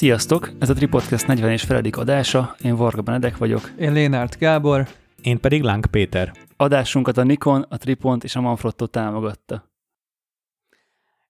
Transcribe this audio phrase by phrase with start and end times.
[0.00, 0.50] Sziasztok!
[0.58, 2.56] Ez a Tripodcast 40 és feledik adása.
[2.62, 3.70] Én Varga Benedek vagyok.
[3.78, 4.88] Én Lénárt Gábor.
[5.22, 6.32] Én pedig Láng Péter.
[6.56, 9.70] Adásunkat a Nikon, a Tripont és a Manfrotto támogatta.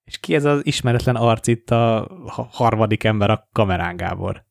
[0.03, 2.07] És ki ez az ismeretlen arc itt a
[2.51, 4.43] harmadik ember a kamerán, Gábor?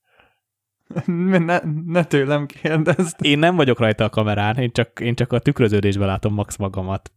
[1.07, 3.17] Ne, ne tőlem kérdezd.
[3.25, 7.13] Én nem vagyok rajta a kamerán, én csak, én csak a tükröződésben látom max magamat.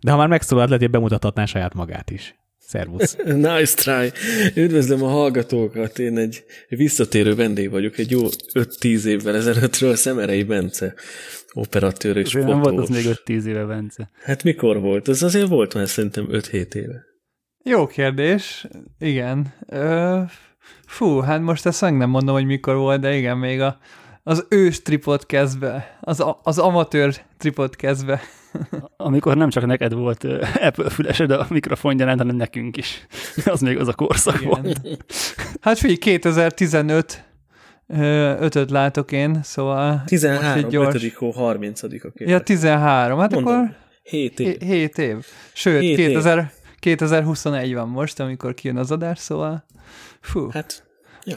[0.00, 2.36] De ha már megszólalt, lehet, hogy bemutathatná saját magát is.
[2.68, 3.16] Szervusz.
[3.48, 4.12] nice try.
[4.60, 5.98] Üdvözlöm a hallgatókat.
[5.98, 7.98] Én egy visszatérő vendég vagyok.
[7.98, 8.20] Egy jó
[8.52, 10.94] 5-10 évvel ezelőttről Szemerei Bence
[11.52, 12.48] operatőr és fotós.
[12.48, 14.10] Nem volt az még 5-10 éve, Bence.
[14.22, 15.08] Hát mikor volt?
[15.08, 17.04] Ez azért volt már szerintem 5-7 éve.
[17.64, 18.66] Jó kérdés.
[18.98, 19.54] Igen.
[19.66, 20.20] Ö,
[20.86, 23.78] fú, hát most ezt nem mondom, hogy mikor volt, de igen, még a,
[24.22, 28.20] az ős tripod kezdve, az, az amatőr tripod kezdve.
[28.96, 30.24] Amikor nem csak neked volt
[30.60, 33.06] Apple fülesed a mikrofonján, hanem nekünk is.
[33.44, 34.48] Az még az a korszak Igen.
[34.48, 34.80] volt.
[35.60, 37.24] Hát figyelj, 2015
[38.38, 40.02] ötöt látok én, szóval...
[40.06, 41.04] 13, gyors...
[41.04, 43.76] 5 hó, 30 a Ja, 13, hát Mondom, akkor...
[44.02, 44.58] 7 év.
[44.60, 45.16] 7 év.
[45.52, 46.44] Sőt, 7 2000, év.
[46.78, 49.64] 2021 van most, amikor kijön az adás, szóval...
[50.20, 50.50] Fú.
[50.50, 50.84] Hát,
[51.24, 51.36] ja.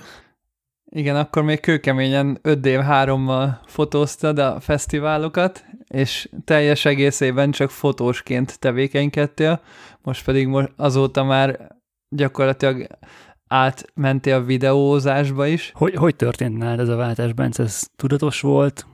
[0.95, 9.62] Igen, akkor még kőkeményen 5D3-mal fotóztad a fesztiválokat, és teljes egészében csak fotósként tevékenykedtél,
[10.02, 11.67] most pedig azóta már
[12.16, 12.88] gyakorlatilag
[13.47, 15.72] átmentél a videózásba is.
[15.75, 17.64] Hogy, hogy történt nálad ez a váltás, Bence?
[17.64, 18.86] Ez tudatos volt?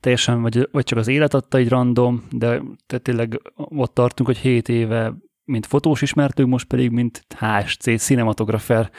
[0.00, 4.68] Teljesen, vagy, vagy csak az élet adta egy random, de tényleg ott tartunk, hogy 7
[4.68, 5.14] éve
[5.50, 8.90] mint fotós ismertünk, most pedig mint HSC cinematografer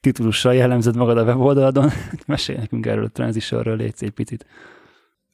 [0.00, 1.90] titulussal jellemzed magad a weboldaladon.
[2.26, 4.46] Mesélj nekünk erről a transitionről, légy egy picit.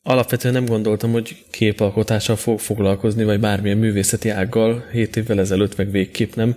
[0.02, 4.84] Alapvetően nem gondoltam, hogy képalkotással fog foglalkozni, vagy bármilyen művészeti ággal.
[4.92, 6.56] Hét évvel ezelőtt meg végképp nem.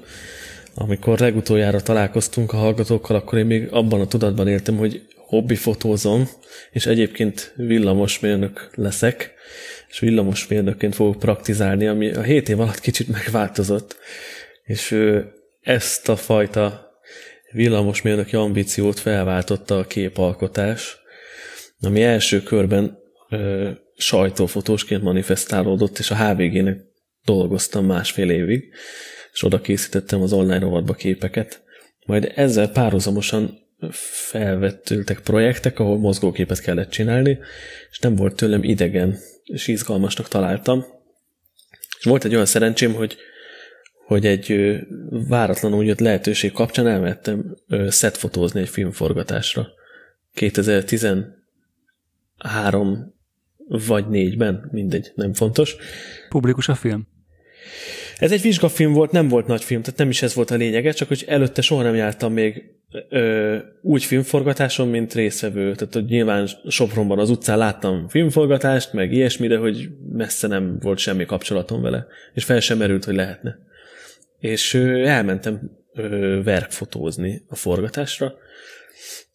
[0.75, 6.27] Amikor legutoljára találkoztunk a hallgatókkal, akkor én még abban a tudatban éltem, hogy hobbi fotózom,
[6.71, 9.33] és egyébként villamosmérnök leszek,
[9.89, 13.97] és villamosmérnökként fogok praktizálni, ami a hét év alatt kicsit megváltozott.
[14.63, 14.97] És
[15.61, 16.88] ezt a fajta
[17.51, 20.97] villamosmérnöki ambíciót felváltotta a képalkotás,
[21.81, 22.97] ami első körben
[23.29, 26.77] ö, sajtófotósként manifestálódott, és a HVG-nek
[27.25, 28.73] dolgoztam másfél évig,
[29.33, 31.63] és oda készítettem az online rovatba képeket.
[32.05, 37.39] Majd ezzel párhuzamosan felvettültek projektek, ahol mozgóképet kellett csinálni,
[37.91, 40.85] és nem volt tőlem idegen, és izgalmasnak találtam.
[41.99, 43.17] És volt egy olyan szerencsém, hogy
[44.09, 44.77] hogy egy
[45.09, 47.55] váratlanul jött lehetőség kapcsán elmehettem
[47.87, 49.67] szetfotózni egy filmforgatásra.
[50.33, 53.13] 2013
[53.67, 55.75] vagy négyben, mindegy, nem fontos.
[56.29, 57.07] Publikus a film?
[58.17, 60.91] Ez egy vizsgafilm volt, nem volt nagy film, tehát nem is ez volt a lényege,
[60.91, 62.63] csak hogy előtte soha nem jártam még
[63.09, 65.75] ö, úgy filmforgatáson, mint részvevő.
[65.75, 70.97] Tehát, hogy nyilván Sopronban az utcán láttam filmforgatást, meg ilyesmi, de hogy messze nem volt
[70.97, 73.67] semmi kapcsolatom vele, és fel sem merült, hogy lehetne.
[74.39, 74.73] És
[75.03, 75.71] elmentem
[76.43, 78.33] verkfotózni a forgatásra,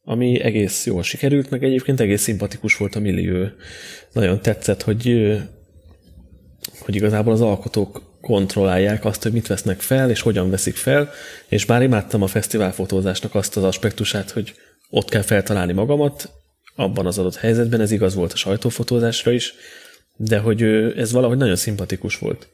[0.05, 3.47] ami egész jól sikerült, meg egyébként egész szimpatikus volt a millió.
[4.13, 5.37] Nagyon tetszett, hogy,
[6.79, 11.11] hogy igazából az alkotók kontrollálják azt, hogy mit vesznek fel, és hogyan veszik fel,
[11.49, 14.55] és bár imádtam a fesztiválfotózásnak azt az aspektusát, hogy
[14.91, 16.31] ott kell feltalálni magamat,
[16.75, 19.55] abban az adott helyzetben, ez igaz volt a sajtófotózásra is,
[20.17, 20.63] de hogy
[20.97, 22.49] ez valahogy nagyon szimpatikus volt.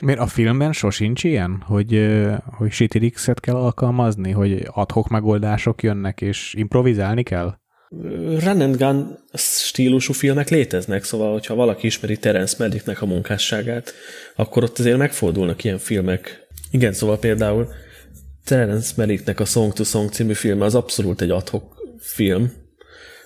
[0.00, 2.08] Miért a filmben sosincs ilyen, hogy,
[2.44, 7.54] hogy Citrix-et kell alkalmazni, hogy adhok megoldások jönnek, és improvizálni kell?
[8.44, 13.92] Run and gun stílusú filmek léteznek, szóval, hogyha valaki ismeri Terence Malicknek a munkásságát,
[14.36, 16.46] akkor ott azért megfordulnak ilyen filmek.
[16.70, 17.68] Igen, szóval például
[18.44, 22.52] Terence Malicknek a Song to Song című filme az abszolút egy adhok film,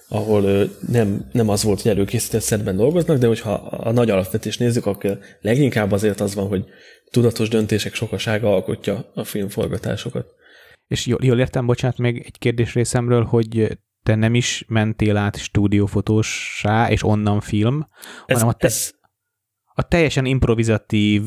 [0.09, 4.87] ahol nem, nem az volt, hogy előkészített szedben dolgoznak, de hogyha a nagy alapvetést nézzük,
[4.87, 6.65] akkor leginkább azért az van, hogy
[7.11, 10.27] tudatos döntések sokasága alkotja a filmforgatásokat.
[10.87, 15.37] És jól, jól értem, bocsánat, még egy kérdés részemről, hogy te nem is mentél át
[15.37, 17.89] stúdiófotósá, és onnan film,
[18.27, 18.93] ez, hanem a, te, ez...
[19.75, 21.23] a teljesen improvizatív,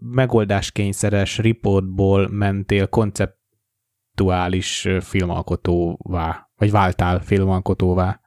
[0.00, 8.20] megoldáskényszeres riportból mentél konceptuális filmalkotóvá, vagy váltál filmalkotóvá.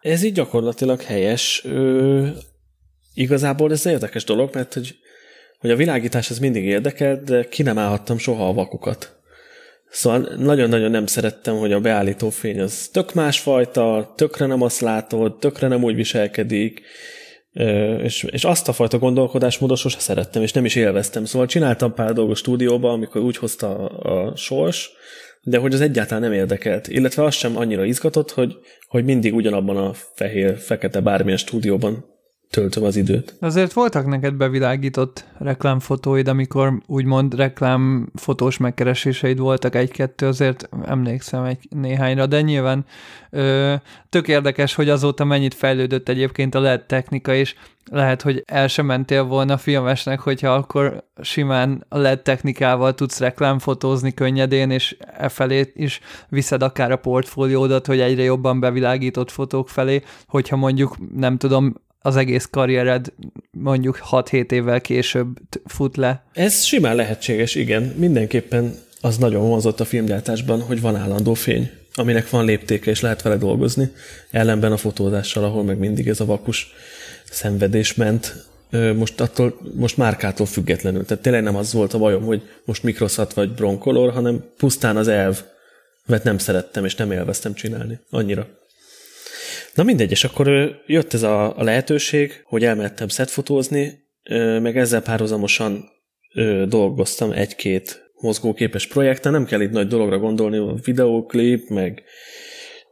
[0.00, 1.62] Ez így gyakorlatilag helyes.
[1.64, 2.26] Ö,
[3.14, 4.96] igazából ez érdekes dolog, mert hogy,
[5.58, 9.22] hogy a világítás ez mindig érdekel, de ki nem állhattam soha a vakukat.
[9.90, 15.38] Szóval nagyon-nagyon nem szerettem, hogy a beállító fény az tök másfajta, tökre nem azt látod,
[15.38, 16.82] tökre nem úgy viselkedik,
[18.02, 21.24] és, és azt a fajta gondolkodásmódot sose szerettem, és nem is élveztem.
[21.24, 24.90] Szóval csináltam pár dolgot stúdióban, amikor úgy hozta a, a sors,
[25.44, 28.56] de hogy az egyáltalán nem érdekelt, illetve az sem annyira izgatott, hogy,
[28.88, 32.13] hogy mindig ugyanabban a fehér, fekete bármilyen stúdióban
[32.54, 33.34] töltöm az időt.
[33.40, 42.26] Azért voltak neked bevilágított reklámfotóid, amikor úgymond reklámfotós megkereséseid voltak egy-kettő, azért emlékszem egy néhányra,
[42.26, 42.84] de nyilván
[43.30, 43.74] ö,
[44.08, 47.54] tök érdekes, hogy azóta mennyit fejlődött egyébként a LED technika, és
[47.90, 54.14] lehet, hogy el sem mentél volna filmesnek, hogyha akkor simán a LED technikával tudsz reklámfotózni
[54.14, 60.02] könnyedén, és e felé is viszed akár a portfóliódat, hogy egyre jobban bevilágított fotók felé,
[60.26, 61.74] hogyha mondjuk, nem tudom,
[62.06, 63.12] az egész karriered
[63.50, 65.26] mondjuk 6-7 évvel később
[65.64, 66.24] fut le.
[66.32, 67.82] Ez simán lehetséges, igen.
[67.82, 73.22] Mindenképpen az nagyon vonzott a filmgyártásban, hogy van állandó fény, aminek van léptéke, és lehet
[73.22, 73.92] vele dolgozni.
[74.30, 76.72] Ellenben a fotózással, ahol meg mindig ez a vakus
[77.30, 78.46] szenvedés ment,
[78.96, 81.04] most, attól, most márkától függetlenül.
[81.04, 85.08] Tehát tényleg nem az volt a bajom, hogy most Microsoft vagy Broncolor, hanem pusztán az
[85.08, 85.42] elv,
[86.06, 87.98] mert nem szerettem és nem élveztem csinálni.
[88.10, 88.46] Annyira.
[89.74, 94.02] Na mindegy, és akkor jött ez a, lehetőség, hogy elmehettem szetfotózni,
[94.60, 95.84] meg ezzel párhuzamosan
[96.68, 102.02] dolgoztam egy-két mozgóképes projekten, nem kell itt nagy dologra gondolni, a videóklip, meg,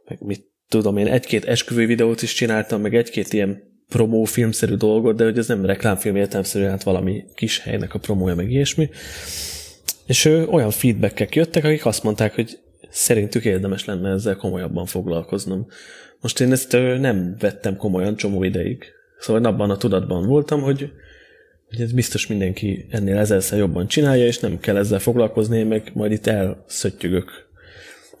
[0.07, 5.23] meg mit tudom én, egy-két esküvő videót is csináltam, meg egy-két ilyen promófilmszerű dolgot, de
[5.23, 8.89] hogy ez nem reklámfilm értelmszerű, hát valami kis helynek a promója, meg ilyesmi.
[10.05, 12.59] És ő, olyan feedbackek jöttek, akik azt mondták, hogy
[12.89, 15.67] szerintük érdemes lenne ezzel komolyabban foglalkoznom.
[16.23, 18.85] Most én ezt nem vettem komolyan csomó ideig.
[19.19, 20.91] Szóval abban a tudatban voltam, hogy,
[21.69, 25.91] hogy ez biztos mindenki ennél ezerszer jobban csinálja, és nem kell ezzel foglalkozni, én meg
[25.93, 27.47] majd itt elszöttyögök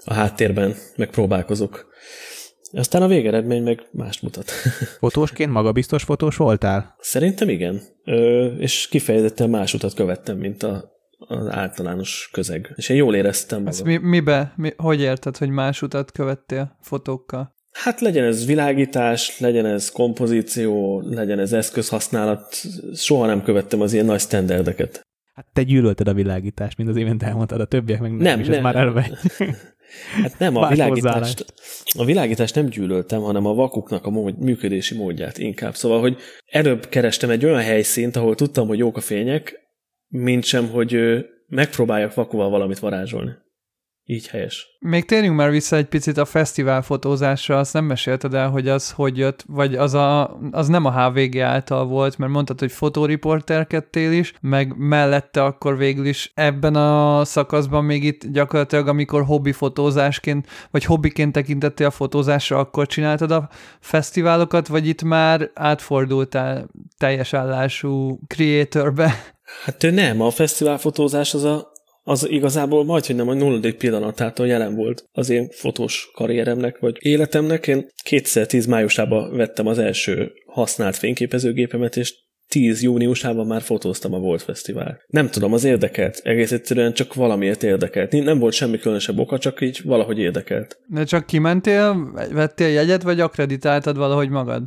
[0.05, 1.91] a háttérben, meg próbálkozok.
[2.71, 4.49] Aztán a végeredmény meg mást mutat.
[4.99, 6.95] Fotósként magabiztos fotós voltál?
[6.99, 7.81] Szerintem igen.
[8.05, 12.73] Ö, és kifejezetten más utat követtem, mint a, az általános közeg.
[12.75, 13.73] És én jól éreztem magam.
[13.73, 14.53] Ezt mi, mibe?
[14.55, 17.52] Mi, hogy érted, hogy más utat követtél fotókkal?
[17.73, 22.55] Hát legyen ez világítás, legyen ez kompozíció, legyen ez eszközhasználat.
[22.93, 25.01] Soha nem követtem az ilyen nagy standardeket.
[25.33, 28.47] Hát te gyűlölted a világítást, mint az imént elmondtad, a többiek meg nem, nem és
[28.47, 28.55] nem.
[28.55, 29.09] ez már elve.
[30.21, 31.53] Hát nem, a világítást,
[31.97, 35.75] a világítást nem gyűlöltem, hanem a vakuknak a mód, működési módját inkább.
[35.75, 39.59] Szóval, hogy előbb kerestem egy olyan helyszínt, ahol tudtam, hogy jók a fények,
[40.07, 40.97] mint sem, hogy
[41.47, 43.31] megpróbáljak vakuval valamit varázsolni.
[44.05, 44.67] Így helyes.
[44.79, 48.91] Még térjünk már vissza egy picit a fesztivál fotózásra, azt nem mesélted el, hogy az
[48.91, 54.11] hogy jött, vagy az, a, az nem a HVG által volt, mert mondtad, hogy fotóriporterkedtél
[54.11, 60.47] is, meg mellette akkor végül is ebben a szakaszban még itt gyakorlatilag, amikor hobbi fotózásként,
[60.71, 68.19] vagy hobbiként tekintettél a fotózásra, akkor csináltad a fesztiválokat, vagy itt már átfordultál teljes állású
[68.27, 69.33] creatorbe?
[69.65, 71.72] Hát nem, a fesztiválfotózás az a
[72.05, 76.97] az igazából majd, hogy nem a nulladik pillanatától jelen volt az én fotós karrieremnek, vagy
[76.99, 77.67] életemnek.
[77.67, 84.41] Én 2010 májusában vettem az első használt fényképezőgépemet, és 10 júniusában már fotóztam a Volt
[84.41, 85.01] Fesztivál.
[85.07, 86.19] Nem tudom, az érdekelt.
[86.23, 88.11] Egész egyszerűen csak valamiért érdekelt.
[88.11, 90.77] Nem volt semmi különösebb oka, csak így valahogy érdekelt.
[90.87, 94.63] De csak kimentél, vettél jegyet, vagy akreditáltad valahogy magad?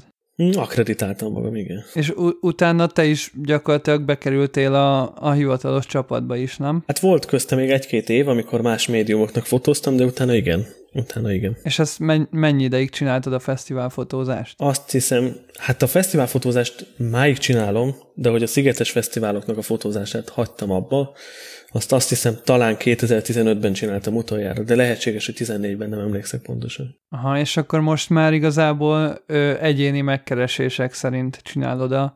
[0.55, 1.85] Akreditáltam magam, igen.
[1.95, 6.83] És utána te is gyakorlatilag bekerültél a, a hivatalos csapatba is, nem?
[6.87, 10.67] Hát volt közte még egy-két év, amikor más médiumoknak fotóztam, de utána igen.
[10.93, 11.57] Utána igen.
[11.63, 14.55] És ezt men- mennyi ideig csináltad a fesztiválfotózást?
[14.59, 20.71] Azt hiszem, hát a fesztiválfotózást máig csinálom, de hogy a Szigetes Fesztiváloknak a fotózását hagytam
[20.71, 21.15] abba,
[21.77, 26.97] azt azt hiszem talán 2015-ben csináltam utoljára, de lehetséges, hogy 14-ben nem emlékszek pontosan.
[27.09, 32.15] Aha, és akkor most már igazából ö, egyéni megkeresések szerint csinálod a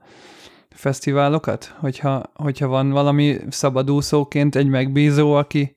[0.68, 1.74] fesztiválokat?
[1.78, 5.76] Hogyha, hogyha van valami szabadúszóként egy megbízó, aki,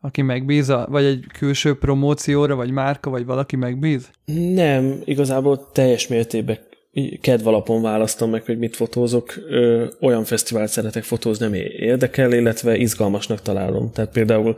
[0.00, 4.10] aki megbíz, vagy egy külső promócióra, vagy márka, vagy valaki megbíz?
[4.54, 6.58] Nem, igazából teljes mértékben
[7.20, 9.34] kedvalapon választom meg, hogy mit fotózok.
[9.48, 13.90] Ö, olyan fesztivált szeretek fotózni, ami érdekel, illetve izgalmasnak találom.
[13.92, 14.56] Tehát például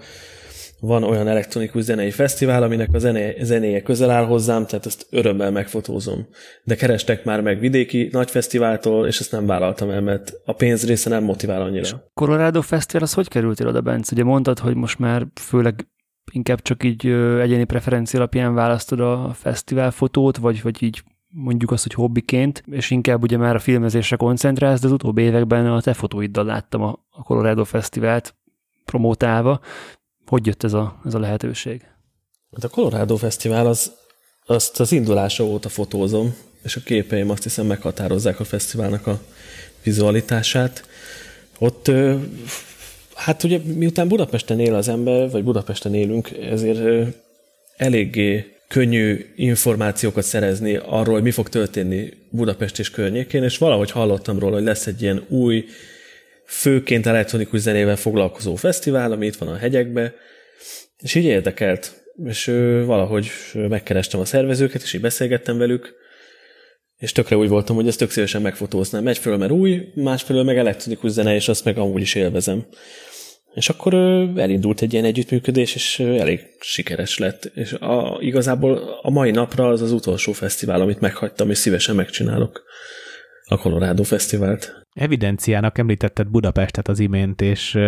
[0.80, 5.50] van olyan elektronikus zenei fesztivál, aminek a zené, zenéje közel áll hozzám, tehát ezt örömmel
[5.50, 6.26] megfotózom.
[6.64, 10.86] De kerestek már meg vidéki nagy fesztiváltól, és ezt nem vállaltam el, mert a pénz
[10.86, 11.80] része nem motivál annyira.
[11.80, 14.10] És Colorado Fesztivál, az hogy kerültél oda, Bence?
[14.14, 15.86] Ugye mondtad, hogy most már főleg
[16.32, 17.06] inkább csak így
[17.40, 21.02] egyéni preferencia alapján választod a fesztivál fotót, vagy, vagy így
[21.34, 25.66] mondjuk azt, hogy hobbiként, és inkább ugye már a filmezésre koncentrálsz, de az utóbbi években
[25.66, 28.34] a te fotóiddal láttam a Colorado Fesztivált
[28.84, 29.60] promótálva.
[30.26, 31.82] Hogy jött ez a, ez a lehetőség?
[32.52, 33.92] Hát a Colorado Fesztivál az,
[34.46, 39.20] azt az indulása óta fotózom, és a képeim azt hiszem meghatározzák a fesztiválnak a
[39.82, 40.88] vizualitását.
[41.58, 41.90] Ott
[43.14, 47.14] Hát ugye miután Budapesten él az ember, vagy Budapesten élünk, ezért
[47.76, 54.38] eléggé könnyű információkat szerezni arról, hogy mi fog történni Budapest és környékén, és valahogy hallottam
[54.38, 55.64] róla, hogy lesz egy ilyen új,
[56.46, 60.14] főként elektronikus zenével foglalkozó fesztivál, ami itt van a hegyekbe,
[60.98, 62.04] és így érdekelt.
[62.24, 62.44] És
[62.84, 65.94] valahogy megkerestem a szervezőket, és így beszélgettem velük,
[66.98, 69.06] és tökre úgy voltam, hogy ezt tök szívesen megfotóznám.
[69.06, 72.66] Egyfelől, mert új, másfelől meg elektronikus zene, és azt meg amúgy is élvezem.
[73.54, 73.94] És akkor
[74.36, 77.44] elindult egy ilyen együttműködés, és elég sikeres lett.
[77.44, 82.62] És a, igazából a mai napra az az utolsó fesztivál, amit meghagytam, és szívesen megcsinálok.
[83.46, 84.86] A Colorado Fesztivált.
[84.92, 87.78] Evidenciának említetted Budapestet az imént, és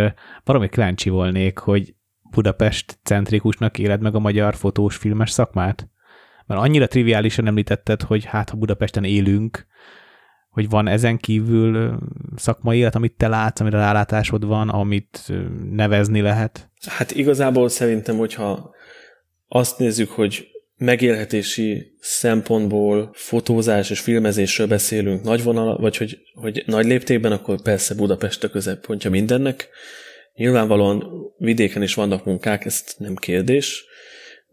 [0.45, 1.95] valami kíváncsi volnék, hogy
[2.31, 5.89] Budapest centrikusnak éled meg a magyar fotós filmes szakmát?
[6.47, 9.67] Mert annyira triviálisan említetted, hogy hát ha Budapesten élünk,
[10.57, 11.99] hogy van ezen kívül
[12.37, 15.33] szakmai élet, amit te látsz, amire rálátásod van, amit
[15.71, 16.71] nevezni lehet?
[16.87, 18.75] Hát igazából szerintem, hogyha
[19.49, 20.47] azt nézzük, hogy
[20.77, 27.95] megélhetési szempontból fotózás és filmezésről beszélünk nagy vonal, vagy hogy, hogy nagy léptékben, akkor persze
[27.95, 29.69] Budapest a középpontja mindennek.
[30.35, 31.05] Nyilvánvalóan
[31.39, 33.85] vidéken is vannak munkák, ez nem kérdés,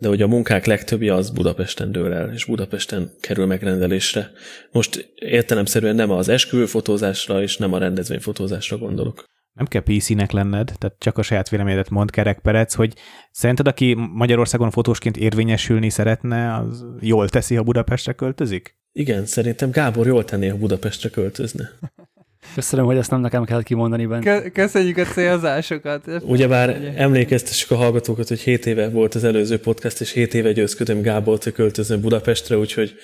[0.04, 4.32] de hogy a munkák legtöbbje az Budapesten dől el, és Budapesten kerül megrendelésre.
[4.72, 9.26] Most értelemszerűen nem az esküvőfotózásra és nem a rendezvényfotózásra gondolok.
[9.54, 12.94] Nem kell PC-nek lenned, tehát csak a saját véleményedet mond Kerek Perec, hogy
[13.32, 18.78] szerinted, aki Magyarországon fotósként érvényesülni szeretne, az jól teszi, ha Budapestre költözik?
[18.92, 21.70] Igen, szerintem Gábor jól tenné, ha Budapestre költözne.
[22.56, 24.50] Köszönöm, hogy ezt nem nekem kell kimondani benne.
[24.50, 26.08] Köszönjük a célzásokat.
[26.22, 31.02] Ugyebár emlékeztessük a hallgatókat, hogy 7 éve volt az előző podcast, és 7 éve győzködöm
[31.02, 32.96] Gábor, hogy költözön Budapestre, úgyhogy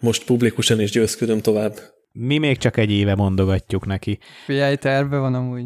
[0.00, 1.78] most publikusan is győzködöm tovább.
[2.12, 4.18] Mi még csak egy éve mondogatjuk neki.
[4.44, 5.64] Figyelj, terve van amúgy.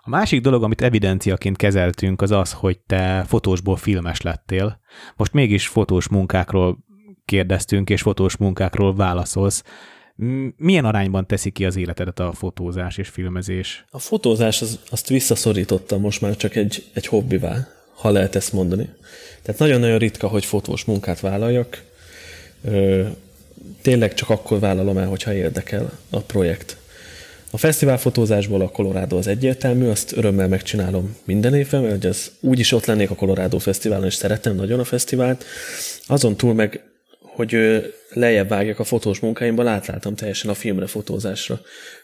[0.00, 4.80] A másik dolog, amit evidenciaként kezeltünk, az az, hogy te fotósból filmes lettél.
[5.16, 6.78] Most mégis fotós munkákról
[7.24, 9.62] kérdeztünk, és fotós munkákról válaszolsz.
[10.56, 13.84] Milyen arányban teszi ki az életedet a fotózás és filmezés?
[13.90, 18.88] A fotózás az, azt visszaszorítottam most már csak egy, egy hobbivá, ha lehet ezt mondani.
[19.42, 21.82] Tehát nagyon-nagyon ritka, hogy fotós munkát vállaljak.
[23.82, 26.76] Tényleg csak akkor vállalom el, hogyha érdekel a projekt.
[27.50, 32.84] A fesztiválfotózásból a Colorado az egyértelmű, azt örömmel megcsinálom minden évben, mert az úgyis ott
[32.84, 35.44] lennék a Colorado Fesztiválon, és szeretem nagyon a fesztivált.
[36.06, 36.82] Azon túl meg
[37.38, 37.56] hogy
[38.12, 41.60] lejjebb vágjak a fotós munkáimban, átláltam teljesen a filmre, fotózásra.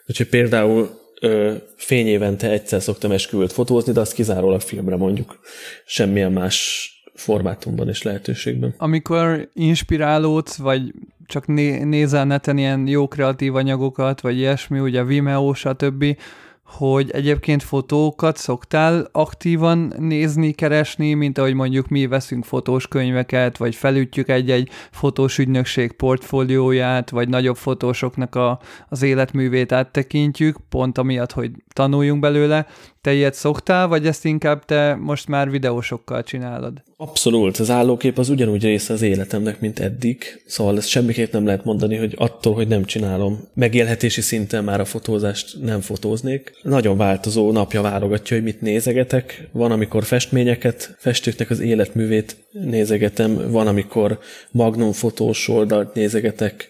[0.06, 5.40] Úgyhogy például ö, fényévente egyszer szoktam esküvőt fotózni, de azt kizárólag filmre mondjuk.
[5.86, 8.74] Semmilyen más formátumban és lehetőségben.
[8.78, 10.82] Amikor inspirálódsz, vagy
[11.26, 16.16] csak né- nézel neten ilyen jó kreatív anyagokat, vagy ilyesmi, ugye Vimeo, stb.,
[16.64, 23.74] hogy egyébként fotókat szoktál aktívan nézni, keresni, mint ahogy mondjuk mi veszünk fotós könyveket, vagy
[23.74, 31.50] felütjük egy-egy fotós ügynökség portfólióját, vagy nagyobb fotósoknak a, az életművét áttekintjük, pont amiatt, hogy
[31.72, 32.66] tanuljunk belőle.
[33.00, 36.82] Te ilyet szoktál, vagy ezt inkább te most már videósokkal csinálod?
[36.96, 41.64] Abszolút, az állókép az ugyanúgy része az életemnek, mint eddig, szóval ezt semmiképp nem lehet
[41.64, 46.52] mondani, hogy attól, hogy nem csinálom, megélhetési szinten már a fotózást nem fotóznék.
[46.64, 49.48] Nagyon változó napja válogatja, hogy mit nézegetek.
[49.52, 54.18] Van, amikor festményeket, festőknek az életművét nézegetem, van, amikor
[54.50, 56.68] magnum fotós oldalt nézegetek,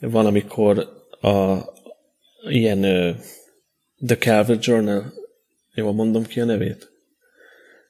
[0.00, 0.78] van, amikor
[1.20, 1.58] a
[2.48, 3.14] ilyen uh,
[4.06, 5.12] The Calvert Journal,
[5.74, 6.90] jól mondom ki a nevét?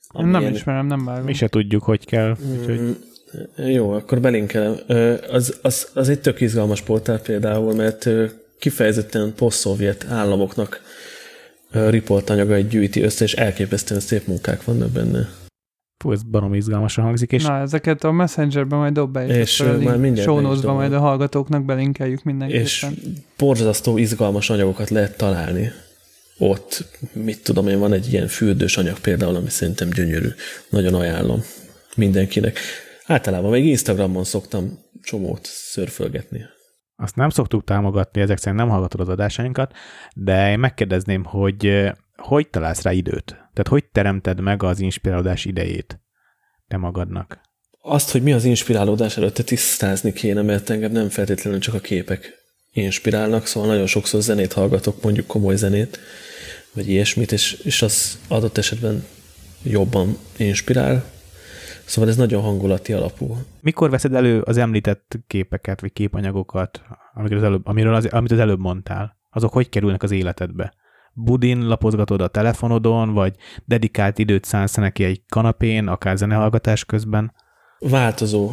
[0.08, 0.54] Ami nem ilyen...
[0.54, 1.24] ismerem, nem vágom.
[1.24, 2.36] Mi se tudjuk, hogy kell.
[2.58, 2.80] Úgyhogy...
[2.80, 4.76] Mm, jó, akkor belinkelem.
[5.30, 8.08] Az, az, az egy tök izgalmas portál például, mert
[8.58, 10.80] kifejezetten poszt-szovjet államoknak
[11.70, 15.28] riportanyagait gyűjti össze, és elképesztően szép munkák vannak benne.
[16.04, 17.32] Fú, ez barom izgalmasan hangzik.
[17.32, 17.42] És...
[17.42, 22.22] Na, ezeket a Messengerben majd dob be, és, és már mindjárt majd a hallgatóknak belinkeljük
[22.22, 22.62] mindenképpen.
[22.62, 22.86] És
[23.36, 25.72] borzasztó izgalmas anyagokat lehet találni
[26.38, 30.28] ott, mit tudom én, van egy ilyen fürdős anyag például, ami szerintem gyönyörű.
[30.68, 31.42] Nagyon ajánlom
[31.94, 32.58] mindenkinek.
[33.06, 36.44] Általában még Instagramon szoktam csomót szörfölgetni.
[37.00, 39.72] Azt nem szoktuk támogatni, ezek szerint nem hallgatod az adásainkat,
[40.14, 43.26] de én megkérdezném, hogy hogy találsz rá időt?
[43.26, 46.00] Tehát hogy teremted meg az inspirálódás idejét
[46.68, 47.40] te magadnak?
[47.82, 52.32] Azt, hogy mi az inspirálódás előtte tisztázni kéne, mert engem nem feltétlenül csak a képek
[52.72, 55.98] inspirálnak, szóval nagyon sokszor zenét hallgatok, mondjuk komoly zenét,
[56.72, 59.04] vagy ilyesmit, és, és az adott esetben
[59.62, 61.04] jobban inspirál.
[61.90, 63.36] Szóval ez nagyon hangulati alapú.
[63.60, 66.82] Mikor veszed elő az említett képeket, vagy képanyagokat,
[67.14, 69.16] amiről az előbb, amiről az, amit az előbb mondtál?
[69.30, 70.72] Azok hogy kerülnek az életedbe?
[71.14, 77.32] budin lapozgatod a telefonodon, vagy dedikált időt szánsz neki egy kanapén, akár zenehallgatás közben?
[77.78, 78.50] Változó.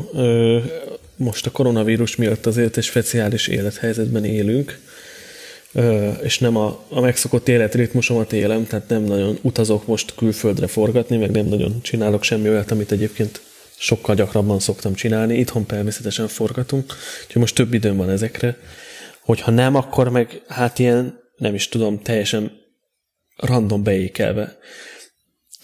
[1.16, 4.80] Most a koronavírus miatt azért egy speciális élethelyzetben élünk,
[6.24, 11.32] és nem a, a megszokott életritmusomat élem, tehát nem nagyon utazok most külföldre forgatni, meg
[11.32, 13.42] nem nagyon csinálok semmi olyat, amit egyébként
[13.78, 15.38] sokkal gyakrabban szoktam csinálni.
[15.38, 16.94] Itthon természetesen forgatunk,
[17.26, 18.58] úgyhogy most több időm van ezekre.
[19.22, 22.52] Hogyha nem, akkor meg hát ilyen, nem is tudom, teljesen
[23.36, 24.58] random beékelve.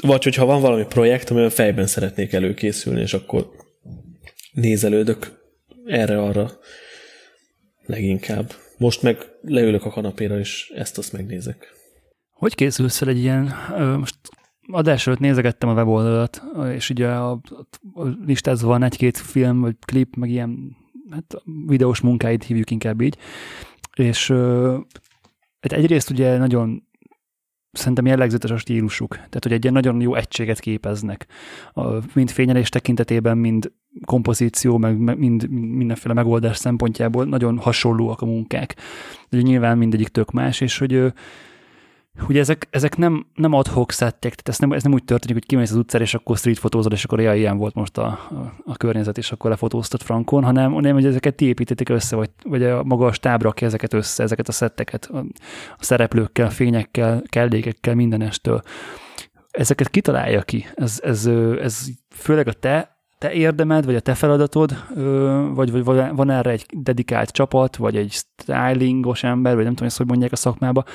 [0.02, 3.50] Vagy hogyha van valami projekt, amivel fejben szeretnék előkészülni, és akkor
[4.52, 5.40] nézelődök
[5.86, 6.60] erre-arra
[7.86, 8.54] leginkább.
[8.84, 11.74] Most meg leülök a kanapéra, és ezt-azt megnézek.
[12.30, 13.54] Hogy készülsz el egy ilyen,
[13.98, 14.16] most
[14.68, 17.32] adás előtt nézegettem a weboldalat, és ugye a,
[17.94, 20.76] a listázva van egy-két film, vagy klip, meg ilyen
[21.10, 21.36] hát
[21.66, 23.18] videós munkáit hívjuk inkább így,
[23.96, 24.28] és
[25.60, 26.88] hát egyrészt ugye nagyon
[27.72, 29.16] szerintem jellegzetes a stílusuk.
[29.16, 31.28] Tehát, hogy egy ilyen nagyon jó egységet képeznek.
[32.14, 33.72] Mind fényelés tekintetében, mind
[34.06, 38.76] kompozíció, meg mind, mindenféle megoldás szempontjából nagyon hasonlóak a munkák.
[39.30, 41.14] De nyilván mindegyik tök más, és hogy
[42.20, 45.46] hogy ezek, ezek nem, nem adhok szettek, tehát ez nem, ez nem úgy történik, hogy
[45.46, 48.54] kimész az utcára, és akkor street fotózod, és akkor ja, ilyen volt most a, a,
[48.66, 52.64] a környezet, és akkor lefotóztat frankon, hanem, hanem hogy ezeket ti építették össze, vagy, vagy
[52.64, 55.18] a maga a stáb rakja ezeket össze, ezeket a szetteket, a,
[55.78, 58.62] a szereplőkkel, fényekkel, kellékekkel, mindenestől.
[59.52, 60.66] Ezeket kitalálja ki.
[60.76, 61.26] Ez, ez,
[61.62, 62.93] ez főleg a te
[63.24, 64.76] te érdemed, vagy a te feladatod,
[65.54, 70.06] vagy, vagy van erre egy dedikált csapat, vagy egy stylingos ember, vagy nem tudom, hogy
[70.06, 70.86] mondják a szakmába,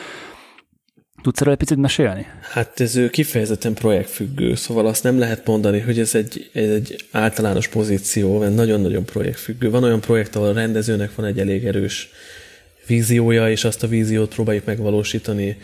[1.23, 2.26] Tudsz erről egy picit mesélni?
[2.40, 8.38] Hát ez kifejezetten projektfüggő, szóval azt nem lehet mondani, hogy ez egy, egy általános pozíció,
[8.38, 9.70] mert nagyon-nagyon projektfüggő.
[9.70, 12.11] Van olyan projekt, ahol a rendezőnek van egy elég erős
[12.87, 15.56] víziója, és azt a víziót próbáljuk megvalósítani.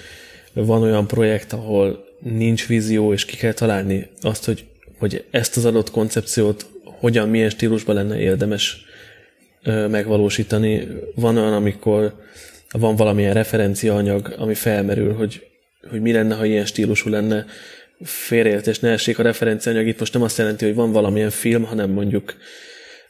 [0.52, 4.64] Van olyan projekt, ahol nincs vízió, és ki kell találni azt, hogy,
[4.98, 8.85] hogy ezt az adott koncepciót hogyan, milyen stílusban lenne érdemes
[9.90, 10.88] megvalósítani.
[11.14, 12.14] Van olyan, amikor
[12.70, 15.46] van valamilyen referenciaanyag, ami felmerül, hogy,
[15.90, 17.46] hogy mi lenne, ha ilyen stílusú lenne,
[18.02, 19.87] félreértés ne essék a referenciaanyag.
[19.87, 22.37] Itt most nem azt jelenti, hogy van valamilyen film, hanem mondjuk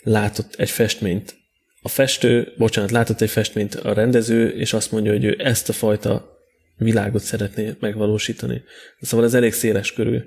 [0.02, 1.34] látott egy festményt.
[1.82, 5.72] A festő, bocsánat, látott egy festményt a rendező, és azt mondja, hogy ő ezt a
[5.72, 6.38] fajta
[6.76, 8.62] világot szeretné megvalósítani.
[9.00, 10.18] Szóval ez elég széles körű.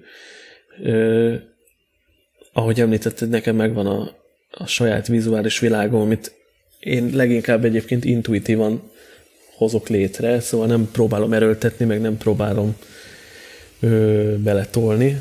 [0.84, 1.34] Ö,
[2.54, 4.12] ahogy említetted, nekem megvan a,
[4.52, 6.32] a saját vizuális világom, amit
[6.80, 8.92] én leginkább egyébként intuitívan
[9.56, 12.76] hozok létre, szóval nem próbálom erőltetni, meg nem próbálom
[13.80, 15.20] ö, beletolni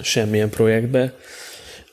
[0.00, 1.14] semmilyen projektbe.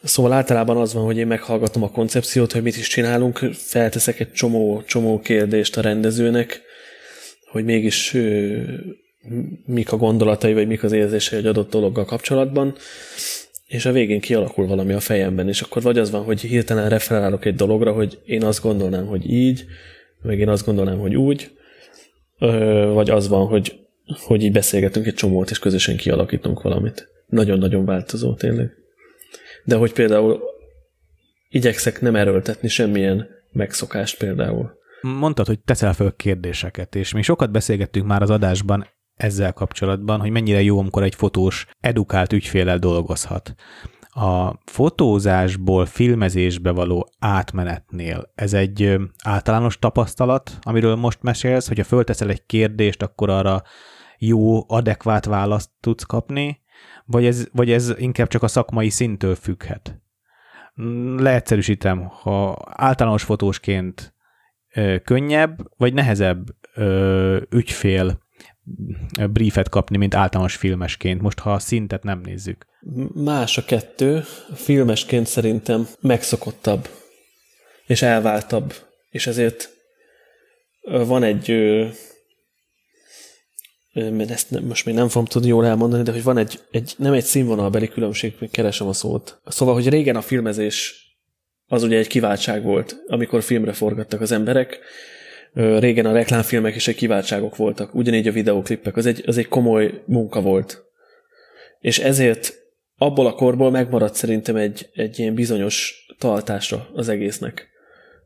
[0.04, 4.32] Szóval általában az van, hogy én meghallgatom a koncepciót, hogy mit is csinálunk, felteszek egy
[4.32, 6.62] csomó, csomó kérdést a rendezőnek,
[7.48, 8.16] hogy mégis
[9.66, 12.76] mik a gondolatai, vagy mik az érzései egy adott dologgal kapcsolatban,
[13.66, 17.46] és a végén kialakul valami a fejemben, és akkor vagy az van, hogy hirtelen referálok
[17.46, 19.66] egy dologra, hogy én azt gondolnám, hogy így,
[20.22, 21.52] meg én azt gondolnám, hogy úgy,
[22.94, 27.08] vagy az van, hogy, hogy így beszélgetünk egy csomót, és közösen kialakítunk valamit.
[27.28, 28.72] Nagyon-nagyon változó tényleg.
[29.64, 30.42] De hogy például
[31.50, 34.82] igyekszek nem erőltetni semmilyen megszokást például.
[35.02, 40.30] Mondtad, hogy teszel föl kérdéseket, és mi sokat beszélgettünk már az adásban ezzel kapcsolatban, hogy
[40.30, 43.56] mennyire jó, amikor egy fotós edukált ügyfélel dolgozhat.
[44.16, 52.46] A fotózásból filmezésbe való átmenetnél ez egy általános tapasztalat, amiről most mesélsz, hogyha fölteszel egy
[52.46, 53.62] kérdést, akkor arra
[54.18, 56.62] jó, adekvát választ tudsz kapni,
[57.06, 60.02] vagy ez, vagy ez inkább csak a szakmai szintől függhet?
[61.18, 64.16] Leegyszerűsítem, ha általános fotósként
[64.74, 68.23] ö, könnyebb, vagy nehezebb ö, ügyfél
[69.32, 72.66] briefet kapni, mint általános filmesként, most ha a szintet nem nézzük.
[73.14, 74.24] Más a kettő.
[74.56, 76.90] Filmesként szerintem megszokottabb,
[77.86, 78.74] és elváltabb,
[79.10, 79.70] és ezért
[80.82, 81.48] van egy
[83.94, 87.14] mert ezt most még nem fogom tudni jól elmondani, de hogy van egy, egy nem
[87.14, 89.42] egy színvonalbeli különbség, még keresem a szót.
[89.46, 91.04] Szóval, hogy régen a filmezés
[91.68, 94.80] az ugye egy kiváltság volt, amikor filmre forgattak az emberek,
[95.54, 100.04] régen a reklámfilmek is egy kiváltságok voltak, ugyanígy a videóklippek, az egy, az egy komoly
[100.06, 100.84] munka volt.
[101.80, 102.54] És ezért
[102.98, 107.68] abból a korból megmaradt szerintem egy, egy ilyen bizonyos tartásra az egésznek,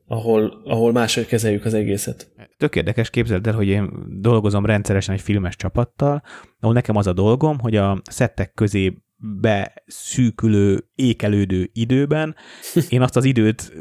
[0.08, 2.32] ahol, ahol máshogy kezeljük az egészet.
[2.58, 6.24] Tök érdekes, képzeld el, hogy én dolgozom rendszeresen egy filmes csapattal,
[6.60, 12.36] ahol nekem az a dolgom, hogy a szettek közé beszűkülő, ékelődő időben
[12.90, 13.74] én azt az időt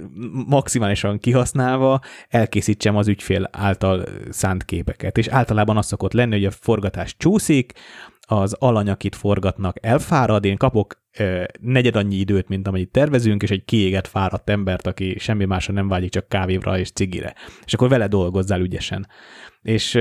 [0.46, 5.18] maximálisan kihasználva elkészítsem az ügyfél által szánt képeket.
[5.18, 7.72] És általában az szokott lenni, hogy a forgatás csúszik,
[8.28, 13.50] az alany, akit forgatnak, elfárad, én kapok ö, negyed annyi időt, mint amennyit tervezünk, és
[13.50, 17.34] egy kiégett fáradt embert, aki semmi másra nem vágyik, csak kávévra és cigire.
[17.64, 19.06] És akkor vele dolgozzál ügyesen.
[19.66, 19.98] És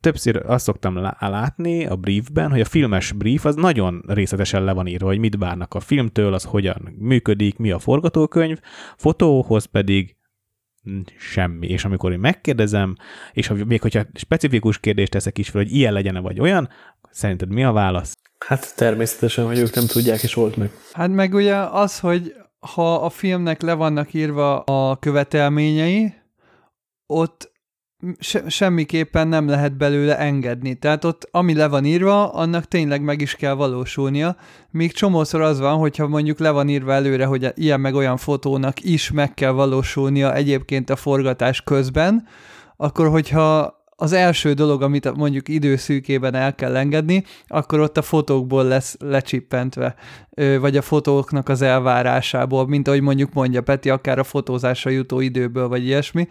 [0.00, 4.86] többször azt szoktam látni a briefben, hogy a filmes brief az nagyon részletesen le van
[4.86, 8.60] írva, hogy mit várnak a filmtől, az hogyan működik, mi a forgatókönyv,
[8.96, 10.16] fotóhoz pedig
[11.18, 11.66] semmi.
[11.66, 12.96] És amikor én megkérdezem,
[13.32, 16.68] és ha, még hogyha specifikus kérdést teszek is fel, hogy ilyen legyen vagy olyan,
[17.10, 18.16] szerinted mi a válasz?
[18.38, 20.70] Hát természetesen, hogy ők nem tudják, és volt meg.
[20.92, 26.14] Hát meg ugye az, hogy ha a filmnek le vannak írva a követelményei,
[27.06, 27.54] ott
[28.18, 30.74] se, semmiképpen nem lehet belőle engedni.
[30.74, 34.36] Tehát ott, ami le van írva, annak tényleg meg is kell valósulnia.
[34.70, 38.84] Míg csomószor az van, hogyha mondjuk le van írva előre, hogy ilyen meg olyan fotónak
[38.84, 42.26] is meg kell valósulnia egyébként a forgatás közben,
[42.76, 48.64] akkor hogyha az első dolog, amit mondjuk időszűkében el kell engedni, akkor ott a fotókból
[48.64, 49.94] lesz lecsippentve,
[50.60, 55.68] vagy a fotóknak az elvárásából, mint ahogy mondjuk mondja Peti, akár a fotózásra jutó időből,
[55.68, 56.28] vagy ilyesmi.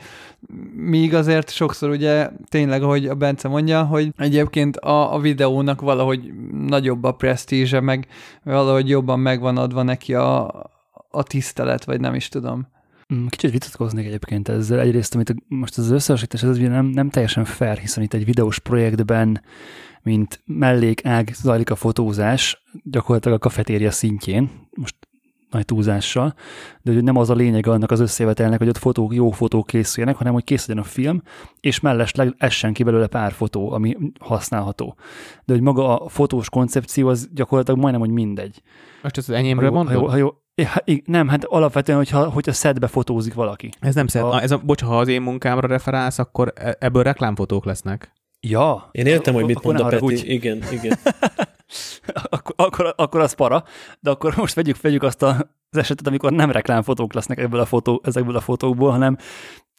[0.76, 6.34] Míg azért sokszor ugye tényleg, ahogy a Bence mondja, hogy egyébként a, a videónak valahogy
[6.52, 8.08] nagyobb a presztízse, meg
[8.44, 10.48] valahogy jobban megvan adva neki a,
[11.10, 12.74] a tisztelet, vagy nem is tudom.
[13.14, 14.80] Mm, kicsit vitatkoznék egyébként ezzel.
[14.80, 19.42] Egyrészt, amit most az összehasonlítás, ez nem, nem teljesen fair, hiszen itt egy videós projektben,
[20.02, 24.96] mint mellékág zajlik a fotózás, gyakorlatilag a kafetéria szintjén, most
[25.50, 26.34] nagy túlzással,
[26.82, 30.18] de hogy nem az a lényeg annak az összevetelnek, hogy ott fotók, jó fotók készüljenek,
[30.18, 31.22] hanem hogy készüljön a film,
[31.60, 34.96] és mellesleg essen ki belőle pár fotó, ami használható.
[35.46, 38.62] De hogy maga a fotós koncepció az gyakorlatilag majdnem, hogy mindegy.
[39.04, 39.94] Most ez az enyémről mondod?
[39.94, 40.72] Ha jó, ha jó, Ja,
[41.06, 43.70] nem, hát alapvetően, hogyha, hogyha szedbe fotózik valaki.
[43.80, 44.24] Ez nem szed.
[44.24, 44.42] A...
[44.42, 48.12] Ez a, bocs, ha az én munkámra referálsz, akkor e- ebből reklámfotók lesznek.
[48.40, 48.90] Ja.
[48.92, 50.04] Én értem, hogy mit mond a Peti.
[50.04, 50.24] Úgy.
[50.26, 50.98] Igen, igen.
[52.30, 53.64] akkor, akkor, akkor az para,
[54.00, 55.30] de akkor most vegyük, vegyük azt a,
[55.70, 59.18] az esetet, amikor nem reklámfotók lesznek ebből a fotó, ezekből a fotókból, hanem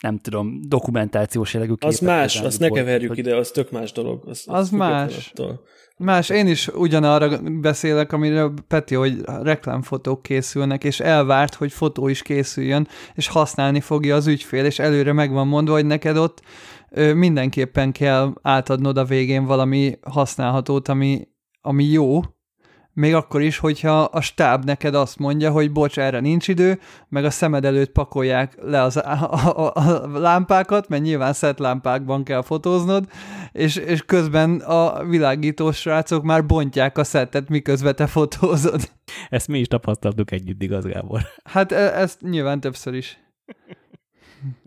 [0.03, 1.89] nem tudom, dokumentációs jellegű képek.
[1.89, 3.19] Az más, azt ne keverjük hogy...
[3.19, 4.23] ide, az tök más dolog.
[4.27, 5.31] Az, az, az más.
[5.35, 5.61] Attól.
[5.99, 12.23] Más, én is ugyanarra beszélek, amire Peti, hogy reklámfotók készülnek, és elvárt, hogy fotó is
[12.23, 16.43] készüljön, és használni fogja az ügyfél, és előre meg van mondva, hogy neked ott
[17.15, 21.29] mindenképpen kell átadnod a végén valami használhatót, ami,
[21.61, 22.21] ami jó,
[22.97, 26.79] még akkor is, hogyha a stáb neked azt mondja, hogy bocs, erre nincs idő,
[27.09, 32.25] meg a szemed előtt pakolják le az, a, a, a lámpákat, mert nyilván szett lámpákban
[32.25, 33.09] kell fotóznod,
[33.53, 38.91] és, és közben a világítós srácok már bontják a szettet, miközben te fotózod.
[39.29, 41.21] Ezt mi is tapasztaltuk együtt, igaz, Gábor?
[41.45, 43.19] Hát e, ezt nyilván többször is.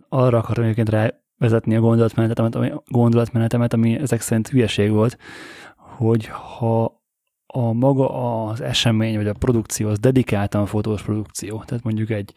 [0.09, 5.17] Arra akarom egyébként rá vezetni a gondolatmenetemet, ami, gondolatmenetemet, ami ezek szerint hülyeség volt,
[5.97, 6.98] hogy ha
[7.53, 8.09] a maga
[8.43, 11.63] az esemény, vagy a produkció, az dedikáltan fotós produkció.
[11.65, 12.33] Tehát mondjuk egy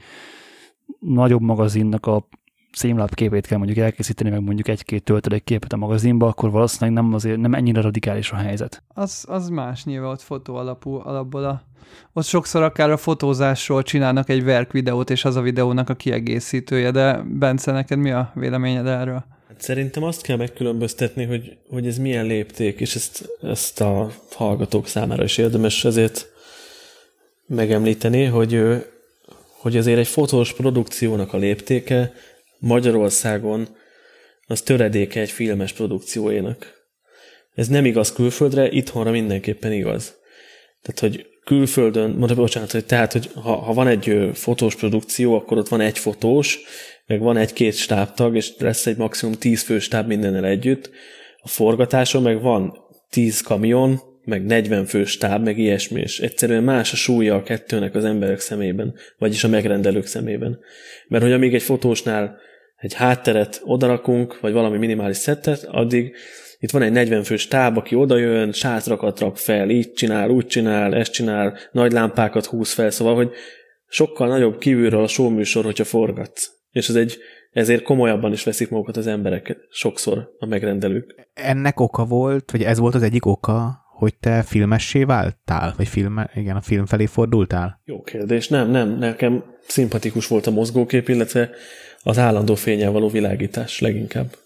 [0.99, 2.29] nagyobb magazinnak a
[2.73, 7.15] szémlap képét kell mondjuk elkészíteni, meg mondjuk egy-két töltedék képet a magazinba, akkor valószínűleg nem
[7.15, 8.83] azért nem ennyire radikális a helyzet.
[8.89, 11.63] Az, az más nyilván ott fotó alapú, alapból a,
[12.13, 16.91] ott sokszor akár a fotózásról csinálnak egy verk videót, és az a videónak a kiegészítője,
[16.91, 19.25] de Bence, neked mi a véleményed erről?
[19.63, 25.25] Szerintem azt kell megkülönböztetni, hogy, hogy ez milyen lépték, és ezt, ezt a hallgatók számára
[25.25, 26.27] is érdemes ezért
[27.47, 28.63] megemlíteni, hogy,
[29.49, 32.13] hogy azért egy fotós produkciónak a léptéke
[32.59, 33.69] Magyarországon
[34.47, 36.73] az töredéke egy filmes produkciójának.
[37.55, 40.15] Ez nem igaz külföldre, itthonra mindenképpen igaz.
[40.83, 45.59] Tehát, hogy külföldön, mondom, bocsánat, hogy tehát, hogy ha, ha van egy fotós produkció, akkor
[45.59, 46.59] ott van egy fotós,
[47.13, 50.91] meg van egy-két stábtag, és lesz egy maximum tíz fő stáb mindennel együtt.
[51.43, 52.75] A forgatáson meg van
[53.11, 57.95] tíz kamion, meg 40 fő stáb, meg ilyesmi, és egyszerűen más a súlya a kettőnek
[57.95, 60.59] az emberek szemében, vagyis a megrendelők szemében.
[61.09, 62.39] Mert hogy amíg egy fotósnál
[62.77, 66.15] egy hátteret odarakunk, vagy valami minimális szettet, addig
[66.59, 70.95] itt van egy 40 fős táb, aki odajön, sátrakat rak fel, így csinál, úgy csinál,
[70.95, 73.31] ezt csinál, nagy lámpákat húz fel, szóval, hogy
[73.89, 76.61] sokkal nagyobb kívülről a showműsor, hogyha forgatsz.
[76.73, 77.19] És ez egy,
[77.51, 81.29] ezért komolyabban is veszik magukat az emberek sokszor a megrendelők.
[81.35, 85.75] Ennek oka volt, vagy ez volt az egyik oka, hogy te filmessé váltál?
[85.77, 87.81] Vagy film, igen, a film felé fordultál?
[87.85, 88.49] Jó kérdés.
[88.49, 88.99] Nem, nem.
[88.99, 91.51] Nekem szimpatikus volt a mozgókép, illetve
[92.03, 94.37] az állandó fényel való világítás leginkább.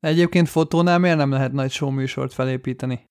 [0.00, 3.10] Egyébként fotónál miért nem lehet nagy show műsort felépíteni?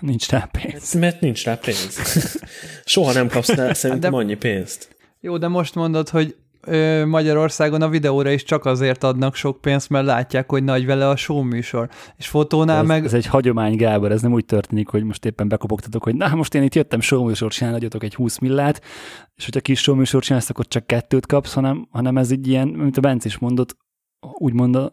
[0.00, 0.94] Nincs rá pénz.
[0.94, 1.98] Mert nincs rá pénz.
[2.84, 4.96] Soha nem kapsz rá szerintem De- annyi pénzt.
[5.20, 9.88] Jó, de most mondod, hogy ö, Magyarországon a videóra is csak azért adnak sok pénzt,
[9.88, 11.88] mert látják, hogy nagy vele a show műsor.
[12.16, 13.04] És fotónál Ez, meg...
[13.04, 16.54] ez egy hagyomány, Gábor, ez nem úgy történik, hogy most éppen bekopogtatok, hogy na, most
[16.54, 18.80] én itt jöttem showműsort csinálni, adjatok egy 20 millát,
[19.34, 22.96] és hogyha kis showműsort csinálsz, akkor csak kettőt kapsz, hanem, hanem ez így ilyen, mint
[22.96, 23.76] a Bence is mondott,
[24.32, 24.90] úgymond a,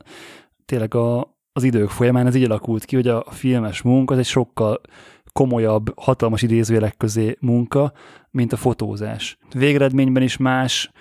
[0.65, 4.25] tényleg a, az idők folyamán ez így alakult ki, hogy a filmes munka az egy
[4.25, 4.81] sokkal
[5.31, 7.91] komolyabb, hatalmas idézőjelek közé munka,
[8.31, 9.38] mint a fotózás.
[9.53, 10.91] Végeredményben is más,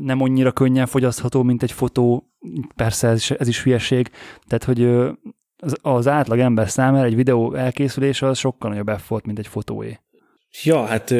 [0.00, 2.30] nem annyira könnyen fogyasztható, mint egy fotó,
[2.76, 4.10] persze ez is, ez is hülyeség,
[4.48, 4.84] tehát hogy
[5.56, 9.98] az, az átlag ember számára egy videó elkészülése az sokkal nagyobb effort, mint egy fotóé.
[10.62, 11.14] Ja, hát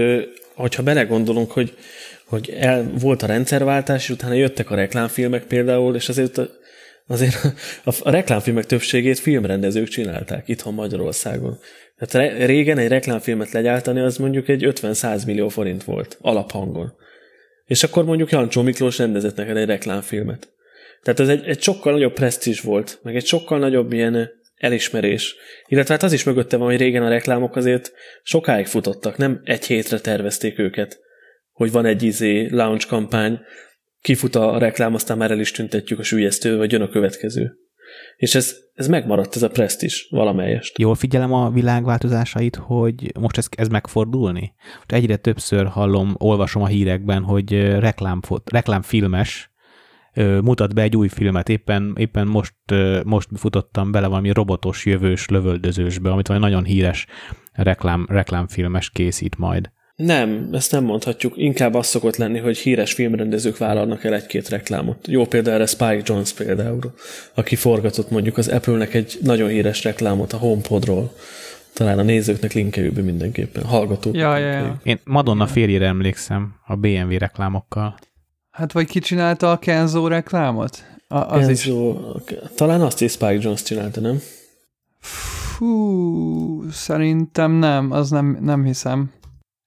[0.55, 1.77] hogyha belegondolunk, hogy,
[2.27, 6.49] hogy el, volt a rendszerváltás, és utána jöttek a reklámfilmek például, és azért a,
[7.07, 7.45] azért
[7.85, 11.59] a, a reklámfilmek többségét filmrendezők csinálták itthon Magyarországon.
[11.97, 16.93] Tehát re, régen egy reklámfilmet legyártani, az mondjuk egy 50-100 millió forint volt alaphangon.
[17.73, 20.53] És akkor mondjuk Jancsó Miklós rendezett neked egy reklámfilmet.
[21.03, 25.35] Tehát ez egy, egy sokkal nagyobb presztízs volt, meg egy sokkal nagyobb ilyen elismerés.
[25.67, 29.65] Illetve hát az is mögötte van, hogy régen a reklámok azért sokáig futottak, nem egy
[29.65, 31.01] hétre tervezték őket,
[31.53, 33.41] hogy van egy izé launch kampány,
[34.01, 37.59] kifut a reklám, aztán már el is tüntetjük a sülyeztő, vagy jön a következő.
[38.17, 40.79] És ez, ez megmaradt, ez a presztis valamelyest.
[40.79, 44.55] Jól figyelem a világ változásait, hogy most ez, ez megfordulni?
[44.77, 49.51] Most egyre többször hallom, olvasom a hírekben, hogy reklámfot, reklámfilmes
[50.43, 51.49] mutat be egy új filmet.
[51.49, 52.55] Éppen, éppen most,
[53.05, 57.07] most futottam bele valami robotos, jövős, lövöldözősbe, amit valami nagyon híres
[57.53, 59.71] reklám, reklámfilmes készít majd.
[59.97, 61.33] Nem, ezt nem mondhatjuk.
[61.37, 65.07] Inkább az szokott lenni, hogy híres filmrendezők vállalnak el egy-két reklámot.
[65.07, 66.95] Jó példa erre Spike Jones például,
[67.35, 71.13] aki forgatott mondjuk az Apple-nek egy nagyon híres reklámot a HomePodról.
[71.75, 74.15] Talán a nézőknek linkeljük be mindenképpen, hallgatók.
[74.15, 74.81] Ja, ja, ja.
[74.83, 77.99] Én Madonna férjére emlékszem a BMW reklámokkal.
[78.51, 80.85] Hát vagy ki csinálta a Kenzo reklámot?
[81.09, 81.67] A, az is.
[81.67, 81.97] Enzo,
[82.55, 84.21] talán azt is Spike Jones csinálta, nem?
[85.01, 89.11] Fú, szerintem nem, az nem, nem hiszem.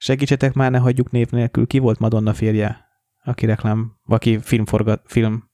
[0.05, 1.67] Segítsetek már, ne hagyjuk név nélkül.
[1.67, 2.85] Ki volt Madonna férje?
[3.23, 5.49] Aki reklám, aki filmforgat, film...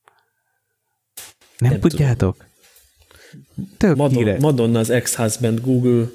[1.57, 2.45] Nem, Nem tudjátok?
[3.77, 4.41] Tök Madonna, híres.
[4.41, 6.05] Madonna az ex-husband Google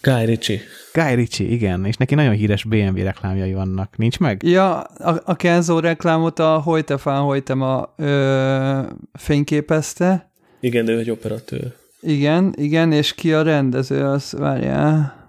[0.00, 0.60] Guy Ritchie.
[0.92, 3.96] Guy Ritchie, igen, és neki nagyon híres BMW reklámjai vannak.
[3.96, 4.42] Nincs meg?
[4.42, 8.80] Ja, a, a Kenzo reklámot a Hojtefán Hojtema ö,
[9.12, 10.30] fényképezte.
[10.60, 11.74] Igen, de ő egy operatőr.
[12.00, 15.23] Igen, igen, és ki a rendező, az várjál.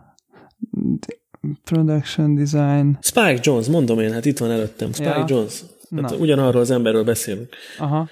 [1.64, 2.98] Production design.
[3.02, 4.94] Spike Jones, mondom én, hát itt van előttem.
[4.94, 5.26] Spike Ja.
[5.28, 5.64] Jones.
[5.96, 6.16] Hát Na.
[6.16, 7.56] ugyanarról az emberről beszélünk.
[7.78, 8.10] Aha.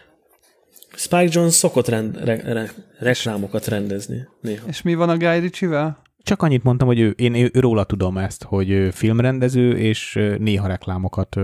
[0.96, 4.68] Spike Jones szokott rend, re, re, reklámokat rendezni néha.
[4.68, 6.02] És mi van a Guy Ritchie-vel?
[6.24, 10.68] Csak annyit mondtam, hogy ő, én ő, róla tudom ezt, hogy ő filmrendező, és néha
[10.68, 11.38] reklámokat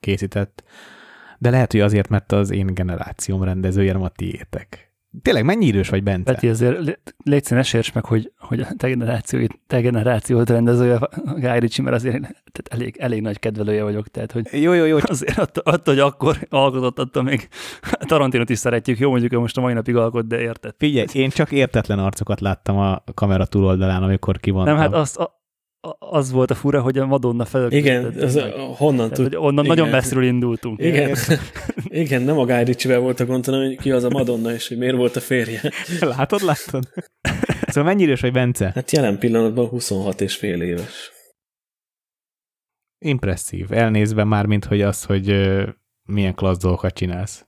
[0.00, 0.64] készített.
[1.38, 4.91] De lehet, hogy azért, mert az én generációm rendezője, nem a tiétek.
[5.22, 6.32] Tényleg, mennyi idős vagy, Bence?
[6.32, 10.94] Peti, azért lé- légy színes, érts meg, hogy, hogy a te, generáció, te generációt rendezője
[10.94, 14.84] a Guy Ritchie, mert azért tehát elég, elég nagy kedvelője vagyok, tehát hogy Jó, jó,
[14.84, 14.98] jó.
[15.02, 17.48] azért attól, attól, hogy akkor alkotott, attól még
[18.06, 20.74] Tarantinot is szeretjük, jó, mondjuk ő most a mai napig alkot, de érted.
[20.78, 24.74] Figyelj, én csak értetlen arcokat láttam a kamera túloldalán, amikor kivontam.
[24.74, 25.40] Nem, hát azt, a-
[25.98, 27.70] az volt a fura, hogy a Madonna fel.
[27.70, 28.40] Igen, az,
[28.76, 29.24] honnan tehát, tud?
[29.24, 29.76] hogy onnan igen.
[29.76, 30.80] nagyon messziről indultunk.
[30.80, 31.16] Igen.
[32.02, 34.68] Igen, nem a Guy Ritchie-vel volt a gond, hanem hogy ki az a Madonna, és
[34.68, 35.60] hogy miért volt a férje.
[36.16, 36.88] Látod, látod?
[37.66, 38.70] Szóval mennyi idős vagy, Bence?
[38.74, 41.10] Hát jelen pillanatban 26 és fél éves.
[42.98, 43.72] Impresszív.
[43.72, 45.26] Elnézve már, mint hogy az, hogy
[46.02, 47.46] milyen klassz dolgokat csinálsz.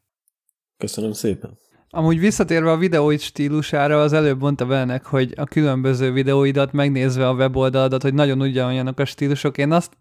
[0.76, 1.58] Köszönöm szépen.
[1.96, 7.34] Amúgy visszatérve a videóid stílusára, az előbb mondta bennek, hogy a különböző videóidat megnézve a
[7.34, 9.58] weboldaladat, hogy nagyon ugyanolyanok a stílusok.
[9.58, 9.96] Én azt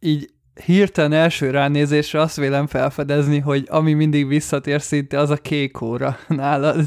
[0.00, 0.30] így
[0.64, 6.16] hirtelen első ránézésre azt vélem felfedezni, hogy ami mindig visszatér szinte, az a kék óra
[6.28, 6.86] nálad.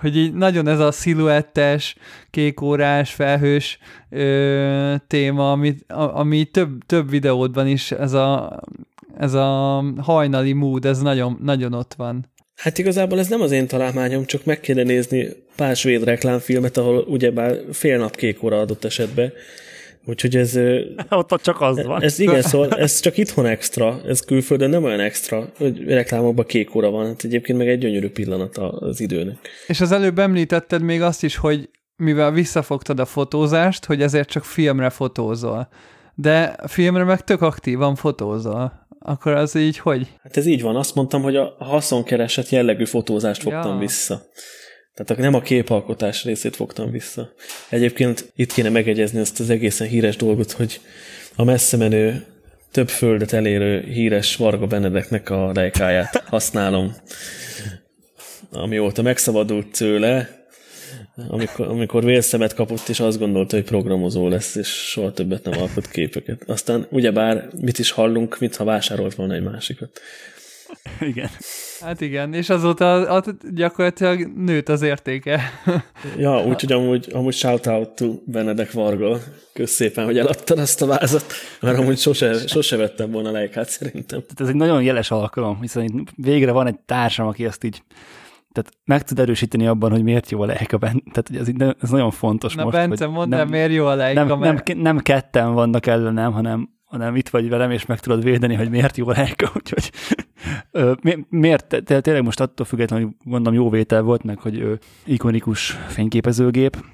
[0.00, 1.96] Hogy így nagyon ez a sziluettes,
[2.30, 3.78] kékórás, felhős
[4.10, 8.60] ö, téma, amit, a, ami több, több videódban is ez a,
[9.18, 12.26] ez a hajnali mód, ez nagyon, nagyon ott van.
[12.58, 17.04] Hát igazából ez nem az én találmányom, csak meg kéne nézni pár svéd reklámfilmet, ahol
[17.08, 19.32] ugyebár fél nap kék óra adott esetben.
[20.04, 20.56] Úgyhogy ez,
[21.10, 22.02] Ott csak az van.
[22.02, 26.74] ez igen, szóval ez csak itthon extra, ez külföldön nem olyan extra, hogy reklámokban kék
[26.74, 27.06] óra van.
[27.06, 29.36] Hát egyébként meg egy gyönyörű pillanat az időnek.
[29.66, 34.44] És az előbb említetted még azt is, hogy mivel visszafogtad a fotózást, hogy ezért csak
[34.44, 35.68] filmre fotózol.
[36.14, 38.86] De filmre meg tök aktívan fotózol.
[39.08, 40.06] Akkor az így hogy?
[40.22, 40.76] Hát ez így van.
[40.76, 43.78] Azt mondtam, hogy a haszonkeresett jellegű fotózást fogtam Ja.
[43.78, 44.22] vissza.
[44.94, 47.32] Tehát nem a képalkotás részét fogtam vissza.
[47.68, 50.80] Egyébként itt kéne megegyezni azt az egészen híres dolgot, hogy
[51.36, 52.24] a messze menő
[52.70, 56.94] több földet elérő híres Varga Benedeknek a lejkáját használom.
[58.52, 60.37] Amióta megszabadult tőle,
[61.28, 65.88] amikor, amikor vélszemet kapott, és azt gondolta, hogy programozó lesz, és soha többet nem alkot
[65.88, 66.42] képeket.
[66.46, 70.00] Aztán ugyebár mit is hallunk, mintha vásárolt volna egy másikat.
[71.00, 71.28] Igen.
[71.80, 75.40] Hát igen, és azóta az, gyakorlatilag nőtt az értéke.
[76.16, 79.18] ja, úgyhogy amúgy, amúgy shout out to Benedek Varga.
[79.52, 81.24] Kösz szépen, hogy eladtad azt a vázat,
[81.60, 84.20] mert amúgy sose, sose vettem volna lejkát szerintem.
[84.20, 87.82] Tehát ez egy nagyon jeles alkalom, hiszen itt végre van egy társam, aki ezt így
[88.62, 91.02] tehát meg tud erősíteni abban, hogy miért jó a lejka bent.
[91.12, 92.76] Tehát ez, ez nagyon fontos Na, most.
[92.76, 94.66] Bence, mondd nem, miért jó a lejka, nem, mert...
[94.66, 98.70] nem, nem ketten vannak ellenem, hanem, hanem itt vagy velem, és meg tudod védeni, hogy
[98.70, 99.90] miért jó a lejka, úgyhogy
[101.02, 106.84] mi, miért, tényleg most attól függetlenül, hogy gondolom jó vétel volt, meg hogy ikonikus fényképezőgép.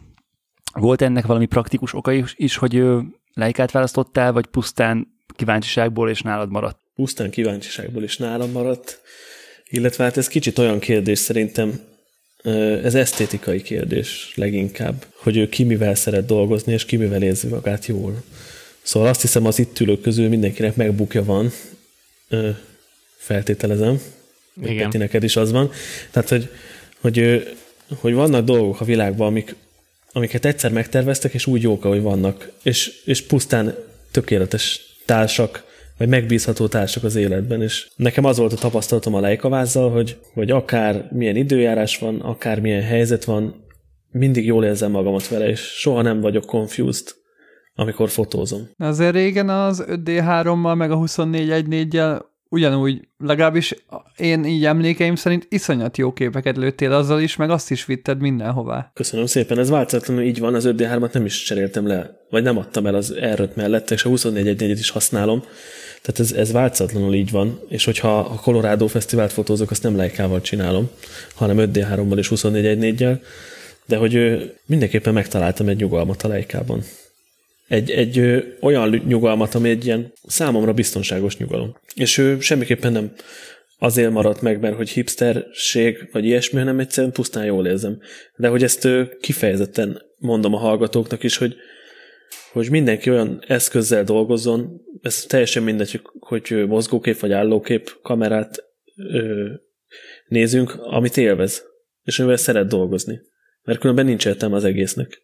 [0.72, 3.02] Volt ennek valami praktikus oka is, is hogy ő
[3.34, 6.78] lejkát választottál, vagy pusztán kíváncsiságból és nálad maradt?
[6.94, 9.00] Pusztán kíváncsiságból és nálam maradt.
[9.74, 11.80] Illetve hát ez kicsit olyan kérdés szerintem,
[12.82, 17.86] ez esztétikai kérdés leginkább, hogy ő ki mivel szeret dolgozni, és ki mivel érzi magát
[17.86, 18.22] jól.
[18.82, 21.52] Szóval azt hiszem az itt ülők közül mindenkinek megbukja van,
[23.16, 24.00] feltételezem.
[24.62, 24.76] Igen.
[24.76, 25.70] Peti, neked is az van.
[26.10, 26.48] Tehát, hogy,
[27.00, 27.46] hogy,
[28.00, 29.54] hogy vannak dolgok a világban, amik,
[30.12, 33.74] amiket egyszer megterveztek, és úgy jók, ahogy vannak, és, és pusztán
[34.10, 35.64] tökéletes társak,
[35.98, 40.50] vagy megbízható társak az életben, és nekem az volt a tapasztalatom a lejkavázzal, hogy, hogy
[40.50, 43.64] akár milyen időjárás van, akár milyen helyzet van,
[44.10, 47.06] mindig jól érzem magamat vele, és soha nem vagyok confused,
[47.74, 48.68] amikor fotózom.
[48.76, 52.20] Azért régen az 5D3-mal, meg a 24.1.4-jel
[52.54, 53.74] ugyanúgy, legalábbis
[54.16, 58.90] én így emlékeim szerint iszonyat jó képeket lőttél azzal is, meg azt is vitted mindenhová.
[58.94, 62.86] Köszönöm szépen, ez változatlanul így van, az 5D3-at nem is cseréltem le, vagy nem adtam
[62.86, 65.42] el az r mellett, és a 24.1.4-et is használom,
[66.02, 70.40] tehát ez, ez változatlanul így van, és hogyha a Colorado Fesztivált fotózok, azt nem lejkával
[70.40, 70.90] csinálom,
[71.34, 73.20] hanem 5D3-mal és 24.1.4-jel,
[73.86, 76.82] de hogy mindenképpen megtaláltam egy nyugalmat a lejkában
[77.68, 81.76] egy, egy ö, olyan nyugalmat, ami egy ilyen számomra biztonságos nyugalom.
[81.94, 83.12] És ő semmiképpen nem
[83.78, 88.00] azért maradt meg, mert hogy hipsterség, vagy ilyesmi, hanem egyszerűen pusztán jól érzem.
[88.36, 91.56] De hogy ezt ö, kifejezetten mondom a hallgatóknak is, hogy,
[92.52, 98.64] hogy mindenki olyan eszközzel dolgozzon, ez teljesen mindegy, hogy mozgókép vagy állókép kamerát
[98.96, 99.48] ö,
[100.28, 101.64] nézünk, amit élvez,
[102.02, 103.20] és amivel szeret dolgozni.
[103.62, 105.22] Mert különben nincs értelme az egésznek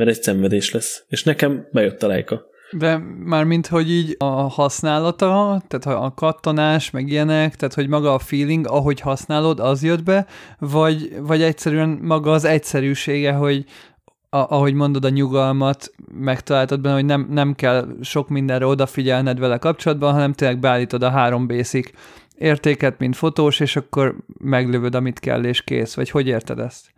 [0.00, 1.04] mert egy szenvedés lesz.
[1.08, 2.48] És nekem bejött a lejka.
[2.72, 8.14] De már mint hogy így a használata, tehát a kattanás, meg ilyenek, tehát hogy maga
[8.14, 10.26] a feeling, ahogy használod, az jött be,
[10.58, 13.64] vagy, vagy egyszerűen maga az egyszerűsége, hogy
[14.28, 19.58] a, ahogy mondod, a nyugalmat megtaláltad benne, hogy nem, nem kell sok mindenre odafigyelned vele
[19.58, 21.90] kapcsolatban, hanem tényleg beállítod a három basic
[22.38, 25.94] értéket, mint fotós, és akkor meglövöd, amit kell, és kész.
[25.94, 26.90] Vagy hogy érted ezt?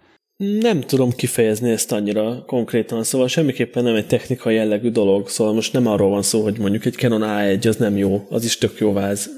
[0.42, 5.72] Nem tudom kifejezni ezt annyira konkrétan, szóval semmiképpen nem egy technikai jellegű dolog, szóval most
[5.72, 8.78] nem arról van szó, hogy mondjuk egy Canon A1 az nem jó, az is tök
[8.78, 9.30] jó váz,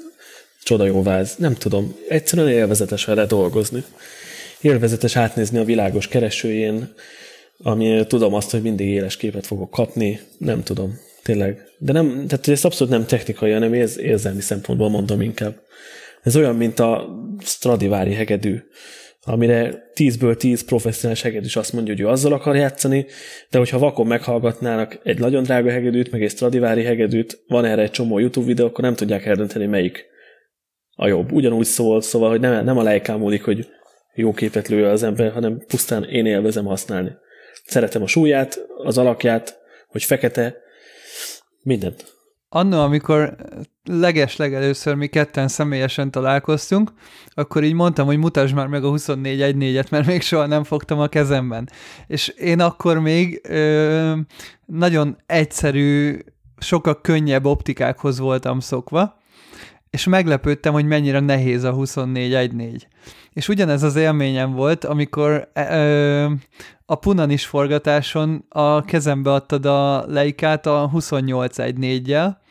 [0.62, 3.85] csoda jó váz, nem tudom, egyszerűen élvezetes vele dolgozni.
[4.61, 6.95] Élvezetes átnézni a világos keresőjén,
[7.62, 11.69] ami tudom azt, hogy mindig éles képet fogok kapni, nem tudom, tényleg.
[11.79, 15.61] De nem, tehát ez abszolút nem technikai, hanem érz, érzelmi szempontból mondom inkább.
[16.23, 17.09] Ez olyan, mint a
[17.40, 18.62] Stradivari hegedű
[19.24, 23.06] amire 10-ből 10 professzionális hegedűs azt mondja, hogy ő azzal akar játszani,
[23.50, 27.90] de hogyha vakon meghallgatnának egy nagyon drága hegedűt, meg egy Stradivari hegedűt, van erre egy
[27.90, 30.06] csomó YouTube videó, akkor nem tudják eldönteni, melyik
[30.96, 31.32] a jobb.
[31.32, 33.68] Ugyanúgy szól, szóval, hogy nem, nem a lejkán múlik, hogy
[34.14, 37.10] jó képet lő az ember, hanem pusztán én élvezem használni.
[37.64, 39.58] Szeretem a súlyát, az alakját,
[39.88, 40.56] hogy fekete,
[41.62, 42.13] mindent.
[42.57, 43.37] Anno, amikor
[43.85, 46.93] leges legelőször mi ketten személyesen találkoztunk,
[47.29, 51.07] akkor így mondtam, hogy mutasd már meg a 24.1.4-et, mert még soha nem fogtam a
[51.07, 51.69] kezemben.
[52.07, 54.12] És én akkor még ö,
[54.67, 56.19] nagyon egyszerű,
[56.59, 59.17] sokkal könnyebb optikákhoz voltam szokva,
[59.90, 62.81] és meglepődtem, hogy mennyire nehéz a 24.1.4.
[63.33, 66.31] És ugyanez az élményem volt, amikor ö,
[66.87, 72.42] a Punanis forgatáson a kezembe adtad a leikát a 28.1.4-jel,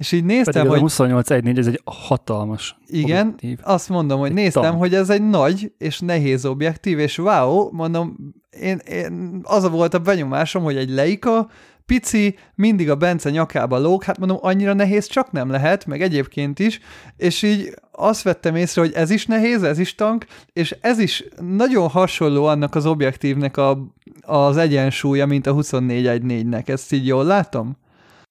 [0.00, 0.78] és így néztem, Pedig hogy...
[0.78, 3.58] a 28 1 ez egy hatalmas Igen, objektív.
[3.62, 4.78] azt mondom, hogy egy néztem, tank.
[4.78, 8.16] hogy ez egy nagy és nehéz objektív, és wow, mondom,
[8.60, 11.48] én, én az volt a benyomásom, hogy egy Leica
[11.86, 16.58] pici, mindig a Bence nyakába lóg, hát mondom, annyira nehéz csak nem lehet, meg egyébként
[16.58, 16.80] is,
[17.16, 21.24] és így azt vettem észre, hogy ez is nehéz, ez is tank, és ez is
[21.40, 23.86] nagyon hasonló annak az objektívnek a,
[24.20, 26.68] az egyensúlya, mint a 24-1-4-nek.
[26.68, 27.76] Ezt így jól látom?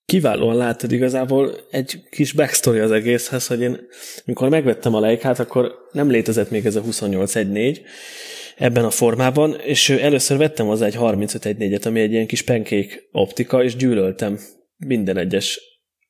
[0.09, 3.77] Kiválóan látod igazából egy kis backstory az egészhez, hogy én,
[4.25, 7.81] amikor megvettem a lejkát, akkor nem létezett még ez a 2814
[8.57, 13.63] ebben a formában, és először vettem az egy 3514-et, ami egy ilyen kis penkék optika,
[13.63, 14.39] és gyűlöltem
[14.77, 15.61] minden egyes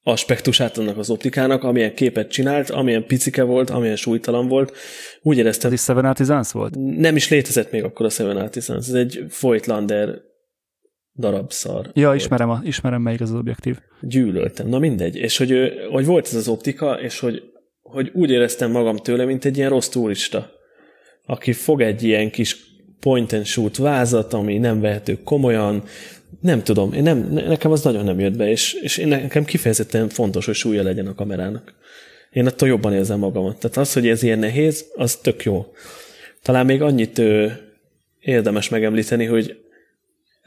[0.04, 4.78] aspektusát annak az optikának, amilyen képet csinált, amilyen picike volt, amilyen súlytalan volt.
[5.22, 5.72] Úgy éreztem...
[5.72, 6.76] Ez is Seven Artisans volt?
[6.98, 8.88] Nem is létezett még akkor a Seven Artisans.
[8.88, 10.28] Ez egy Voigtlander
[11.20, 11.90] darab szar.
[11.94, 13.78] Ja, ismerem, a, ismerem melyik az, az objektív.
[14.02, 15.16] Gyűlöltem, na mindegy.
[15.16, 17.44] És hogy, hogy volt ez az optika, és hogy,
[17.82, 20.52] hogy úgy éreztem magam tőle, mint egy ilyen rossz turista,
[21.26, 22.58] aki fog egy ilyen kis
[23.00, 25.84] point and shoot vázat, ami nem vehető komolyan,
[26.42, 30.10] nem tudom, én nem, nekem az nagyon nem jött be, és, és én nekem kifejezetten
[30.10, 31.74] fontos, hogy súlya legyen a kamerának.
[32.32, 33.60] Én attól jobban érzem magamat.
[33.60, 35.66] Tehát az, hogy ez ilyen nehéz, az tök jó.
[36.42, 37.48] Talán még annyit ö,
[38.20, 39.58] érdemes megemlíteni, hogy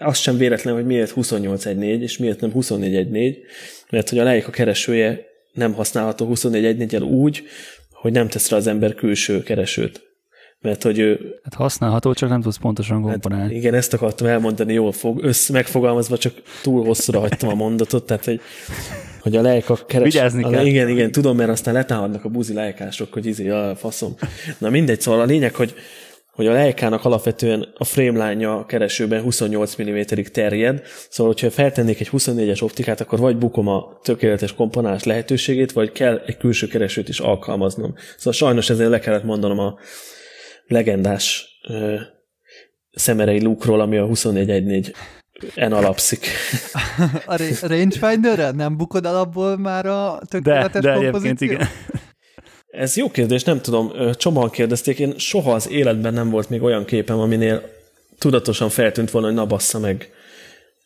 [0.03, 3.37] az sem véletlen, hogy miért 28.1.4 és miért nem 24.1.4,
[3.91, 5.21] mert hogy a Leica keresője
[5.53, 7.43] nem használható 24.1.4-el úgy,
[7.93, 10.11] hogy nem tesz rá az ember külső keresőt.
[10.61, 11.39] Mert hogy ő...
[11.43, 13.45] Hát használható, csak nem tudsz pontosan komponálni.
[13.45, 18.07] Hát igen, ezt akartam elmondani, jól fog, össz megfogalmazva, csak túl hosszúra hagytam a mondatot,
[18.07, 18.41] tehát hogy,
[19.21, 20.13] hogy a Leica keres...
[20.13, 20.67] Vigyázni kell.
[20.67, 24.15] Igen, igen, tudom, mert aztán letámadnak a buzi lejkások, hogy izé, a faszom.
[24.59, 25.75] Na mindegy, szóval a lényeg, hogy
[26.33, 32.63] hogy a Leica-nak alapvetően a frame keresőben 28 mm-ig terjed, szóval hogyha feltennék egy 24-es
[32.63, 37.95] optikát, akkor vagy bukom a tökéletes komponálás lehetőségét, vagy kell egy külső keresőt is alkalmaznom.
[38.17, 39.79] Szóval sajnos ezért le kellett mondanom a
[40.67, 41.97] legendás ö,
[42.93, 44.95] szemerei lukról, ami a 24.1.4
[45.55, 46.27] en alapszik.
[47.27, 51.51] A rangefinder nem bukod alapból már a tökéletes de, de kompozíció?
[51.53, 51.69] igen.
[52.73, 56.85] Ez jó kérdés, nem tudom, csomóan kérdezték, én soha az életben nem volt még olyan
[56.85, 57.63] képem, aminél
[58.19, 60.11] tudatosan feltűnt volna, hogy na bassza meg.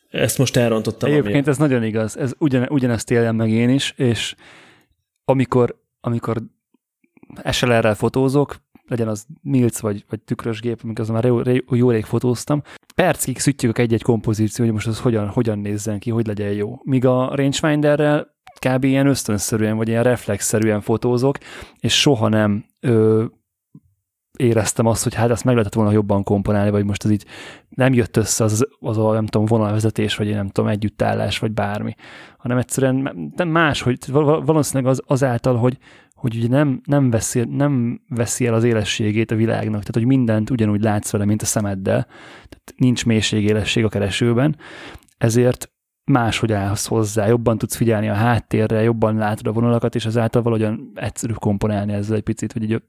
[0.09, 1.09] Ezt most elrontottam.
[1.09, 1.47] Egyébként amiért.
[1.47, 4.35] ez nagyon igaz, ez ugyan, ugyanezt éljem meg én is, és
[5.25, 6.37] amikor, amikor
[7.51, 8.55] SLR-rel fotózok,
[8.87, 12.61] legyen az milc vagy, vagy tükrös gép, amikor az már jó, jó rég fotóztam,
[12.95, 16.79] percig szütjük egy-egy kompozíció, hogy most az hogyan, hogyan nézzen ki, hogy legyen jó.
[16.83, 18.83] Míg a rangefinderrel kb.
[18.83, 21.37] ilyen ösztönszerűen, vagy ilyen reflexzerűen fotózok,
[21.79, 23.25] és soha nem ö,
[24.37, 27.25] éreztem azt, hogy hát ezt meg lehetett volna jobban komponálni, vagy most ez így
[27.69, 31.95] nem jött össze az, az a, nem tudom, vonalvezetés, vagy nem tudom, együttállás, vagy bármi,
[32.37, 33.97] hanem egyszerűen nem más, hogy
[34.45, 35.77] valószínűleg az, azáltal, hogy,
[36.13, 40.49] hogy ugye nem, nem, veszi, nem veszi el az élességét a világnak, tehát hogy mindent
[40.49, 42.03] ugyanúgy látsz vele, mint a szemeddel,
[42.33, 44.57] tehát nincs mélységélesség a keresőben,
[45.17, 45.71] ezért
[46.07, 50.91] máshogy állsz hozzá, jobban tudsz figyelni a háttérre, jobban látod a vonalakat, és ezáltal valahogyan
[50.95, 52.81] egyszerű komponálni ezzel egy picit, hogy egy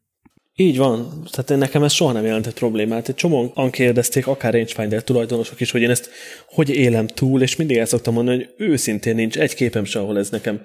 [0.60, 3.08] így van, tehát nekem ez soha nem jelentett problémát.
[3.08, 6.10] Egy csomóan kérdezték, akár rangefinder tulajdonosok is, hogy én ezt
[6.46, 10.18] hogy élem túl, és mindig el szoktam mondani, hogy őszintén nincs egy képem se, ahol
[10.18, 10.62] ez nekem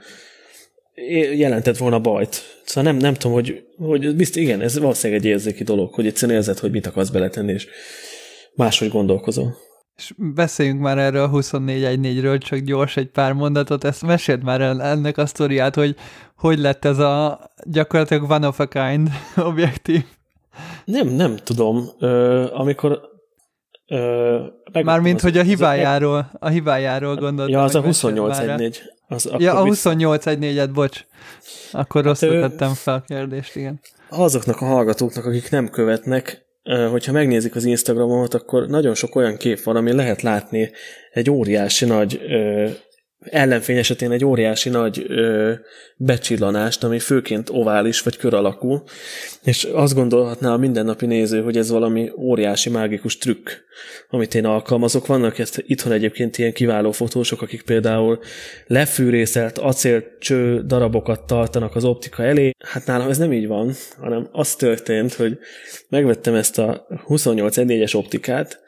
[1.36, 2.62] jelentett volna bajt.
[2.66, 6.38] Szóval nem, nem tudom, hogy, hogy bizt, igen, ez valószínűleg egy érzéki dolog, hogy egyszerűen
[6.38, 7.68] érzed, hogy mit akarsz beletenni, és
[8.56, 9.58] máshogy gondolkozol.
[9.98, 14.82] És beszéljünk már erről a 24.1.4-ről, csak gyors egy pár mondatot, ezt mesélt már el
[14.82, 15.96] ennek a sztoriát, hogy
[16.44, 19.10] hogy lett ez a gyakorlatilag one of a kind
[19.50, 20.04] objektív.
[20.86, 21.90] Nem, nem tudom.
[22.00, 23.02] Ö, amikor
[23.88, 24.40] ö,
[24.84, 27.56] Mármint, hogy a hibájáról, a hibájáról gondoltam.
[27.56, 28.78] Ja, az a 28.1.4.
[29.08, 31.06] Az ja, a 28.1.4-et, bocs.
[31.72, 33.80] Akkor hát rosszul tettem fel a kérdést, igen.
[34.10, 39.64] Azoknak a hallgatóknak, akik nem követnek, hogyha megnézik az Instagramomat, akkor nagyon sok olyan kép
[39.64, 40.72] van, ami lehet látni
[41.12, 42.22] egy óriási nagy
[43.24, 45.54] ellenfény esetén egy óriási nagy ö,
[45.98, 48.84] becsillanást, ami főként ovális vagy kör alakú,
[49.44, 53.50] és azt gondolhatná a mindennapi néző, hogy ez valami óriási mágikus trükk,
[54.10, 55.08] amit én alkalmazok.
[55.08, 58.20] Vannak ezt itthon egyébként ilyen kiváló fotósok, akik például
[58.68, 62.52] lefűrészelt acélcső darabokat tartanak az optika elé.
[62.60, 65.38] Hát nálam ez nem így van, hanem az történt, hogy
[65.90, 68.60] megvettem ezt a 28 es optikát,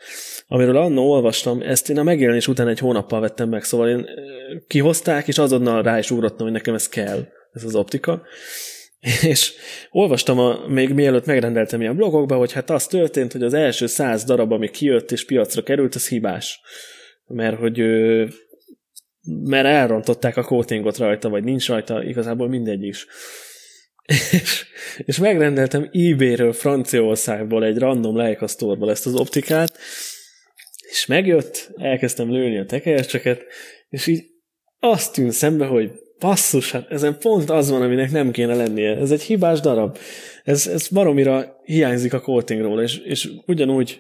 [0.47, 4.05] amiről annó olvastam, ezt én a megjelenés után egy hónappal vettem meg, szóval én
[4.67, 8.21] kihozták, és azonnal rá is ugrottam, hogy nekem ez kell, ez az optika.
[9.21, 9.53] És
[9.91, 14.23] olvastam, a, még mielőtt megrendeltem ilyen blogokba, hogy hát az történt, hogy az első száz
[14.23, 16.59] darab, ami kijött és piacra került, az hibás.
[17.27, 17.77] Mert hogy
[19.43, 23.07] mert elrontották a coatingot rajta, vagy nincs rajta, igazából mindegy is.
[24.31, 24.65] És,
[24.97, 29.77] és megrendeltem eBay-ről Franciaországból egy random Leica store ezt az optikát,
[30.95, 33.43] És megjött, elkezdtem lőni a tekercseket,
[33.89, 34.23] és így
[34.79, 38.97] azt tűnt szembe, hogy basszus, hát ezen pont az van, aminek nem kéne lennie.
[38.97, 39.97] Ez egy hibás darab.
[40.43, 43.99] Ez, ez baromira hiányzik a coatingról, és, és ugyanúgy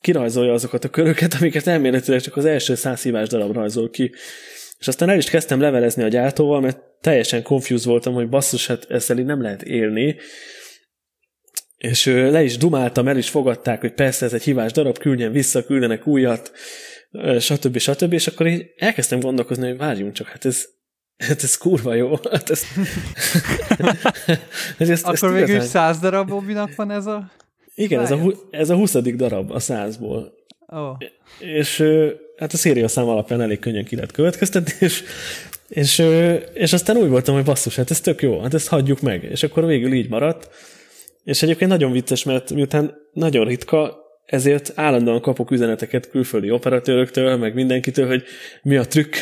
[0.00, 4.12] kirajzolja azokat a köröket, amiket elméletileg csak az első száz hibás darab rajzol ki.
[4.78, 8.86] És aztán el is kezdtem levelezni a gyártóval, mert teljesen confused voltam, hogy basszus, hát
[8.88, 10.16] ezzel így nem lehet élni.
[11.92, 15.64] És le is dumáltam, el is fogadták, hogy persze ez egy hibás darab, küldjen vissza,
[15.64, 16.52] küldenek újat,
[17.38, 17.78] stb.
[17.78, 18.12] stb.
[18.12, 20.64] És akkor így elkezdtem gondolkozni, hogy várjunk csak, hát ez,
[21.16, 22.14] Hát ez kurva jó.
[22.32, 22.62] Hát ez...
[24.78, 27.30] ez ezt, Akkor végül száz darab Bobbynak van ez a...
[27.74, 28.18] Igen, ez a,
[28.50, 30.32] ez a huszadik darab a százból.
[30.66, 30.96] Oh.
[31.38, 31.84] És
[32.36, 35.02] hát a széria szám alapján elég könnyen ki lehet következtetni, és,
[35.68, 36.02] és,
[36.54, 39.24] és aztán úgy voltam, hogy basszus, hát ez tök jó, hát ezt hagyjuk meg.
[39.24, 40.48] És akkor végül így maradt.
[41.24, 47.54] És egyébként nagyon vicces, mert miután nagyon ritka, ezért állandóan kapok üzeneteket külföldi operatőröktől, meg
[47.54, 48.24] mindenkitől, hogy
[48.62, 49.14] mi a trükk,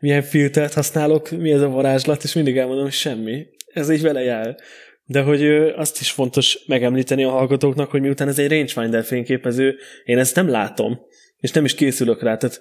[0.00, 3.46] milyen filtert használok, mi ez a varázslat, és mindig elmondom, hogy semmi.
[3.72, 4.56] Ez így vele jár.
[5.04, 5.46] De hogy
[5.76, 10.48] azt is fontos megemlíteni a hallgatóknak, hogy miután ez egy rangefinder fényképező, én ezt nem
[10.48, 11.00] látom,
[11.40, 12.60] és nem is készülök rá, tehát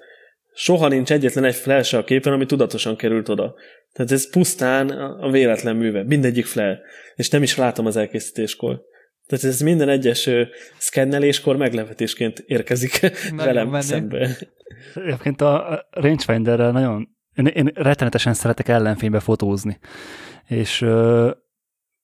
[0.60, 3.56] soha nincs egyetlen egy flash a képen, ami tudatosan került oda.
[3.94, 4.90] Tehát ez pusztán
[5.20, 6.80] a véletlen műve, mindegyik flare,
[7.16, 8.82] és nem is látom az elkészítéskor.
[9.28, 10.30] Tehát ez minden egyes
[10.78, 13.00] szkenneléskor meglepetésként érkezik
[13.30, 13.82] Nagyon velem menő.
[13.82, 14.38] szembe.
[14.96, 19.80] Egyébként a rangefinderrel nagyon, én, én rettenetesen szeretek ellenfénybe fotózni.
[20.48, 20.82] És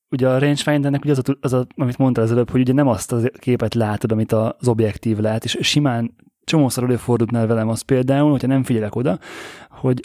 [0.09, 2.87] ugye a rangefindernek ugye az, a, az a, amit mondtál az előbb, hogy ugye nem
[2.87, 6.15] azt a képet látod, amit az objektív lát, és simán
[6.45, 9.19] csomószor előfordultnál velem az például, hogyha nem figyelek oda,
[9.69, 9.99] hogy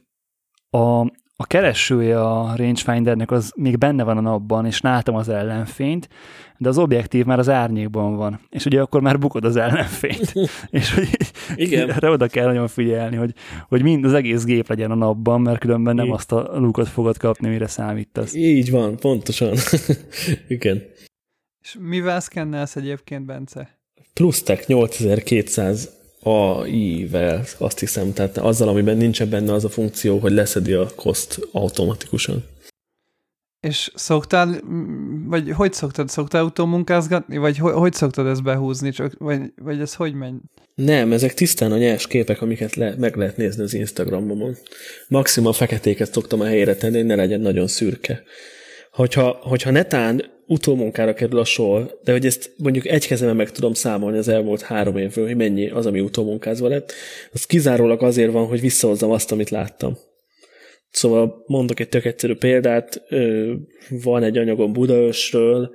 [0.71, 1.01] a,
[1.37, 6.09] a keresője a rangefindernek az még benne van a napban, és látom az ellenfényt,
[6.59, 10.33] de az objektív már az árnyékban van, és ugye akkor már bukod az ellenfényt.
[10.71, 11.09] és hogy
[11.55, 11.91] Igen.
[11.91, 13.35] erre oda kell nagyon figyelni, hogy,
[13.69, 17.17] hogy mind az egész gép legyen a napban, mert különben nem azt a lukot fogod
[17.17, 18.35] kapni, mire számítasz.
[18.35, 19.57] Így van, pontosan.
[20.49, 20.83] Igen.
[21.61, 23.79] És mivel szkennelsz egyébként, Bence?
[24.13, 30.73] Plustek 8200 AI-vel, azt hiszem, tehát azzal, amiben nincsen benne az a funkció, hogy leszedi
[30.73, 32.45] a kost automatikusan.
[33.61, 34.61] És szoktál,
[35.27, 39.95] vagy hogy szoktad, szoktál utómunkázgatni, vagy hogy, hogy szoktad ezt behúzni, csak, vagy, vagy ez
[39.95, 40.35] hogy megy?
[40.75, 44.57] Nem, ezek tisztán a nyers képek, amiket le, meg lehet nézni az Instagramon.
[45.09, 48.23] Maximum feketéket szoktam a helyére tenni, hogy ne legyen nagyon szürke.
[49.01, 53.73] Hogyha, hogyha netán utómunkára kerül a sor, de hogy ezt mondjuk egy kezemben meg tudom
[53.73, 56.93] számolni az elmúlt három évről, hogy mennyi az, ami utómunkázva lett,
[57.33, 59.97] az kizárólag azért van, hogy visszahozzam azt, amit láttam.
[60.91, 63.03] Szóval mondok egy tök egyszerű példát,
[63.89, 65.71] van egy anyagom Budaösről,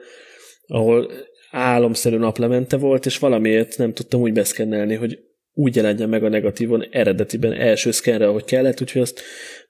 [0.67, 1.11] ahol
[1.51, 5.19] álomszerű naplemente volt, és valamiért nem tudtam úgy beszkennelni, hogy
[5.53, 9.21] úgy jelenjen meg a negatívon eredetiben első szkenre, ahogy kellett, úgyhogy azt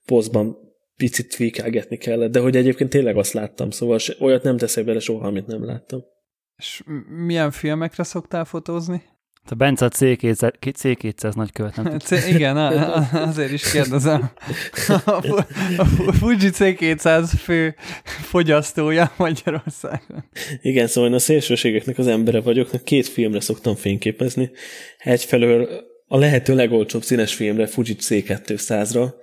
[0.06, 0.65] posztban
[0.98, 5.28] picit tweakelgetni kellett, de hogy egyébként tényleg azt láttam, szóval olyat nem teszek bele soha,
[5.28, 6.04] amit nem láttam.
[6.58, 6.84] És
[7.26, 9.04] milyen filmekre szoktál fotózni?
[9.50, 12.58] A Bence a C200, C200 nagykövet, nem C, Igen,
[13.12, 14.30] azért is kérdezem.
[15.06, 15.12] A,
[16.06, 20.30] a Fuji C200 fő fogyasztója Magyarországon.
[20.62, 24.52] Igen, szóval én a szélsőségeknek az embere vagyok, két filmre szoktam fényképezni.
[24.98, 25.70] Egyfelől
[26.08, 29.14] a lehető legolcsóbb színes filmre, Fuji C200-ra,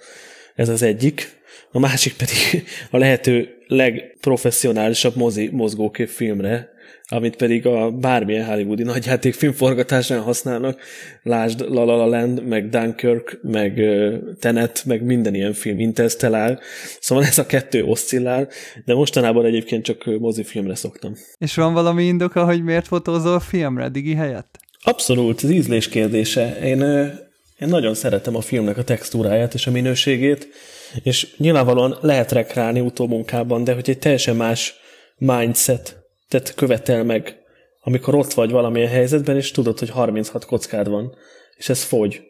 [0.55, 1.42] ez az egyik,
[1.73, 6.71] a másik pedig a lehető legprofessionálisabb mozi, mozgókép filmre,
[7.09, 10.81] amit pedig a bármilyen hollywoodi nagyjáték filmforgatásán használnak.
[11.23, 13.81] Lásd La La Land, meg Dunkirk, meg
[14.41, 16.59] Tenet, meg minden ilyen film, Interstellar.
[17.01, 18.49] Szóval ez a kettő oszcillál,
[18.85, 21.13] de mostanában egyébként csak mozifilmre szoktam.
[21.39, 24.59] És van valami indoka, hogy miért fotózol filmre digi helyett?
[24.83, 26.59] Abszolút, az ízlés kérdése.
[26.63, 26.81] Én,
[27.59, 30.49] én nagyon szeretem a filmnek a textúráját és a minőségét,
[31.03, 34.75] és nyilvánvalóan lehet rekrálni utómunkában, de hogy egy teljesen más
[35.19, 37.37] mindset tehát követel meg,
[37.81, 41.15] amikor ott vagy valamilyen helyzetben, és tudod, hogy 36 kockád van,
[41.57, 42.23] és ez fogy.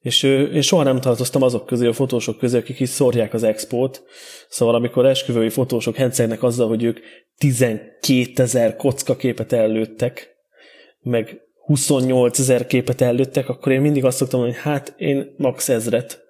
[0.00, 4.02] És én soha nem tartoztam azok közé, a fotósok közé, akik is szórják az expót.
[4.48, 6.98] Szóval amikor esküvői fotósok hencegnek azzal, hogy ők
[7.38, 10.36] 12 ezer kocka képet előttek,
[11.00, 15.68] meg 28 ezer képet előttek, akkor én mindig azt szoktam mondani, hogy hát én max
[15.68, 16.22] ezret.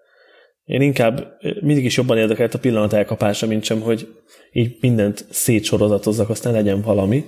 [0.70, 4.08] Én inkább mindig is jobban érdekelt a pillanat elkapása, mint sem, hogy
[4.52, 7.24] így mindent szétsorozatozzak, aztán legyen valami.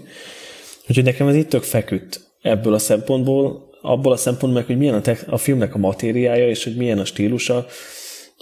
[0.89, 4.95] Úgyhogy nekem ez itt tök feküdt ebből a szempontból, abból a szempontból meg, hogy milyen
[4.95, 7.67] a, te- a filmnek a matériája, és hogy milyen a stílusa,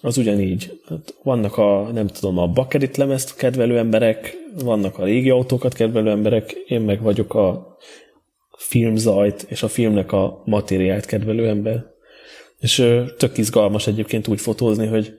[0.03, 0.81] az ugyanígy.
[0.89, 6.11] Hát vannak a, nem tudom, a bakerit lemezt kedvelő emberek, vannak a régi autókat kedvelő
[6.11, 7.77] emberek, én meg vagyok a
[8.57, 11.90] filmzajt és a filmnek a matériáját kedvelő ember.
[12.61, 12.87] És
[13.17, 15.15] tök izgalmas egyébként úgy fotózni, hogy,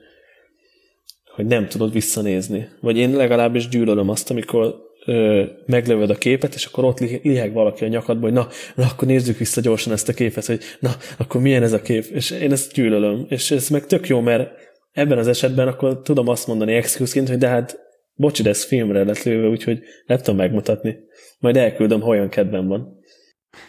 [1.34, 2.68] hogy nem tudod visszanézni.
[2.80, 4.74] Vagy én legalábbis gyűlölöm azt, amikor
[5.06, 9.08] ö, meglövöd a képet, és akkor ott liheg valaki a nyakadba, hogy na, na, akkor
[9.08, 12.52] nézzük vissza gyorsan ezt a képet, hogy na, akkor milyen ez a kép, és én
[12.52, 13.26] ezt gyűlölöm.
[13.28, 14.50] És ez meg tök jó, mert
[14.92, 17.78] ebben az esetben akkor tudom azt mondani excuse hogy de hát
[18.14, 20.96] bocsi, de ez filmre lett lőve, úgyhogy nem tudom megmutatni.
[21.38, 22.98] Majd elküldöm, ha olyan kedvem van.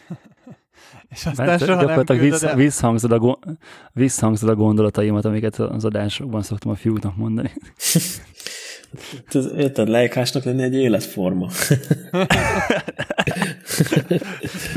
[1.14, 3.39] És aztán Mert soha nem vissza, visszhangzod, a,
[3.91, 7.51] visszhangzod a gondolataimat, amiket az adásokban szoktam a fiúknak mondani.
[9.57, 11.47] Érted, lejkásnak lenni egy életforma.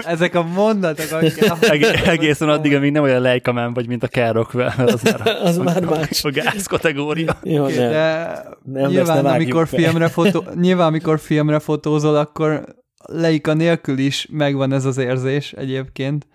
[0.05, 1.39] Ezek a mondatok, amik...
[1.61, 5.63] Eg- egészen addig, amíg nem olyan lejkamán vagy, mint a károkvel, az már, az a,
[5.63, 6.25] már más.
[6.25, 7.39] A gáz kategória.
[7.43, 7.91] Jó, okay, nem.
[7.91, 12.65] De nem, nyilván, nem amikor filmre fotó, nyilván, amikor filmre fotózol, akkor
[13.13, 16.27] leika nélkül is megvan ez az érzés egyébként.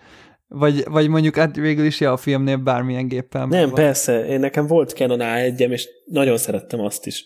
[0.47, 3.73] Vagy, vagy mondjuk hát végül is ja, a filmnél bármilyen géppel Nem, van.
[3.73, 4.25] persze.
[4.25, 7.25] Én nekem volt Canon A1-em, és nagyon szerettem azt is.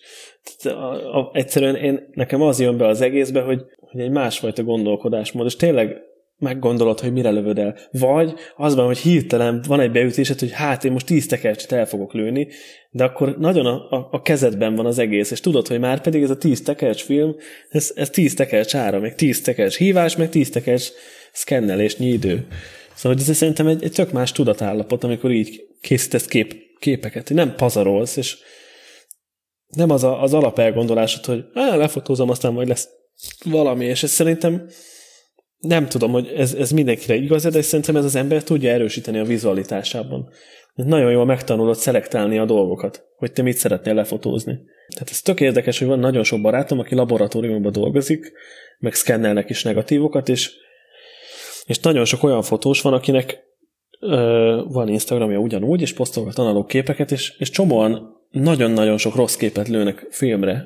[0.63, 0.69] A,
[1.17, 5.55] a, egyszerűen én, nekem az jön be az egészbe, hogy, hogy egy másfajta gondolkodásmód, és
[5.55, 5.95] tényleg
[6.45, 7.77] meggondolod, hogy mire lövöd el.
[7.91, 11.85] Vagy az van, hogy hirtelen van egy beütésed, hogy hát én most tíz tekercset el
[11.85, 12.47] fogok lőni,
[12.91, 16.23] de akkor nagyon a, a, a kezedben van az egész, és tudod, hogy már pedig
[16.23, 17.35] ez a tíz tekercs film,
[17.69, 20.89] ez, ez tíz tekercs ára, meg tíz tekercs hívás, meg tíz tekercs
[21.31, 22.47] szkennelésnyi idő.
[22.93, 27.55] Szóval ez szerintem egy, egy tök más tudatállapot, amikor így készítesz kép, képeket, hogy nem
[27.55, 28.37] pazarolsz, és
[29.67, 32.87] nem az a, az alapelgondolásod, hogy á, lefotózom, aztán majd lesz
[33.43, 34.67] valami, és ez szerintem
[35.67, 39.23] nem tudom, hogy ez, ez mindenkire igaz, de szerintem ez az ember tudja erősíteni a
[39.23, 40.29] vizualitásában.
[40.73, 44.59] Nagyon jól megtanulod szelektálni a dolgokat, hogy te mit szeretnél lefotózni.
[44.93, 48.31] Tehát ez tök érdekes, hogy van nagyon sok barátom, aki laboratóriumban dolgozik,
[48.79, 50.51] meg szkennelnek is negatívokat, és,
[51.65, 53.43] és nagyon sok olyan fotós van, akinek
[53.99, 59.67] ö, van Instagramja ugyanúgy, és posztolgat analóg képeket, és, és csomóan nagyon-nagyon sok rossz képet
[59.67, 60.65] lőnek filmre,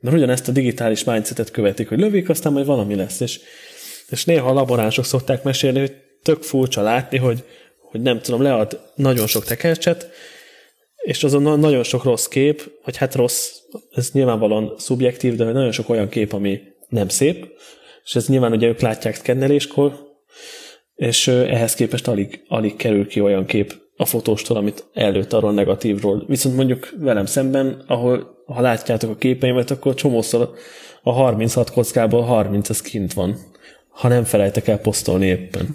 [0.00, 3.40] mert ugyanezt a digitális mindsetet követik, hogy lövik, aztán majd valami lesz, és,
[4.10, 7.44] és néha a laboránsok szokták mesélni, hogy tök furcsa látni, hogy,
[7.90, 10.10] hogy nem tudom, lead nagyon sok tekercset,
[10.96, 13.50] és azon nagyon sok rossz kép, vagy hát rossz,
[13.90, 17.46] ez nyilvánvalóan szubjektív, de nagyon sok olyan kép, ami nem szép,
[18.04, 20.08] és ez nyilván ugye ők látják szkenneléskor,
[20.94, 26.24] és ehhez képest alig, alig kerül ki olyan kép a fotóstól, amit előtt arról negatívról.
[26.26, 30.54] Viszont mondjuk velem szemben, ahol ha látjátok a képeimet, akkor csomószor
[31.02, 33.38] a 36 kockából 30 az kint van,
[34.00, 35.74] ha nem felejtek el posztolni éppen.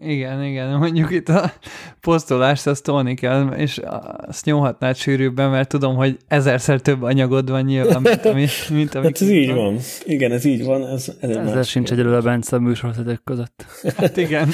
[0.00, 1.52] Igen, igen, mondjuk itt a
[2.00, 3.80] posztolást azt tolni kell, és
[4.26, 9.04] azt nyomhatnád sűrűbben, mert tudom, hogy ezerszer több anyagod van nyilván, mint, ami, mint ami
[9.04, 9.56] Hát ez így van.
[9.56, 9.78] van.
[10.04, 10.86] Igen, ez így van.
[10.86, 13.64] Ez, ez Ezzel sincs egyelőre Bence a műsorvezetők között.
[13.96, 14.48] Hát igen.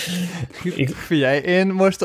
[1.07, 2.05] Figyelj, én most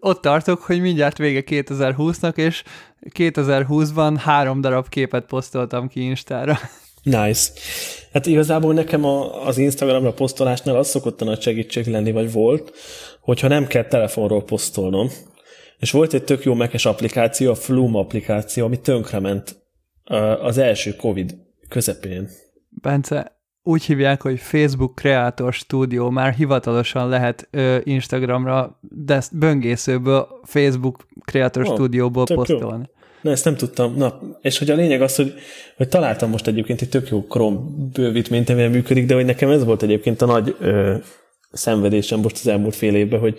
[0.00, 2.62] ott tartok, hogy mindjárt vége 2020-nak, és
[3.18, 6.58] 2020-ban három darab képet posztoltam ki Instára.
[7.06, 7.50] Nice.
[8.12, 12.72] Hát igazából nekem a, az Instagramra posztolásnál az szokott a nagy segítség lenni, vagy volt,
[13.20, 15.08] hogyha nem kell telefonról posztolnom.
[15.78, 19.62] És volt egy tök jó mekes applikáció, a Flume applikáció, ami tönkrement
[20.40, 21.36] az első Covid
[21.68, 22.28] közepén.
[22.68, 31.06] Bence, úgy hívják, hogy Facebook Creator Studio, már hivatalosan lehet ö, Instagramra, de böngészőből Facebook
[31.24, 32.84] Creator oh, Studioból posztolni.
[32.88, 32.95] Jó.
[33.26, 33.96] Na, ezt nem tudtam.
[33.96, 35.34] Na, és hogy a lényeg az, hogy,
[35.76, 37.58] hogy találtam most egyébként egy tök jó Chrome
[37.92, 40.94] bővítményt, amivel működik, de hogy nekem ez volt egyébként a nagy ö,
[41.52, 43.38] szenvedésem most az elmúlt fél évben, hogy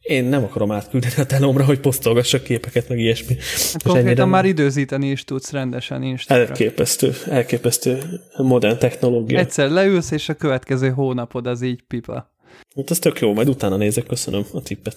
[0.00, 3.36] én nem akarom átküldeni a telomra, hogy posztolgassak képeket, meg ilyesmi.
[3.72, 6.46] Hát konkrétan már időzíteni is tudsz rendesen Instagram.
[6.46, 8.02] Elképesztő, elképesztő
[8.36, 9.38] modern technológia.
[9.38, 12.32] Egyszer leülsz, és a következő hónapod az így pipa.
[12.76, 14.96] Hát ez tök jó, majd utána nézek, köszönöm a tippet.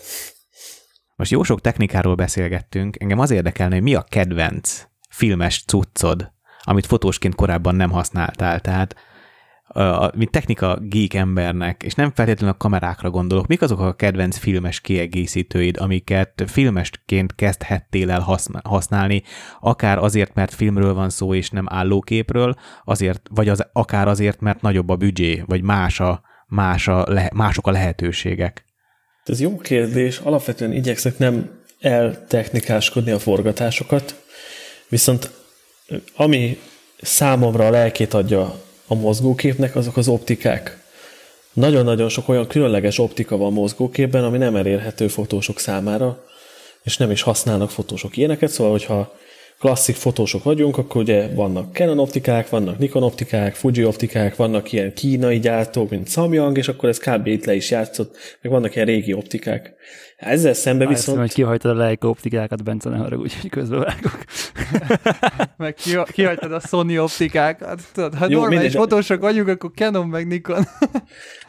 [1.22, 6.86] Most jó sok technikáról beszélgettünk, engem az érdekelne, hogy mi a kedvenc filmes cuccod, amit
[6.86, 8.96] fotósként korábban nem használtál, tehát
[10.16, 14.80] mint technika geek embernek, és nem feltétlenül a kamerákra gondolok, mik azok a kedvenc filmes
[14.82, 18.26] kiegészítőid, amiket filmesként kezdhettél el
[18.64, 19.24] használni,
[19.60, 24.62] akár azért, mert filmről van szó, és nem állóképről, azért, vagy az, akár azért, mert
[24.62, 28.70] nagyobb a büdzsé, vagy más a, más a, mások a lehetőségek.
[29.26, 30.18] Ez jó kérdés.
[30.18, 34.16] Alapvetően igyekszek nem eltechnikáskodni a forgatásokat,
[34.90, 35.32] viszont
[36.16, 36.60] ami
[37.02, 40.84] számomra a lelkét adja a mozgóképnek, azok az optikák.
[41.54, 46.26] Nagyon-nagyon sok olyan különleges optika van mozgóképben, ami nem elérhető fotósok számára,
[46.84, 49.18] és nem is használnak fotósok ilyeneket, szóval hogyha
[49.62, 54.94] klasszik fotósok vagyunk, akkor ugye vannak Canon optikák, vannak Nikon optikák, Fuji optikák, vannak ilyen
[54.94, 57.28] kínai gyártók, mint Samyang, és akkor ez kb.
[57.28, 59.74] itt le is játszott, meg vannak ilyen régi optikák.
[60.18, 61.18] Ezzel szemben viszont...
[61.18, 64.18] hogy kihajtad a Leica optikákat, Bence, ne haragudj, hogy közbevágok.
[65.58, 67.82] meg ki, kihagytad a Sony optikákat.
[67.94, 70.64] Tudod, ha Jó, normális mindegy, fotósok vagyunk, akkor Canon meg Nikon.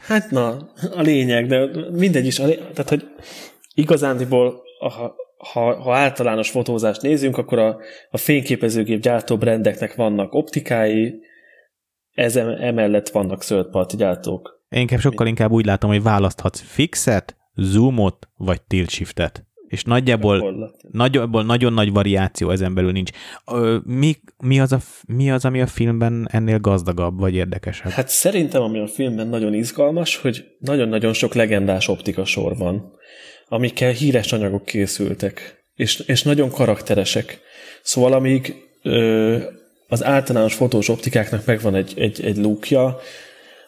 [0.07, 0.49] Hát na,
[0.97, 2.39] a lényeg, de mindegy is.
[2.39, 2.55] A lé...
[2.55, 3.05] Tehát, hogy
[3.75, 5.15] igazándiból, ha,
[5.51, 7.79] ha, ha általános fotózást nézünk, akkor a,
[8.11, 11.21] a fényképezőgép gyártó brendeknek vannak optikái,
[12.11, 14.65] ez emellett vannak third party gyártók.
[14.69, 19.47] Én inkább sokkal inkább úgy látom, hogy választhatsz fixet, zoomot, vagy tilt shiftet.
[19.67, 23.11] És nagyjából, nagyjából nagyon nagy variáció ezen belül nincs.
[23.53, 27.91] Ö, mi, mi, az a, mi az, ami a filmben ennél gazdagabb, vagy érdekesebb?
[27.91, 32.93] Hát szerintem, ami a filmben nagyon izgalmas, hogy nagyon-nagyon sok legendás optika sor van,
[33.53, 37.41] amikkel híres anyagok készültek, és, és nagyon karakteresek.
[37.83, 39.39] Szóval amíg ö,
[39.89, 42.99] az általános fotós optikáknak megvan egy, egy, egy lúkja,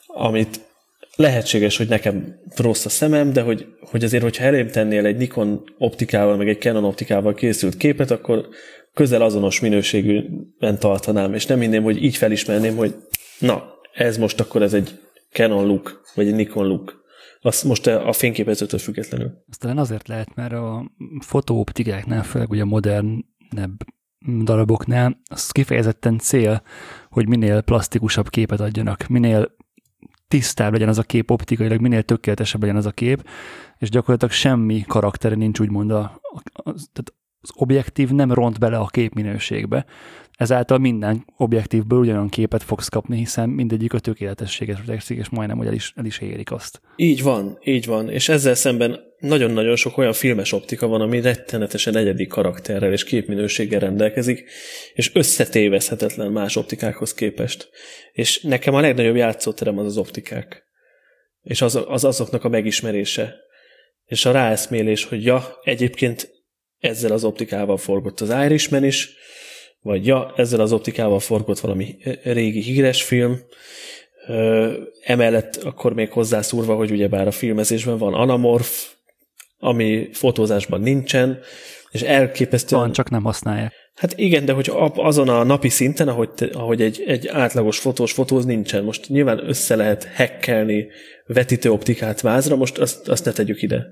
[0.07, 0.61] amit
[1.17, 5.65] lehetséges, hogy nekem rossz a szemem, de hogy, hogy azért, hogyha elém tennél egy Nikon
[5.79, 8.49] optikával, meg egy Canon optikával készült képet, akkor
[8.95, 12.95] közel azonos minőségűen tartanám, és nem inném, hogy így felismerném, hogy
[13.39, 14.99] na, ez most akkor ez egy
[15.33, 17.04] Canon look, vagy egy Nikon look.
[17.45, 19.45] Azt most a fényképezőtől függetlenül.
[19.51, 20.91] Aztán azért lehet, mert a
[21.21, 23.85] fotóoptikáknál, főleg ugye a modernebb
[24.43, 26.63] daraboknál, az kifejezetten cél,
[27.11, 29.57] hogy minél plastikusabb képet adjanak, minél
[30.29, 33.29] tisztább legyen az a kép optikailag, minél tökéletesebb legyen az a kép,
[33.79, 38.79] és gyakorlatilag semmi karaktere nincs úgymond a, a, az, tehát az objektív nem ront bele
[38.79, 39.85] a kép minőségbe.
[40.37, 45.67] Ezáltal minden objektívből ugyanolyan képet fogsz kapni, hiszen mindegyik a tökéletességet törekszik, és majdnem, hogy
[45.67, 46.81] el is, el is érik azt.
[46.97, 48.11] Így van, így van.
[48.11, 53.81] És ezzel szemben nagyon-nagyon sok olyan filmes optika van, ami rettenetesen egyedi karakterrel és képminőséggel
[53.81, 54.45] rendelkezik,
[54.95, 57.69] és összetévezhetetlen más optikákhoz képest.
[58.13, 60.63] És nekem a legnagyobb játszóterem az az optikák.
[61.43, 63.35] És az, az azoknak a megismerése.
[64.05, 66.31] És a ráeszmélés, hogy ja, egyébként
[66.79, 69.13] ezzel az optikával forgott az Irishman is,
[69.85, 73.41] vagy ja, ezzel az optikával forgott valami régi híres film,
[75.05, 78.93] emellett akkor még hozzászúrva, hogy ugyebár a filmezésben van anamorf,
[79.59, 81.39] ami fotózásban nincsen,
[81.91, 82.83] és elképesztően...
[82.83, 83.73] Van, csak nem használják.
[83.95, 88.45] Hát igen, de hogy azon a napi szinten, ahogy, ahogy egy, egy átlagos fotós fotóz
[88.45, 88.85] nincsen.
[88.85, 90.87] Most nyilván össze lehet hekkelni
[91.27, 93.87] vetítőoptikát vázra, most azt, azt ne tegyük ide.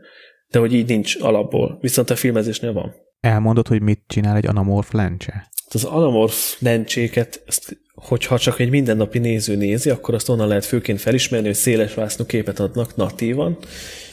[0.50, 1.78] De hogy így nincs alapból.
[1.80, 2.94] Viszont a filmezésnél van.
[3.22, 5.48] Elmondod, hogy mit csinál egy anamorf lencse?
[5.68, 11.00] Az anamorf lencséket, ezt, hogyha csak egy mindennapi néző nézi, akkor azt onnan lehet főként
[11.00, 13.58] felismerni, hogy széles vásznú képet adnak natívan.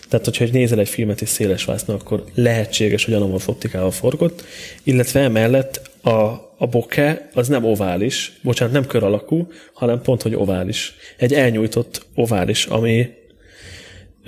[0.10, 4.44] Tehát, hogyha nézel egy filmet és széles akkor lehetséges, hogy anamorf optikával forgott,
[4.84, 6.18] illetve emellett a,
[6.58, 10.94] a bokeh az nem ovális, bocsánat, nem kör alakú, hanem pont, hogy ovális.
[11.18, 13.10] Egy elnyújtott ovális, ami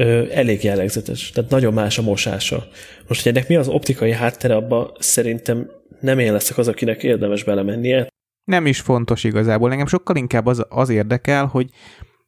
[0.02, 2.68] ö, elég jellegzetes, tehát nagyon más a mosása.
[3.08, 7.44] Most, hogy ennek mi az optikai háttere, abba szerintem nem én leszek az, akinek érdemes
[7.44, 8.08] belemennie.
[8.44, 9.72] Nem is fontos igazából.
[9.72, 11.70] Engem sokkal inkább az, az érdekel, hogy,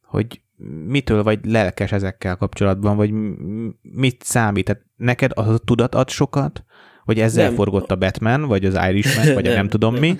[0.02, 0.40] hogy
[0.86, 3.10] mitől vagy lelkes ezekkel kapcsolatban, vagy
[3.82, 4.64] mit számít.
[4.64, 6.64] Tehát neked az a tudat ad sokat,
[7.04, 7.54] hogy ezzel Nem.
[7.54, 10.02] forgott a Batman, vagy az Irishman, vagy a Nem, nem tudom nem.
[10.02, 10.18] mi,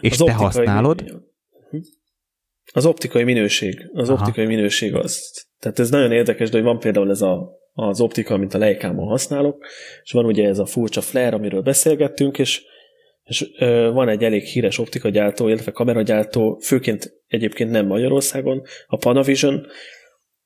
[0.00, 1.22] és Az te használod.
[2.72, 3.90] Az optikai minőség.
[3.92, 4.20] Az Aha.
[4.20, 5.48] optikai minőség az.
[5.60, 9.06] Tehát ez nagyon érdekes, de hogy van például ez a, az optika, amit a Leica-ban
[9.06, 9.66] használok,
[10.02, 12.62] és van ugye ez a furcsa flare, amiről beszélgettünk, és,
[13.22, 19.66] és ö, van egy elég híres optikagyártó, illetve kameragyártó, főként egyébként nem Magyarországon, a Panavision,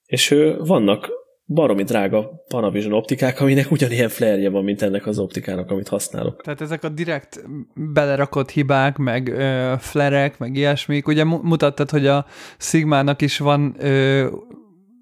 [0.06, 1.10] és ö, vannak
[1.46, 6.42] baromi drága Panavision optikák, aminek ugyanilyen flare van, mint ennek az optikának, amit használok.
[6.42, 7.44] Tehát ezek a direkt
[7.74, 11.08] belerakott hibák, meg ö, flerek, meg ilyesmik.
[11.08, 12.26] Ugye mu- mutattad, hogy a
[12.58, 14.26] Sigmának is van, ö,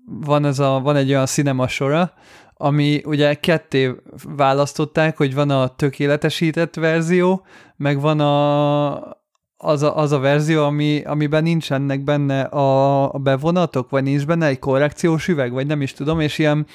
[0.07, 2.13] van, ez a, van egy olyan cinema sora,
[2.55, 3.95] ami ugye ketté
[4.37, 7.47] választották, hogy van a tökéletesített verzió,
[7.77, 9.21] meg van a,
[9.57, 14.47] az, a, az a verzió, ami, amiben nincsenek benne a, a bevonatok, vagy nincs benne
[14.47, 16.67] egy korrekciós üveg, vagy nem is tudom, és ilyen,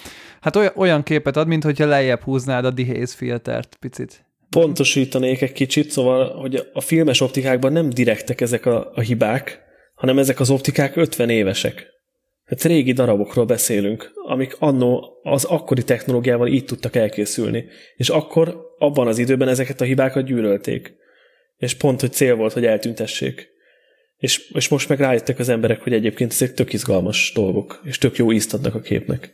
[0.42, 4.26] hát olyan, olyan képet ad, mint hogyha lejjebb húznád a dehaze filtert picit.
[4.50, 9.60] pontosítanék egy kicsit, szóval, hogy a filmes optikákban nem direktek ezek a, a hibák,
[9.96, 11.97] hanem ezek az optikák 50 évesek.
[12.48, 17.66] Hát régi darabokról beszélünk, amik annó az akkori technológiával így tudtak elkészülni.
[17.96, 20.96] És akkor, abban az időben ezeket a hibákat gyűlölték.
[21.58, 23.48] És pont, hogy cél volt, hogy eltüntessék.
[24.18, 28.18] És, és most meg rájöttek az emberek, hogy egyébként ezek tök izgalmas dolgok, és tök
[28.18, 29.34] jó ízt adnak a képnek.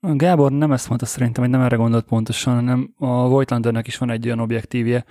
[0.00, 4.10] Gábor nem ezt mondta szerintem, hogy nem erre gondolt pontosan, hanem a Voigtlandernek is van
[4.10, 5.04] egy olyan objektívje,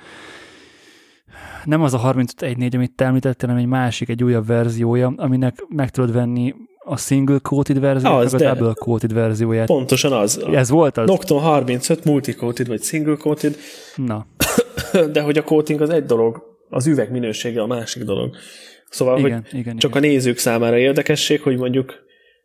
[1.64, 5.90] nem az a 3514, amit te említettél, hanem egy másik, egy újabb verziója, aminek meg
[5.90, 6.54] tudod venni
[6.88, 9.66] a single coated verziót, Az, meg a double coated verzióját.
[9.66, 10.46] Pontosan az.
[10.52, 11.08] Ez volt az?
[11.08, 13.56] Nocton 35 multi-coated vagy single-coated,
[13.96, 14.26] Na,
[15.14, 18.36] de hogy a coating az egy dolog, az üveg minősége a másik dolog.
[18.90, 19.78] Szóval, igen, hogy igen.
[19.78, 20.04] csak igen.
[20.04, 21.94] a nézők számára érdekesség, hogy mondjuk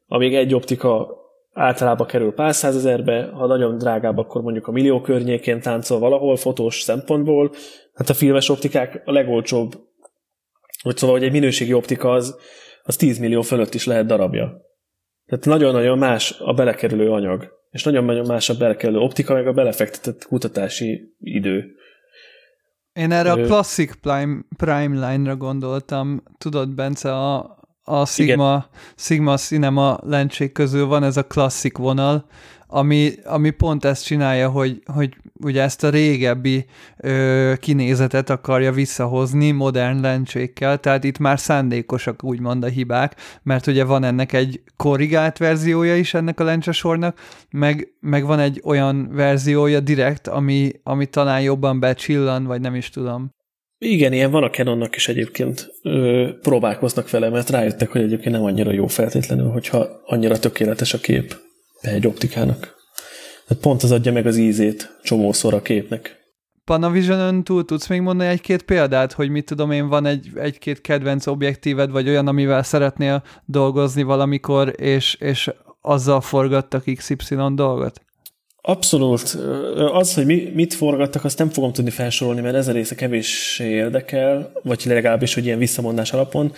[0.07, 1.17] amíg egy optika
[1.53, 6.81] általában kerül pár százezerbe, ha nagyon drágább, akkor mondjuk a millió környékén táncol valahol fotós
[6.81, 7.51] szempontból.
[7.95, 9.73] Hát a filmes optikák a legolcsóbb,
[10.83, 12.37] vagy szóval, hogy egy minőségi optika az,
[12.83, 14.61] az 10 millió fölött is lehet darabja.
[15.27, 20.27] Tehát nagyon-nagyon más a belekerülő anyag, és nagyon-nagyon más a belekerülő optika, meg a belefektetett
[20.27, 21.77] kutatási idő.
[22.93, 26.23] Én erre Ö- a Classic Prime, Prime Line-ra gondoltam.
[26.39, 28.67] Tudod, Bence, a, a Sigma,
[28.97, 32.27] Sigma Cinema lencsék közül van ez a Classic vonal,
[32.75, 36.65] ami, ami pont ezt csinálja, hogy, hogy ugye ezt a régebbi
[36.97, 43.85] ö, kinézetet akarja visszahozni modern lencsékkel, tehát itt már szándékosak úgymond a hibák, mert ugye
[43.85, 47.19] van ennek egy korrigált verziója is ennek a lencsesornak,
[47.51, 52.91] meg, meg van egy olyan verziója direkt, ami, ami talán jobban becsillan, vagy nem is
[52.91, 53.31] tudom.
[53.79, 55.73] Igen, ilyen van a Canonnak is egyébként.
[55.83, 60.99] Ö, próbálkoznak vele, mert rájöttek, hogy egyébként nem annyira jó feltétlenül, hogyha annyira tökéletes a
[60.99, 61.51] kép
[61.83, 62.75] egy optikának.
[63.47, 66.21] Tehát pont az adja meg az ízét csomószor a képnek.
[66.65, 71.27] Panavision-ön túl tudsz még mondani egy-két példát, hogy mit tudom én, van egy, egy-két kedvenc
[71.27, 78.01] objektíved, vagy olyan, amivel szeretnél dolgozni valamikor, és, és azzal forgattak XY dolgot?
[78.65, 79.39] Abszolút.
[79.93, 83.59] Az, hogy mi, mit forgattak, azt nem fogom tudni felsorolni, mert ez a része kevés
[83.59, 86.53] érdekel, vagy legalábbis, hogy ilyen visszamondás alapon.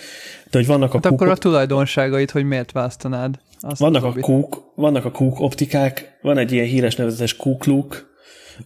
[0.51, 3.39] De hogy vannak a Hát akkor a tulajdonságait, hogy miért választanád?
[3.67, 8.13] Azt Vannak a, kúk, vannak a kúk optikák, van egy ilyen híres nevezetes kúkluk,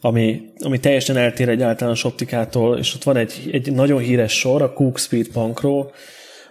[0.01, 4.61] ami, ami teljesen eltér egy általános optikától, és ott van egy, egy nagyon híres sor,
[4.61, 5.85] a Cook Speed Pancro,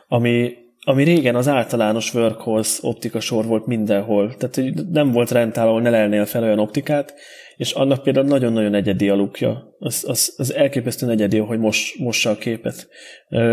[0.09, 0.53] ami,
[0.85, 4.35] ami régen az általános workhorse optika sor volt mindenhol.
[4.37, 7.15] Tehát hogy nem volt rendtál, ahol ne lelnél fel olyan optikát,
[7.57, 9.77] és annak például nagyon-nagyon egyedi a lukja.
[9.79, 12.89] Az, az, az elképesztően egyedi, hogy mos, mossa a képet.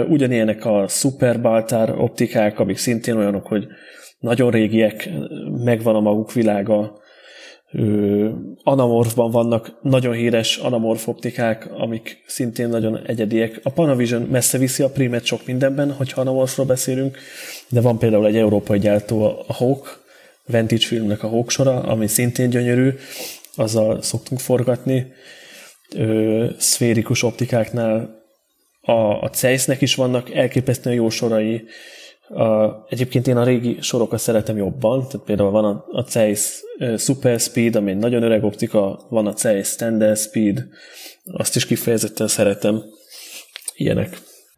[0.09, 3.67] Ugyanilyenek a Super Baltar optikák, amik szintén olyanok, hogy
[4.25, 5.09] nagyon régiek,
[5.63, 7.03] megvan a maguk világa,
[8.63, 13.59] anamorfban vannak nagyon híres anamorf optikák, amik szintén nagyon egyediek.
[13.63, 17.17] A Panavision messze viszi a primet sok mindenben, hogyha anamorfról beszélünk,
[17.69, 20.03] de van például egy európai gyártó, a Hawk,
[20.45, 22.93] Vantage filmnek a Hawk sora, ami szintén gyönyörű,
[23.55, 25.11] azzal szoktunk forgatni.
[25.95, 28.23] Ö, szférikus optikáknál
[28.81, 31.63] a, a Zeiss-nek is vannak elképesztően jó sorai,
[32.27, 36.61] a, egyébként én a régi sorokat szeretem jobban, tehát például van a, a Zeiss
[36.97, 40.67] Super Speed, ami egy nagyon öreg optika, van a Zeiss Standard Speed,
[41.31, 42.83] azt is kifejezetten szeretem.
[43.75, 44.17] Ilyenek.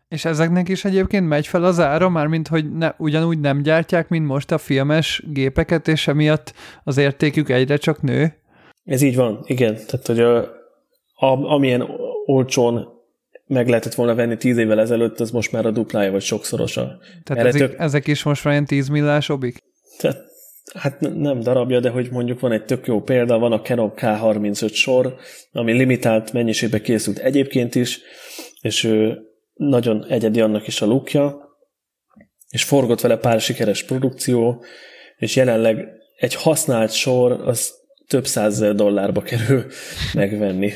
[0.09, 4.25] És ezeknek is egyébként megy fel az ára, mármint hogy ne, ugyanúgy nem gyártják, mint
[4.25, 6.53] most a filmes gépeket, és emiatt
[6.83, 8.33] az értékük egyre csak nő.
[8.83, 9.75] Ez így van, igen.
[9.75, 10.37] Tehát, hogy a,
[11.13, 11.87] a, amilyen
[12.25, 12.96] olcsón
[13.47, 16.81] meg lehetett volna venni tíz évvel ezelőtt, az most már a duplája vagy sokszorosa.
[17.23, 19.57] Tehát Erre ezek, tök- ezek is most már ilyen 10 millás obik?
[19.97, 20.17] Tehát,
[20.73, 23.93] hát ne- nem darabja, de hogy mondjuk van egy tök jó példa, van a Canon
[23.95, 25.15] K35 sor,
[25.51, 27.99] ami limitált mennyiségbe készült egyébként is,
[28.61, 29.17] és ő
[29.53, 31.37] nagyon egyedi annak is a lukja,
[32.49, 34.63] és forgott vele pár sikeres produkció,
[35.17, 35.87] és jelenleg
[36.17, 37.73] egy használt sor az
[38.07, 39.65] több százezer dollárba kerül
[40.13, 40.73] megvenni.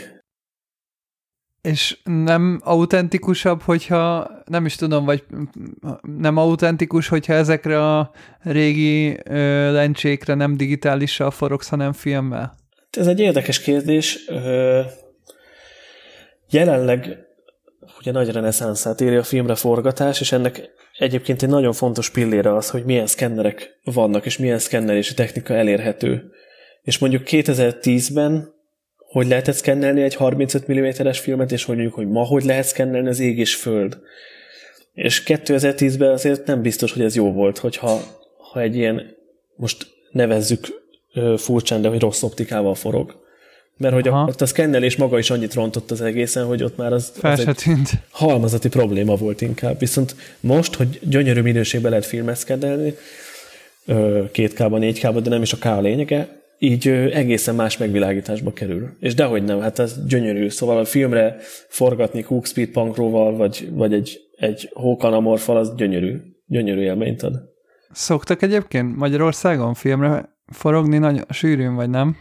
[1.62, 5.24] És nem autentikusabb, hogyha, nem is tudom, vagy
[6.18, 12.54] nem autentikus, hogyha ezekre a régi ö, lencsékre nem digitálissal forogsz, hanem filmmel?
[12.98, 14.20] Ez egy érdekes kérdés.
[14.28, 14.82] Ö,
[16.52, 17.18] Jelenleg
[18.00, 22.70] ugye nagy reneszánszát éri a filmre forgatás, és ennek egyébként egy nagyon fontos pillére az,
[22.70, 26.32] hogy milyen szkennerek vannak, és milyen szkennelési technika elérhető.
[26.84, 28.54] És mondjuk 2010-ben
[29.12, 33.08] hogy lehetett szkennelni egy 35 mm-es filmet, és hogy mondjuk, hogy ma hogy lehet szkennelni
[33.08, 33.98] az ég és föld.
[34.94, 38.02] És 2010-ben azért nem biztos, hogy ez jó volt, hogyha
[38.52, 39.16] ha egy ilyen,
[39.56, 40.68] most nevezzük
[41.38, 43.20] furcsán, de hogy rossz optikával forog.
[43.78, 44.28] Mert hogy a, Aha.
[44.28, 47.48] ott a szkennelés maga is annyit rontott az egészen, hogy ott már az, Fel az
[47.48, 47.90] egy tűnt.
[48.10, 49.80] halmazati probléma volt inkább.
[49.80, 52.96] Viszont most, hogy gyönyörű minőségben lehet filmet szkennelni,
[53.86, 58.90] ö, 2K-ban, 4K-ban, de nem is a K a lényege, így egészen más megvilágításba kerül.
[59.00, 60.50] És dehogy nem, hát ez gyönyörű.
[60.50, 61.36] Szóval a filmre
[61.68, 66.18] forgatni Cook Speed Punkróval, vagy, vagy egy, egy hókanamorfal, az gyönyörű.
[66.46, 67.34] Gyönyörű élményt ad.
[67.92, 72.16] Szoktak egyébként Magyarországon filmre forogni nagyon sűrűn, vagy nem?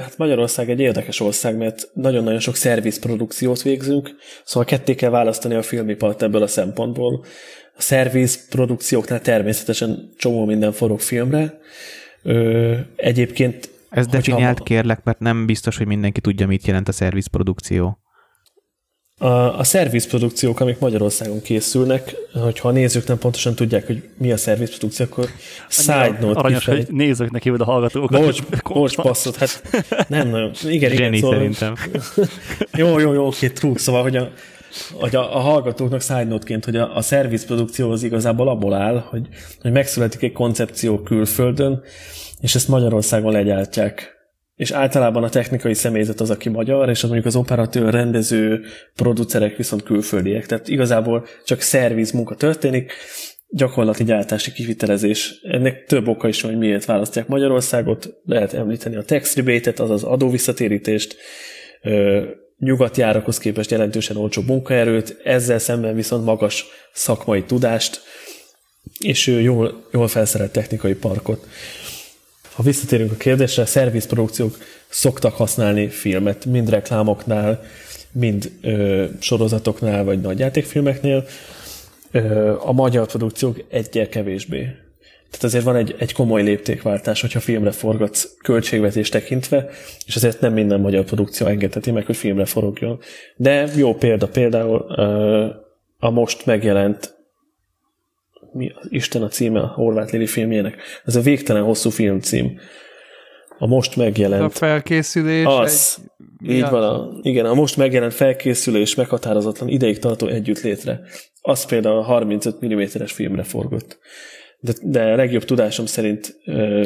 [0.00, 4.10] Hát Magyarország egy érdekes ország, mert nagyon-nagyon sok szervizprodukciót végzünk,
[4.44, 7.24] szóval ketté kell választani a filmipart ebből a szempontból.
[7.76, 11.58] A szervizprodukcióknál természetesen csomó minden forog filmre.
[12.22, 13.70] Ö, egyébként...
[13.90, 17.98] Ez definiált kérlek, mert nem biztos, hogy mindenki tudja, mit jelent a szervizprodukció.
[19.22, 24.36] A, a szervizprodukciók, amik Magyarországon készülnek, hogyha a nézők nem pontosan tudják, hogy mi a
[24.36, 25.28] szervizprodukció, akkor
[25.68, 26.86] side note Aranyos, kifejt.
[26.86, 28.20] hogy nézők neki a hallgatókat.
[28.20, 29.62] Bocs, bocs, passzot, hát
[30.08, 30.50] nem nagyon.
[30.64, 31.74] Igen, Zseni igen, szóval, szerintem.
[32.82, 34.30] jó, jó, jó, oké, true, szóval, hogy a,
[34.92, 39.28] hogy a, a hallgatóknak side note-ként, hogy a, a szervizprodukció az igazából abból áll, hogy,
[39.60, 41.82] hogy megszületik egy koncepció külföldön,
[42.40, 44.19] és ezt Magyarországon legyártják
[44.60, 48.60] és általában a technikai személyzet az, aki magyar, és az mondjuk az operatőr, rendező,
[48.94, 50.46] producerek viszont külföldiek.
[50.46, 52.92] Tehát igazából csak szerviz munka történik,
[53.48, 55.40] gyakorlati gyártási kivitelezés.
[55.42, 58.08] Ennek több oka is van, hogy miért választják Magyarországot.
[58.24, 61.16] Lehet említeni a tax rebate az adóvisszatérítést,
[62.58, 68.00] nyugati árakhoz képest jelentősen olcsó munkaerőt, ezzel szemben viszont magas szakmai tudást,
[68.98, 71.46] és jól, jól felszerelt technikai parkot.
[72.52, 77.62] Ha visszatérünk a kérdésre, szervizprodukciók szoktak használni filmet, mind reklámoknál,
[78.12, 81.24] mind ö, sorozatoknál, vagy nagyjátékfilmeknél.
[82.10, 84.58] Ö, a magyar produkciók egyel kevésbé.
[85.30, 89.68] Tehát azért van egy, egy komoly léptékváltás, hogyha filmre forgatsz költségvetés tekintve,
[90.06, 92.98] és azért nem minden magyar produkció engedheti meg, hogy filmre forogjon.
[93.36, 95.46] De jó példa például ö,
[95.98, 97.19] a most megjelent
[98.52, 100.76] mi Isten a címe a Horváth Lili filmjének?
[101.04, 102.58] Ez a végtelen hosszú filmcím.
[103.58, 104.42] A most megjelent...
[104.42, 105.44] A felkészülés...
[105.44, 105.98] Az.
[106.42, 106.50] Egy...
[106.50, 106.82] Így van.
[106.82, 111.00] A, igen, a most megjelent felkészülés meghatározatlan ideig tartó együttlétre.
[111.40, 113.98] Az például a 35 mm-es filmre forgott.
[114.60, 116.84] De, de legjobb tudásom szerint ö,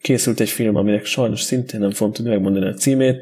[0.00, 3.16] készült egy film, aminek sajnos szintén nem fogom tudni megmondani a címét,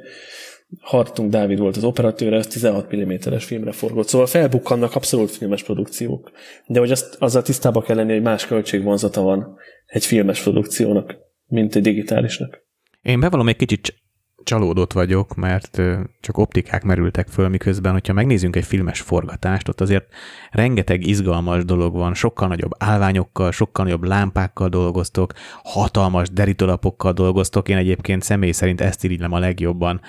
[0.80, 4.08] Hartung Dávid volt az operatőre, ez 16 mm-es filmre forgott.
[4.08, 6.30] Szóval felbukkannak abszolút filmes produkciók.
[6.66, 9.56] De hogy azt, azzal tisztában kell lenni, hogy más költségvonzata van
[9.86, 11.16] egy filmes produkciónak,
[11.46, 12.66] mint egy digitálisnak.
[13.02, 14.02] Én bevallom, egy kicsit
[14.44, 15.82] csalódott vagyok, mert
[16.20, 20.06] csak optikák merültek föl, miközben, hogyha megnézzünk egy filmes forgatást, ott azért
[20.50, 27.76] rengeteg izgalmas dolog van, sokkal nagyobb állványokkal, sokkal nagyobb lámpákkal dolgoztok, hatalmas derítólapokkal dolgoztok, én
[27.76, 30.00] egyébként személy szerint ezt irigylem a legjobban,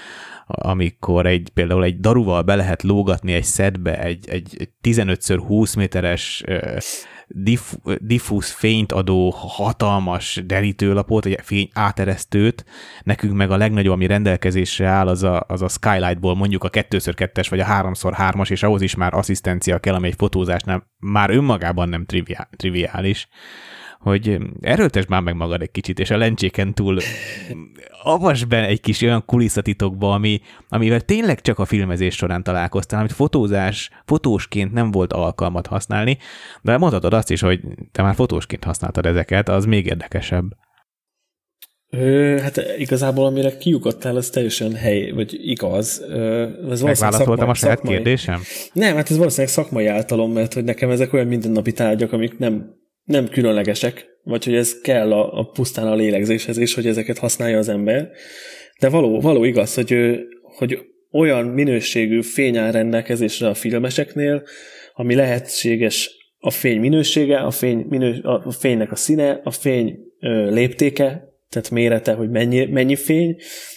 [0.45, 6.43] amikor egy, például egy daruval be lehet lógatni egy szedbe egy, egy 15x20 méteres
[7.27, 12.65] diff, diffúz fényt adó hatalmas derítőlapot, egy fény áteresztőt,
[13.03, 17.45] nekünk meg a legnagyobb, ami rendelkezésre áll, az a, az a Skylightból mondjuk a 2x2-es
[17.49, 22.05] vagy a 3x3-as, és ahhoz is már asszisztencia kell, ami egy fotózásnál már önmagában nem
[22.57, 23.27] triviális
[24.03, 26.97] hogy erőltesd már meg magad egy kicsit, és a lencséken túl
[28.03, 33.11] avas be egy kis olyan kulisszatitokba, ami, amivel tényleg csak a filmezés során találkoztál, amit
[33.11, 36.17] fotózás, fotósként nem volt alkalmat használni,
[36.61, 37.59] de mondhatod azt is, hogy
[37.91, 40.45] te már fotósként használtad ezeket, az még érdekesebb.
[41.89, 46.01] Ö, hát igazából amire kiugottál, az teljesen hely, vagy igaz.
[46.69, 47.95] Ez Megválaszoltam a saját szakmai...
[47.95, 48.41] kérdésem?
[48.73, 52.81] Nem, hát ez valószínűleg szakmai általom, mert hogy nekem ezek olyan mindennapi tárgyak, amik nem
[53.03, 57.57] nem különlegesek, vagy hogy ez kell a, a pusztán a lélegzéshez is, hogy ezeket használja
[57.57, 58.09] az ember.
[58.79, 59.95] De való, való igaz, hogy,
[60.41, 60.79] hogy
[61.11, 64.43] olyan minőségű fény áll rendelkezésre a filmeseknél,
[64.93, 70.53] ami lehetséges a fény minősége, a, fény minő, a fénynek a színe, a fény ö,
[70.53, 73.35] léptéke, tehát mérete, hogy mennyi, mennyi fény,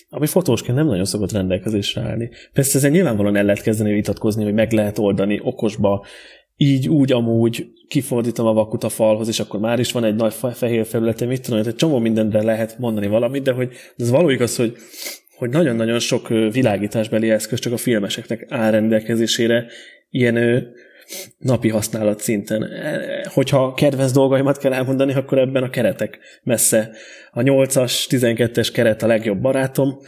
[0.09, 2.31] ami fotósként nem nagyon szokott rendelkezésre állni.
[2.53, 6.07] Persze ezzel nyilvánvalóan el lehet kezdeni vitatkozni, hogy meg lehet oldani okosba,
[6.57, 10.35] így, úgy, amúgy kifordítom a vakut a falhoz, és akkor már is van egy nagy
[10.55, 14.57] fehér felülete, mit tudom, egy csomó mindenre lehet mondani valamit, de hogy ez való igaz,
[14.57, 14.77] hogy
[15.37, 19.67] hogy nagyon-nagyon sok világításbeli eszköz csak a filmeseknek áll rendelkezésére
[20.11, 20.67] ilyen
[21.39, 22.63] napi használat szinten.
[22.63, 26.91] E, hogyha kedvenc dolgaimat kell elmondani, akkor ebben a keretek messze.
[27.31, 29.99] A 8-as, 12-es keret a legjobb barátom.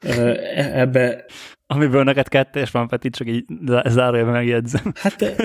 [0.00, 0.38] E,
[0.80, 1.24] ebbe
[1.70, 3.44] Amiből neked kettes van, Peti, csak így
[3.84, 4.92] zárójelben megjegyzem.
[4.94, 5.36] Hát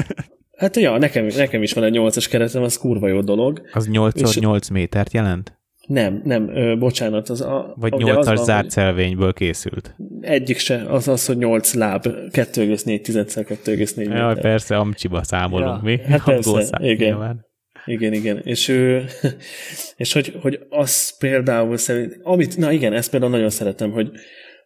[0.63, 3.61] Hát ja, nekem, nekem is van egy 8-as keretem, az kurva jó dolog.
[3.71, 5.57] Az 8 8 métert jelent?
[5.87, 7.29] Nem, nem, ö, bocsánat.
[7.29, 9.95] Az a, Vagy 8-as zárt szelvényből készült?
[10.21, 14.17] Egyik se, az az, hogy 8 láb, 2,4-2,4 méter.
[14.17, 15.79] Ja, persze, amcsiba számolunk ja.
[15.83, 15.99] mi.
[16.01, 17.07] Hát persze, igen.
[17.07, 17.45] Nyilván.
[17.85, 18.37] Igen, igen.
[18.37, 19.05] És, ő,
[19.95, 24.11] és hogy, hogy az például szerint, amit, na igen, ezt például nagyon szeretem, hogy,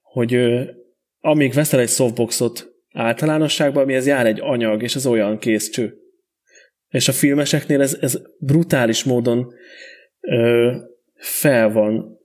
[0.02, 0.40] hogy
[1.20, 5.98] amíg veszel egy softboxot általánosságban, amihez jár egy anyag, és az olyan kész cső.
[6.90, 9.54] És a filmeseknél ez, ez brutális módon
[10.22, 10.76] ö,
[11.16, 12.16] fel van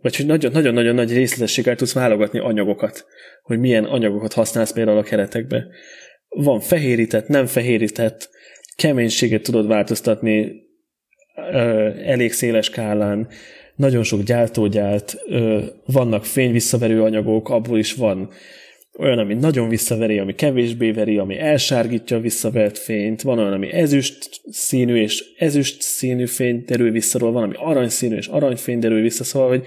[0.00, 3.06] vagy hogy nagyon-nagyon nagy részletességgel tudsz válogatni anyagokat,
[3.42, 5.66] hogy milyen anyagokat használsz például a keretekbe.
[6.28, 8.30] Van fehérített, nem fehérített,
[8.76, 10.52] keménységet tudod változtatni
[12.04, 13.28] elég széles skálán,
[13.74, 15.16] nagyon sok gyártógyárt,
[15.84, 18.30] vannak fényvisszaverő anyagok, abból is van
[18.98, 23.72] olyan, ami nagyon visszaveri, ami kevésbé veri, ami elsárgítja a visszavert fényt, van olyan, ami
[23.72, 29.24] ezüst színű és ezüst színű fény derül vissza, van, ami aranyszínű és aranyfény derül vissza,
[29.24, 29.66] szóval, hogy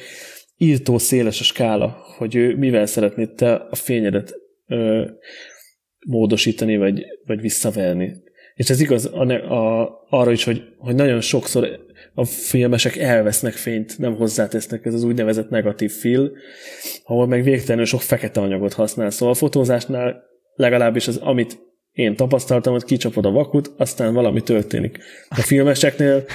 [0.57, 4.33] írtó széles a skála, hogy ő mivel szeretnéd te a fényedet
[4.67, 5.05] ö,
[6.07, 8.15] módosítani, vagy, vagy visszaverni.
[8.55, 11.87] És ez igaz a, a, arra is, hogy, hogy nagyon sokszor
[12.19, 16.31] a filmesek elvesznek fényt, nem hozzátesznek, ez az úgynevezett negatív fil,
[17.03, 19.09] ahol meg végtelenül sok fekete anyagot használ.
[19.09, 20.23] Szóval a fotózásnál
[20.55, 21.59] legalábbis az, amit
[21.91, 24.99] én tapasztaltam, hogy kicsapod a vakut, aztán valami történik.
[25.29, 26.25] A filmeseknél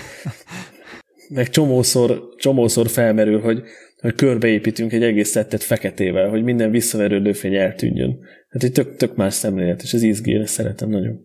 [1.28, 3.62] meg csomószor, csomószor felmerül, hogy,
[4.00, 8.18] hogy körbeépítünk egy egész szettet feketével, hogy minden visszaverődő fény eltűnjön.
[8.48, 11.24] Hát egy tök, tök más szemlélet, és ez ezt szeretem nagyon.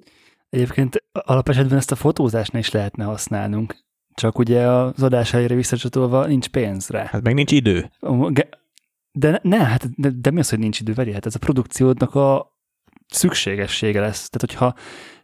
[0.49, 3.87] Egyébként alapesetben ezt a fotózásnál is lehetne használnunk.
[4.19, 7.05] Csak ugye az adás helyére visszacsatolva nincs pénz rá.
[7.05, 7.91] Hát meg nincs idő.
[9.11, 10.93] De ne, hát de, de mi az, hogy nincs idő?
[10.93, 12.55] Veri, hát ez a produkciódnak a
[13.07, 14.29] szükségessége lesz.
[14.29, 14.75] Tehát, hogyha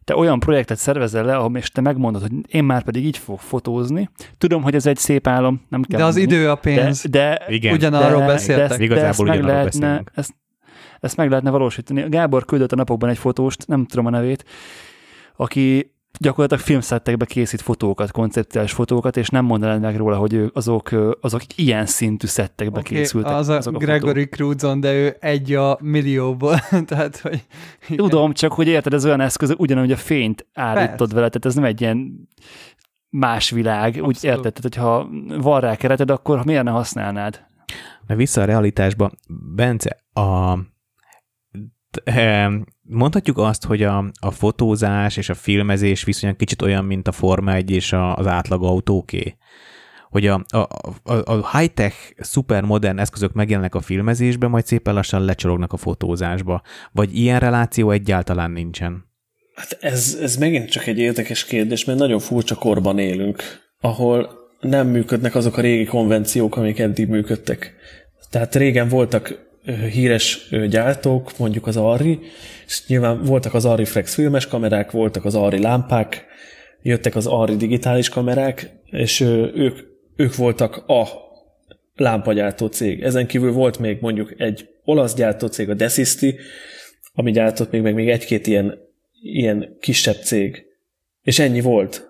[0.03, 3.39] te olyan projektet szervezel le, ahol és te megmondod, hogy én már pedig így fog
[3.39, 4.09] fotózni.
[4.37, 7.01] Tudom, hogy ez egy szép álom, nem kell De az idő a pénz.
[7.01, 7.73] De, de Igen.
[7.73, 8.67] ugyanarról de, beszéltek.
[8.67, 10.11] De, ezt, Igazából de ezt meg lehetne, beszélünk.
[10.13, 10.35] ezt,
[10.99, 12.09] ezt meg lehetne valósítani.
[12.09, 14.45] Gábor küldött a napokban egy fotóst, nem tudom a nevét,
[15.35, 20.89] aki gyakorlatilag filmszettekbe készít fotókat, konceptuális fotókat, és nem mondanád meg róla, hogy ők, azok,
[21.21, 23.33] azok ilyen szintű szettekbe Okay, készültek.
[23.33, 27.45] az a azok a Gregory Cruzon, de ő egy a millióból, tehát hogy...
[27.89, 27.97] igen.
[27.97, 31.15] Tudom, csak hogy érted, ez olyan eszköz, ugyanúgy a fényt állítod Persze.
[31.15, 32.27] vele, tehát ez nem egy ilyen
[33.09, 34.23] más világ, úgy Abszolút.
[34.23, 35.09] érted, tehát hogyha
[35.41, 37.45] van rá kereted, akkor miért ne használnád?
[38.07, 39.11] Na vissza a realitásba.
[39.55, 40.57] Bence, a,
[42.87, 47.53] mondhatjuk azt, hogy a, a fotózás és a filmezés viszonylag kicsit olyan, mint a Forma
[47.53, 49.37] 1 és a, az átlag autóké.
[50.09, 50.57] Hogy a, a,
[51.03, 56.61] a, a high-tech, szupermodern eszközök megjelennek a filmezésben, majd szépen lassan lecsorognak a fotózásba.
[56.91, 59.05] Vagy ilyen reláció egyáltalán nincsen.
[59.55, 63.43] Hát ez, ez megint csak egy érdekes kérdés, mert nagyon furcsa korban élünk,
[63.81, 64.29] ahol
[64.59, 67.73] nem működnek azok a régi konvenciók, amik eddig működtek.
[68.29, 69.44] Tehát régen voltak
[69.91, 72.19] híres gyártók, mondjuk az Arri,
[72.65, 76.25] és nyilván voltak az Arri Flex filmes kamerák, voltak az Arri lámpák,
[76.81, 79.19] jöttek az Arri digitális kamerák, és
[79.53, 79.79] ők,
[80.15, 81.07] ők voltak a
[81.95, 83.01] lámpagyártó cég.
[83.01, 86.35] Ezen kívül volt még mondjuk egy olasz gyártó cég, a Desisti,
[87.13, 88.77] ami gyártott még meg még egy-két ilyen,
[89.21, 90.65] ilyen kisebb cég.
[91.21, 92.09] És ennyi volt.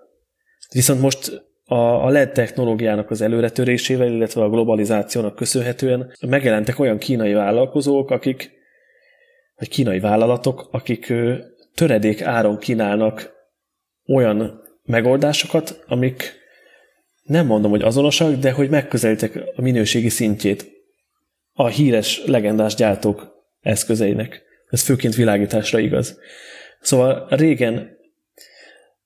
[0.73, 7.33] Viszont most a, a LED technológiának az előretörésével, illetve a globalizációnak köszönhetően megjelentek olyan kínai
[7.33, 8.51] vállalkozók, akik,
[9.55, 11.13] vagy kínai vállalatok, akik
[11.75, 13.33] töredék áron kínálnak
[14.07, 16.43] olyan megoldásokat, amik
[17.23, 20.71] nem mondom, hogy azonosak, de hogy megközelítek a minőségi szintjét
[21.53, 24.43] a híres, legendás gyártók eszközeinek.
[24.69, 26.19] Ez főként világításra igaz.
[26.81, 27.97] Szóval régen,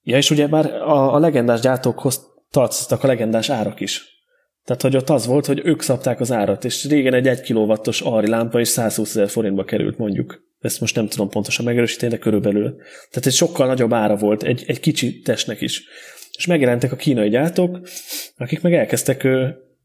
[0.02, 4.18] ja és ugye már a, a legendás gyártókhoz tartoztak a legendás árak is.
[4.66, 8.02] Tehát, hogy ott az volt, hogy ők szabták az árat, és régen egy 1 kW-os
[8.02, 10.48] Ari lámpa is 120 ezer forintba került mondjuk.
[10.60, 12.76] Ezt most nem tudom pontosan megerősíteni, de körülbelül.
[13.10, 15.84] Tehát egy sokkal nagyobb ára volt egy, egy kicsi testnek is.
[16.38, 17.80] És megjelentek a kínai gyártók,
[18.38, 19.28] akik meg elkezdtek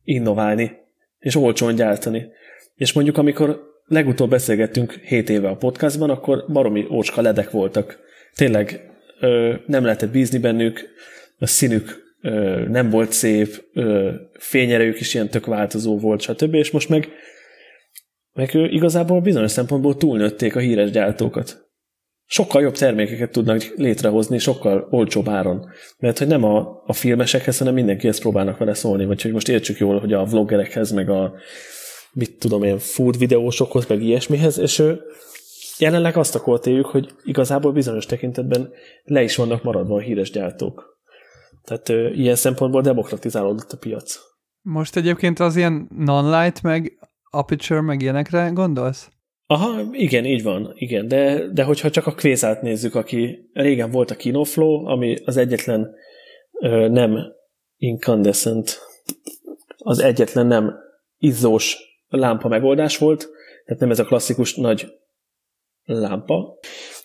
[0.05, 0.73] innoválni,
[1.19, 2.27] és olcsón gyártani.
[2.75, 7.99] És mondjuk amikor legutóbb beszélgettünk 7 éve a podcastban, akkor baromi ócska ledek voltak.
[8.35, 8.91] Tényleg
[9.21, 10.89] ö, nem lehetett bízni bennük,
[11.39, 12.04] a színük
[12.69, 13.65] nem volt szép,
[14.33, 16.55] fényerejük is ilyen tök változó volt, stb.
[16.55, 17.09] És most meg,
[18.33, 21.63] meg igazából bizonyos szempontból túlnőtték a híres gyártókat.
[22.27, 25.71] Sokkal jobb termékeket tudnak létrehozni, sokkal olcsóbb áron.
[25.99, 29.79] Mert hogy nem a, a filmesekhez, hanem mindenkihez próbálnak vele szólni, vagy hogy most értsük
[29.79, 31.35] jól, hogy a vloggerekhez, meg a
[32.13, 35.01] mit tudom én, food videósokhoz, meg ilyesmihez, és ő,
[35.79, 38.73] jelenleg azt a éljük, hogy igazából bizonyos tekintetben
[39.05, 40.94] le is vannak maradva a híres gyártók.
[41.65, 44.19] Tehát ö, ilyen szempontból demokratizálódott a piac.
[44.63, 46.99] Most egyébként az ilyen non-light, meg
[47.31, 49.09] aperture, meg ilyenekre gondolsz?
[49.47, 54.11] Aha, igen, így van, igen, de, de hogyha csak a Quasart nézzük, aki régen volt
[54.11, 55.95] a Kinoflow, ami az egyetlen
[56.61, 57.19] ö, nem
[57.77, 58.81] incandescent,
[59.77, 60.75] az egyetlen nem
[61.19, 61.77] izzós
[62.09, 63.29] lámpa megoldás volt,
[63.65, 64.87] tehát nem ez a klasszikus nagy
[65.85, 66.59] lámpa.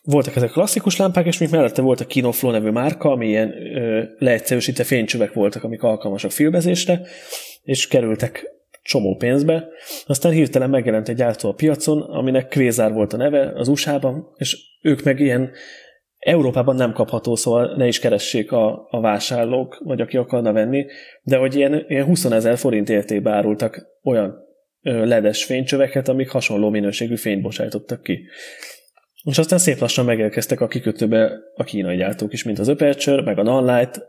[0.03, 3.53] Voltak ezek a klasszikus lámpák, és még mellette volt a Kinoflow nevű márka, ami ilyen
[3.75, 7.01] ö, leegyszerűsítve fénycsövek voltak, amik alkalmasak filmezésre,
[7.63, 9.67] és kerültek csomó pénzbe,
[10.05, 14.57] aztán hirtelen megjelent egy gyártó a piacon, aminek Quasar volt a neve az USA-ban, és
[14.81, 15.51] ők meg ilyen
[16.19, 20.85] Európában nem kapható, szóval ne is keressék a, a vásárlók, vagy aki akarna venni,
[21.21, 24.35] de hogy ilyen, ilyen 20 ezer forint értékbe árultak olyan
[24.81, 28.27] ledes fénycsöveket, amik hasonló minőségű fényt bocsájtottak ki.
[29.29, 33.39] És aztán szép lassan megérkeztek a kikötőbe a kínai gyártók is, mint az Aperture, meg
[33.39, 34.07] a Nonlight,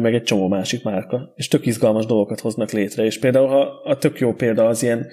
[0.00, 3.98] meg egy csomó másik márka, és tök izgalmas dolgokat hoznak létre, és például ha a
[3.98, 5.06] tök jó példa az ilyen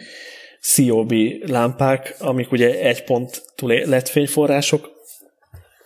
[0.75, 1.13] COB
[1.45, 4.89] lámpák, amik ugye egy pont lett fényforrások,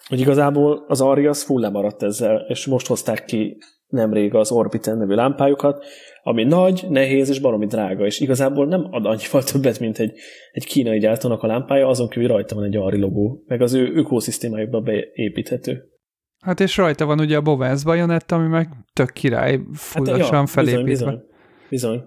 [0.07, 3.57] hogy igazából az Arias full lemaradt ezzel, és most hozták ki
[3.88, 5.85] nemrég az Orbiten nevű lámpájukat,
[6.27, 10.13] ami nagy, nehéz és baromi drága, és igazából nem ad annyival többet, mint egy,
[10.51, 13.91] egy kínai gyártónak a lámpája, azon kívül rajta van egy Ari logó, meg az ő
[13.93, 15.83] ökoszisztémájukba beépíthető.
[16.39, 20.45] Hát és rajta van ugye a Bovens bajonett, ami meg tök király, fullasan hát, ja,
[20.45, 20.83] felépítve.
[20.83, 21.19] Bizony,
[21.69, 21.91] bizony.
[21.93, 22.03] bizony.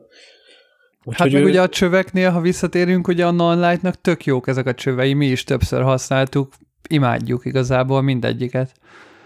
[1.04, 1.44] Úgy, hát meg ő...
[1.44, 5.44] ugye a csöveknél, ha visszatérünk, ugye a Nonlight-nak tök jók ezek a csövei, mi is
[5.44, 6.52] többször használtuk,
[6.88, 8.72] imádjuk igazából mindegyiket.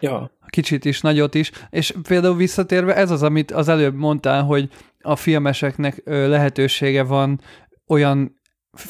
[0.00, 0.30] Ja.
[0.46, 4.68] Kicsit is, nagyot is, és például visszatérve ez az, amit az előbb mondtál, hogy
[5.00, 7.40] a filmeseknek lehetősége van
[7.86, 8.40] olyan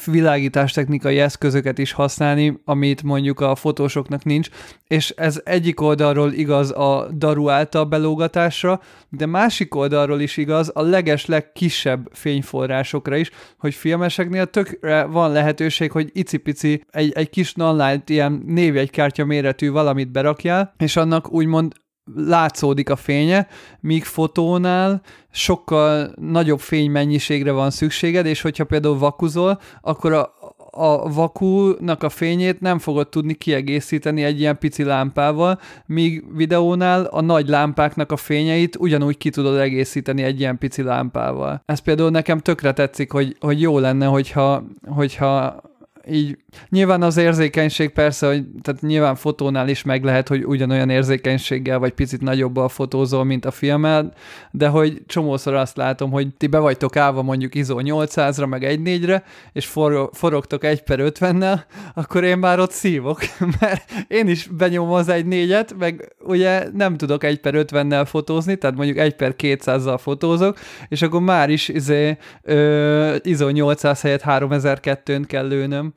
[0.05, 4.49] világítástechnikai eszközöket is használni, amit mondjuk a fotósoknak nincs,
[4.87, 10.81] és ez egyik oldalról igaz a daru által belógatásra, de másik oldalról is igaz a
[10.81, 18.09] leges legkisebb fényforrásokra is, hogy filmeseknél tökre van lehetőség, hogy icipici egy, egy kis nonlight
[18.09, 21.73] ilyen névjegykártya méretű valamit berakjál, és annak úgymond
[22.13, 23.47] látszódik a fénye,
[23.79, 25.01] míg fotónál
[25.31, 30.33] sokkal nagyobb fénymennyiségre van szükséged, és hogyha például vakuzol, akkor a,
[30.71, 37.21] a vakúnak a fényét nem fogod tudni kiegészíteni egy ilyen pici lámpával, míg videónál a
[37.21, 41.61] nagy lámpáknak a fényeit ugyanúgy ki tudod egészíteni egy ilyen pici lámpával.
[41.65, 45.61] Ez például nekem tökre tetszik, hogy, hogy jó lenne, hogyha, hogyha
[46.09, 46.37] így
[46.69, 51.91] nyilván az érzékenység persze, hogy tehát nyilván fotónál is meg lehet, hogy ugyanolyan érzékenységgel vagy
[51.91, 54.13] picit nagyobbal fotózol, mint a filmmel,
[54.51, 59.23] de hogy csomószor azt látom, hogy ti be vagytok állva mondjuk ISO 800-ra, meg 1.4-re,
[59.53, 61.59] és for, forogtok 1 per 50-nel,
[61.93, 63.19] akkor én már ott szívok,
[63.59, 68.75] mert én is benyomom az 1.4-et, meg ugye nem tudok 1 per 50-nel fotózni, tehát
[68.75, 70.57] mondjuk 1 per 200-zal fotózok,
[70.87, 75.93] és akkor már is izé, ö, ISO 800 helyett 3002-n kell lőnöm.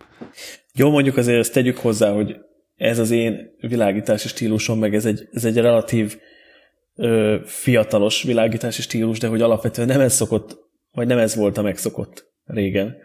[0.74, 2.36] Jó, mondjuk azért ezt tegyük hozzá, hogy
[2.76, 6.18] ez az én világítási stílusom, meg ez egy, ez egy relatív
[6.96, 10.56] ö, fiatalos világítási stílus, de hogy alapvetően nem ez szokott,
[10.90, 12.96] vagy nem ez volt a megszokott régen.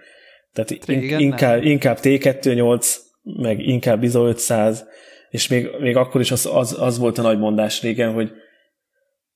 [0.53, 4.85] Tehát régen inkább, inkább T28, meg inkább ISO 500,
[5.29, 8.31] és még, még akkor is az, az, az volt a nagy mondás régen, hogy,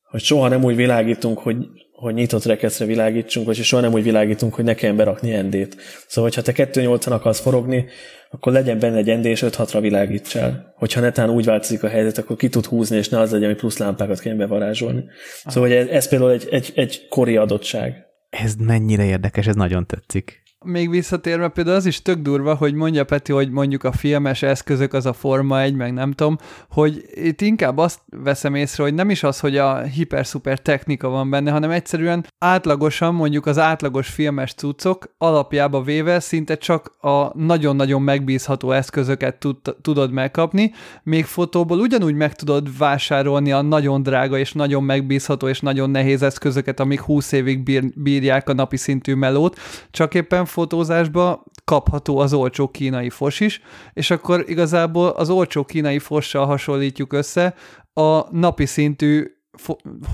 [0.10, 1.56] hogy soha nem úgy világítunk, hogy
[1.98, 5.76] hogy nyitott rekeszre világítsunk, vagy soha nem úgy világítunk, hogy ne kelljen berakni endét.
[6.08, 7.86] Szóval, ha te 2.8-an akarsz forogni,
[8.30, 10.74] akkor legyen benne egy endés, 5-6-ra világítsál.
[10.76, 13.58] Hogyha netán úgy változik a helyzet, akkor ki tud húzni, és ne az legyen, hogy
[13.58, 15.04] plusz lámpákat kell bevarázsolni.
[15.46, 18.06] Szóval ez, ez például egy, egy, egy kori adottság.
[18.30, 23.04] Ez mennyire érdekes, ez nagyon tetszik még visszatérve például az is tök durva, hogy mondja
[23.04, 26.38] Peti, hogy mondjuk a filmes eszközök az a Forma 1, meg nem tudom,
[26.70, 31.30] hogy itt inkább azt veszem észre, hogy nem is az, hogy a hiper-szuper technika van
[31.30, 38.02] benne, hanem egyszerűen átlagosan mondjuk az átlagos filmes cuccok alapjába véve szinte csak a nagyon-nagyon
[38.02, 40.72] megbízható eszközöket tud, tudod megkapni,
[41.04, 46.22] még fotóból ugyanúgy meg tudod vásárolni a nagyon drága és nagyon megbízható és nagyon nehéz
[46.22, 49.60] eszközöket, amik 20 évig bír, bírják a napi szintű melót,
[49.92, 53.62] csak éppen fotózásba kapható az olcsó kínai fos is,
[53.94, 57.54] és akkor igazából az olcsó kínai fossal hasonlítjuk össze
[57.94, 59.26] a napi szintű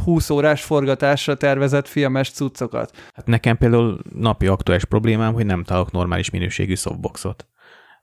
[0.03, 2.91] 20 órás forgatásra tervezett filmes cuccokat.
[3.13, 7.47] Hát nekem például napi aktuális problémám, hogy nem találok normális minőségű softboxot.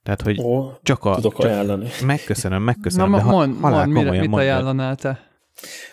[0.02, 1.14] Tehát, hogy Ó, csak a...
[1.14, 1.88] Tudok csak ajánlani.
[2.04, 3.10] Megköszönöm, megköszönöm.
[3.10, 5.28] Na, de mond, halál mond, mire, mit ajánlanál te?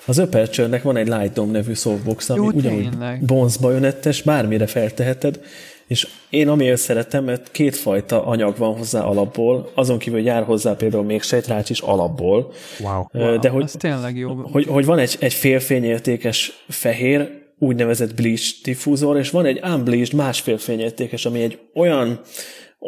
[0.06, 5.40] Az Aperture-nek van egy Light Dome nevű softbox, ami Jó, ugyanúgy bonz bajonettes, bármire felteheted,
[5.88, 11.04] és én amiért szeretem, mert kétfajta anyag van hozzá alapból, azon kívül jár hozzá például
[11.04, 12.52] még sejtrács is alapból.
[12.80, 13.04] Wow.
[13.14, 14.34] wow De hogy, ez tényleg jó.
[14.34, 20.58] Hogy, hogy van egy, egy félfényértékes fehér, úgynevezett bleach diffúzor, és van egy unbleached másfél
[20.58, 22.22] fényértékes, ami egy olyan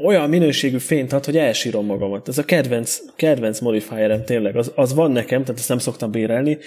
[0.03, 2.27] olyan minőségű fényt ad, hogy elsírom magamat.
[2.27, 6.57] Ez a kedvenc, kedvenc modifierem tényleg, az, az van nekem, tehát ezt nem szoktam bérelni,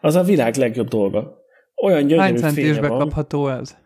[0.00, 1.44] az a világ legjobb dolga.
[1.82, 2.98] Olyan gyönyörű Hány fénye van.
[2.98, 3.76] kapható ez?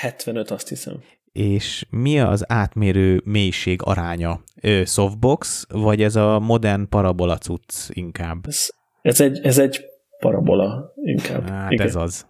[0.00, 1.02] 75, azt hiszem
[1.36, 4.40] és mi az átmérő mélység aránya?
[4.60, 8.46] Ö, softbox, vagy ez a modern parabola cucc inkább?
[8.46, 8.68] Ez,
[9.02, 9.84] ez, egy, ez egy
[10.20, 11.48] parabola inkább.
[11.48, 11.86] Hát Igen.
[11.86, 12.26] ez az.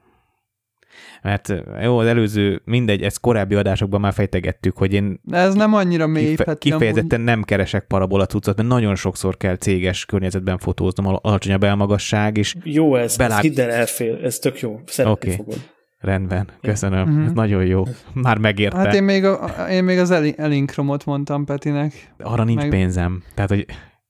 [1.23, 5.75] Mert jó, az előző, mindegy, ezt korábbi adásokban már fejtegettük, hogy én De ez nem
[5.75, 10.59] annyira mély, kife- Peti, kifejezetten nem keresek parabola cuccot, mert nagyon sokszor kell céges környezetben
[10.59, 14.81] fotóznom, al- alacsonyabb elmagasság, és Jó ez, Belát- ez hidd el, elfél, ez tök jó,
[14.87, 15.33] szeretni Oké.
[15.33, 15.45] okay.
[15.45, 15.75] fogod.
[15.99, 17.25] Rendben, köszönöm, Mhm.
[17.27, 17.83] ez nagyon jó,
[18.15, 18.77] már megérte.
[18.77, 22.13] Hát én még, a, én még az Eli- Elinkromot mondtam Petinek.
[22.19, 23.23] Arra nincs meg- pénzem.
[23.35, 23.67] Tehát, hogy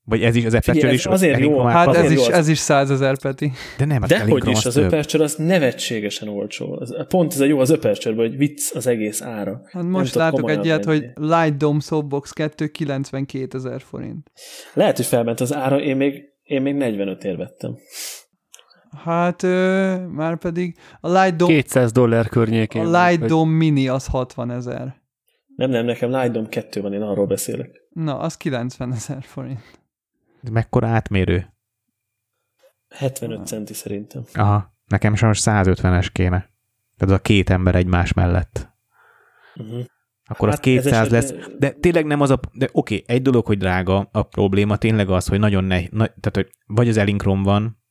[0.09, 2.49] vagy ez is, az Figyelj, is azért jó, Hát azért ez jó is, az- ez
[2.49, 3.53] is százezer, Peti.
[3.79, 4.77] De nem, az Dehogy Elinchrom is, az.
[4.77, 6.77] Aperture az nevetségesen olcsó.
[6.81, 9.61] Az, pont ez a jó az aperture hogy vicc az egész ára.
[9.71, 14.31] Hát most látok komolyan egy ilyet, hogy Light Dome Softbox 2 92 ezer forint.
[14.75, 17.77] Lehet, hogy felment az ára, én még, én még 45 ér vettem.
[19.05, 22.95] Hát ö, már pedig a Light Dome, 200 dollár környékén.
[22.95, 25.01] a Light vagy- Dome Mini az 60 ezer.
[25.57, 27.71] Nem, nem, nekem Light Dome 2 van, én arról beszélek.
[27.91, 29.61] Na, az 90 ezer forint.
[30.43, 31.47] Ez Mekkora átmérő?
[32.89, 34.23] 75 centi szerintem.
[34.35, 36.39] Aha, nekem sajnos 150-es kéne.
[36.39, 36.51] Tehát
[36.99, 38.69] az a két ember egymás mellett.
[39.57, 39.85] Uh-huh.
[40.29, 41.35] Akkor az Hát ez 200 lesz.
[41.59, 42.41] De tényleg nem az a...
[42.53, 45.89] De oké, egy dolog, hogy drága, a probléma tényleg az, hogy nagyon nehéz.
[45.91, 47.83] Na, tehát, hogy vagy az Elinkrom van,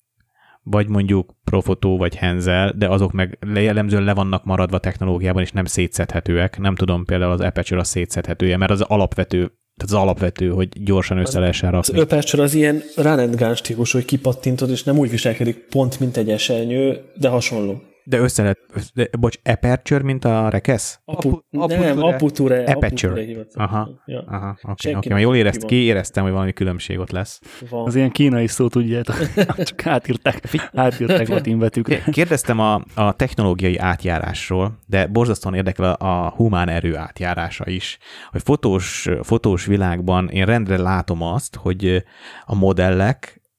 [0.66, 5.66] vagy mondjuk Profoto vagy Henzel, de azok meg jellemzően le vannak maradva technológiában, és nem
[5.66, 6.60] szétszedhetőek.
[6.60, 9.38] Nem tudom, például az Aperture az szétszedhetője, mert az alapvető,
[9.76, 12.02] tehát az alapvető, hogy gyorsan össze lehessen Az rakni.
[12.02, 16.18] Aperture az ilyen run and gun stílus, hogy kipattintod, és nem úgy viselkedik pont, mint
[16.18, 17.82] egy esernyő, de hasonló.
[18.08, 18.60] De össze lehet,
[18.94, 21.00] de, bocs, Aperture, mint a rekesz?
[21.06, 22.64] Apu, Apu- nem, Aputure.
[22.64, 23.22] Aperture.
[23.22, 23.66] Hivatal.
[23.66, 23.90] Aha.
[24.06, 25.70] Ja, Aha, oké, nem mert jól érezt, ki van.
[25.70, 27.42] kiéreztem, hogy valami különbség ott lesz.
[27.70, 27.86] van.
[27.86, 29.16] Az ilyen kínai szó, tudjátok.
[29.64, 30.42] Csak átírták,
[30.74, 32.04] átírták latin betűkre.
[32.12, 37.98] Kérdeztem a, a technológiai átjárásról, de borzasztóan érdekel a, a humán erő átjárása is.
[38.32, 42.04] Hogy fotós, fotós világban én rendre látom azt, hogy
[42.46, 42.56] a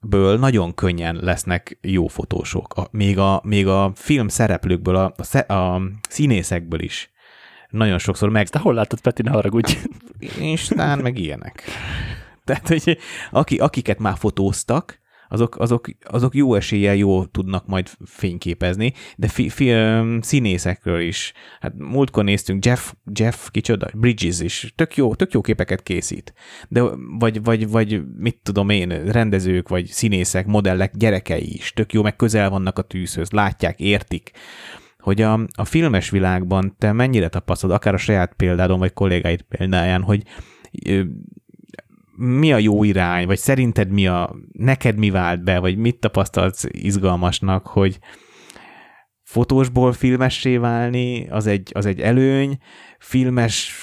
[0.06, 2.74] modellekből nagyon könnyen lesznek jó fotósok.
[2.74, 5.14] A, még, a, még a film szereplőkből, a,
[5.46, 7.10] a, a színészekből is
[7.70, 8.48] nagyon sokszor meg...
[8.48, 9.76] Te hol láttad, Peti, ne haragudj.
[10.40, 11.62] Instán, meg ilyenek.
[12.44, 12.98] Tehát, hogy
[13.30, 19.48] aki, akiket már fotóztak, azok, azok, azok jó eséllyel jó tudnak majd fényképezni, de fi,
[19.48, 19.74] fi,
[20.20, 21.32] színészekről is.
[21.60, 26.34] Hát múltkor néztünk, Jeff, Jeff kicsoda, Bridges is, tök jó, tök jó képeket készít.
[26.68, 26.82] De
[27.18, 32.16] vagy, vagy, vagy mit tudom én, rendezők, vagy színészek, modellek gyerekei is, tök jó, meg
[32.16, 34.30] közel vannak a tűzhöz, látják, értik
[35.06, 40.02] hogy a, a filmes világban te mennyire tapasztalod, akár a saját példádon, vagy kollégáid példáján,
[40.02, 40.22] hogy
[42.16, 46.64] mi a jó irány, vagy szerinted mi a, neked mi vált be, vagy mit tapasztalsz
[46.68, 47.98] izgalmasnak, hogy
[49.22, 52.58] fotósból filmessé válni, az egy, az egy előny,
[52.98, 53.74] filmes,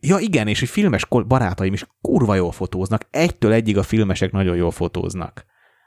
[0.00, 4.56] ja igen, és hogy filmes barátaim is kurva jól fotóznak, egytől egyig a filmesek nagyon
[4.56, 5.44] jól fotóznak,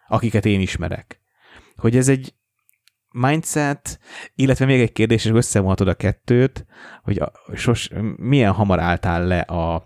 [0.08, 1.22] akiket én ismerek.
[1.76, 2.34] Hogy ez egy
[3.12, 4.00] mindset,
[4.36, 6.66] illetve még egy kérdés, és összevonhatod a kettőt,
[7.04, 9.86] hogy a, sos, milyen hamar álltál le a,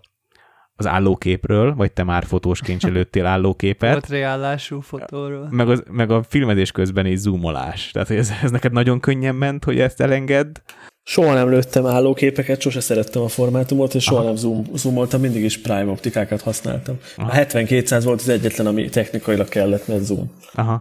[0.84, 5.48] az állóképről, vagy te már fotósként lőttél állóképet, Portréállású fotóról.
[5.50, 7.90] meg, az, meg a filmezés közben is zoomolás.
[7.90, 10.58] Tehát, ez, ez neked nagyon könnyen ment, hogy ezt elengedd.
[11.02, 14.26] Soha nem lőttem állóképeket, sose szerettem a formátumot, és soha Aha.
[14.26, 16.98] nem zoom, zoomoltam, mindig is prime optikákat használtam.
[17.16, 17.30] Aha.
[17.30, 20.30] A 70-200 volt az egyetlen, ami technikailag kellett, mert zoom.
[20.52, 20.80] Aha.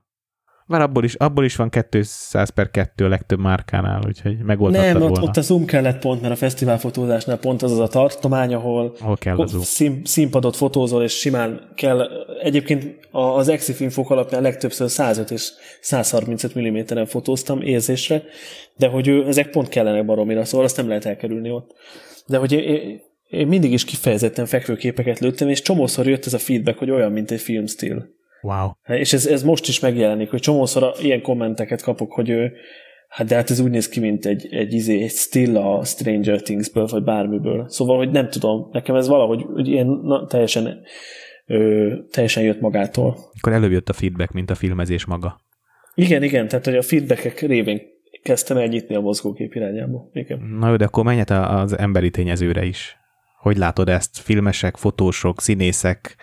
[0.71, 5.01] Már abból is, abból is van 200 per 2 a legtöbb márkánál, úgyhogy megoldhattad Nem,
[5.01, 5.25] ott, volna.
[5.27, 9.17] ott a zoom kellett pont, mert a fesztiválfotózásnál pont az az a tartomány, ahol Ahol
[9.17, 9.63] kell a zoom.
[9.63, 12.07] szín, színpadot fotózol, és simán kell.
[12.41, 18.23] Egyébként az Exif infok alapján legtöbbször 105 és 135 mm-en fotóztam érzésre,
[18.77, 21.71] de hogy ő, ezek pont kellenek baromira, szóval azt nem lehet elkerülni ott.
[22.27, 26.77] De hogy én, én mindig is kifejezetten fekvőképeket lőttem, és csomószor jött ez a feedback,
[26.77, 28.19] hogy olyan, mint egy filmstíl.
[28.41, 28.69] Wow.
[28.87, 32.51] És ez, ez most is megjelenik, hogy csomószor ilyen kommenteket kapok, hogy ő,
[33.07, 36.41] hát de hát ez úgy néz ki, mint egy, egy, izé, egy still a Stranger
[36.41, 37.69] Thingsből, vagy bármiből.
[37.69, 40.79] Szóval, hogy nem tudom, nekem ez valahogy hogy ilyen na, teljesen,
[41.45, 43.17] ö, teljesen jött magától.
[43.39, 45.39] Akkor előbb jött a feedback, mint a filmezés maga.
[45.95, 47.81] Igen, igen, tehát hogy a feedbackek révén
[48.23, 50.09] kezdtem el nyitni a mozgókép irányába.
[50.13, 50.39] Igen.
[50.39, 52.97] Na jó, de akkor menj az emberi tényezőre is.
[53.39, 54.17] Hogy látod ezt?
[54.17, 56.15] Filmesek, fotósok, színészek,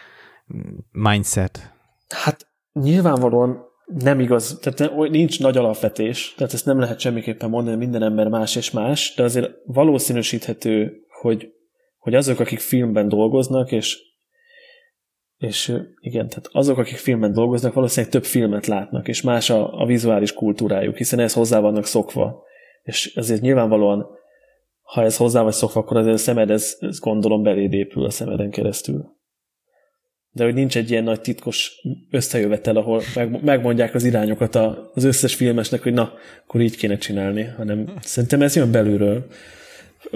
[0.92, 1.76] mindset.
[2.08, 8.02] Hát nyilvánvalóan nem igaz, tehát nincs nagy alapvetés, tehát ezt nem lehet semmiképpen mondani, minden
[8.02, 11.52] ember más és más, de azért valószínűsíthető, hogy,
[11.98, 13.98] hogy azok, akik filmben dolgoznak, és,
[15.36, 19.86] és igen, tehát azok, akik filmben dolgoznak, valószínűleg több filmet látnak, és más a, a
[19.86, 22.42] vizuális kultúrájuk, hiszen ehhez hozzá vannak szokva.
[22.82, 24.06] És ezért nyilvánvalóan,
[24.82, 28.10] ha ez hozzá vagy szokva, akkor azért a szemed, ez, ez gondolom beléd épül a
[28.10, 29.17] szemeden keresztül.
[30.32, 31.72] De hogy nincs egy ilyen nagy titkos
[32.10, 33.02] összejövetel, ahol
[33.42, 34.54] megmondják az irányokat
[34.94, 36.12] az összes filmesnek, hogy na,
[36.46, 39.26] akkor így kéne csinálni, hanem szerintem ez jön belülről.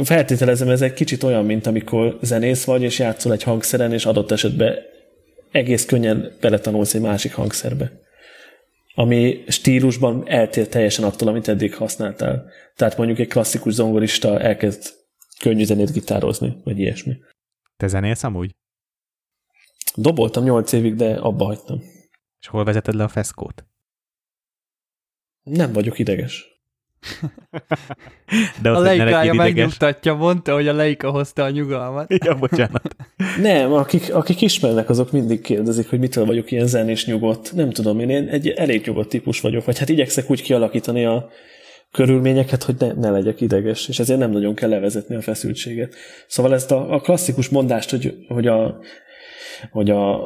[0.02, 4.30] Feltételezem, ez egy kicsit olyan, mint amikor zenész vagy, és játszol egy hangszeren, és adott
[4.30, 4.74] esetben
[5.50, 8.00] egész könnyen beletanulsz egy másik hangszerbe
[8.94, 12.50] ami stílusban eltér teljesen attól, amit eddig használtál.
[12.76, 14.82] Tehát mondjuk egy klasszikus zongorista elkezd
[15.40, 17.16] könnyű zenét gitározni, vagy ilyesmi.
[17.76, 18.50] Te zenélsz amúgy?
[19.94, 21.82] Doboltam nyolc évig, de abba hagytam.
[22.40, 23.66] És hol vezeted le a feszkót?
[25.42, 26.52] Nem vagyok ideges.
[28.62, 32.14] De a leikája megnyugtatja, mondta, hogy a leika hozta a nyugalmat.
[32.24, 32.96] Ja, bocsánat.
[33.40, 37.52] Nem, akik, akik ismernek, azok mindig kérdezik, hogy mitől vagyok ilyen zenés nyugodt.
[37.54, 41.28] Nem tudom, én egy elég nyugodt típus vagyok, vagy hát igyekszek úgy kialakítani a
[41.92, 45.94] körülményeket, hogy ne, ne legyek ideges, és ezért nem nagyon kell levezetni a feszültséget.
[46.26, 48.78] Szóval ezt a, a klasszikus mondást, hogy, hogy, a,
[49.70, 50.20] hogy, a,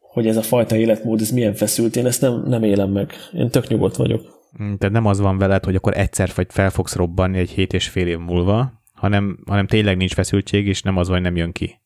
[0.00, 3.12] hogy ez a fajta életmód, ez milyen feszült, én ezt nem, nem élem meg.
[3.32, 4.20] Én tök nyugodt vagyok.
[4.62, 7.72] Mm, tehát nem az van veled, hogy akkor egyszer vagy fel fogsz robbanni egy hét
[7.72, 11.36] és fél év múlva, hanem, hanem tényleg nincs feszültség, és nem az van, hogy nem
[11.36, 11.80] jön ki.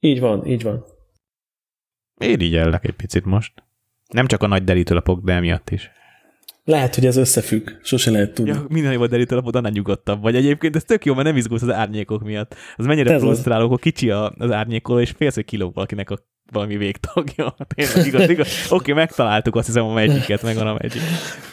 [0.00, 0.84] Így van, így van.
[2.18, 3.52] Én így ellek egy picit most.
[4.08, 5.90] Nem csak a nagy derítőlapok, de emiatt is.
[6.64, 8.52] Lehet, hogy ez összefügg, sose lehet tudni.
[8.52, 10.36] Ja, minden jobb a derítőlapod, annál nyugodtabb vagy.
[10.36, 12.54] Egyébként ez tök jó, mert nem izgulsz az árnyékok miatt.
[12.76, 16.18] Az mennyire frusztráló, hogy kicsi az árnyékoló, és félsz, hogy kilóg valakinek a
[16.52, 17.56] valami végtagja.
[17.74, 18.48] Tényleg igaz, igaz.
[18.64, 21.02] Oké, okay, megtaláltuk azt hiszem a megyiket, meg a Magic.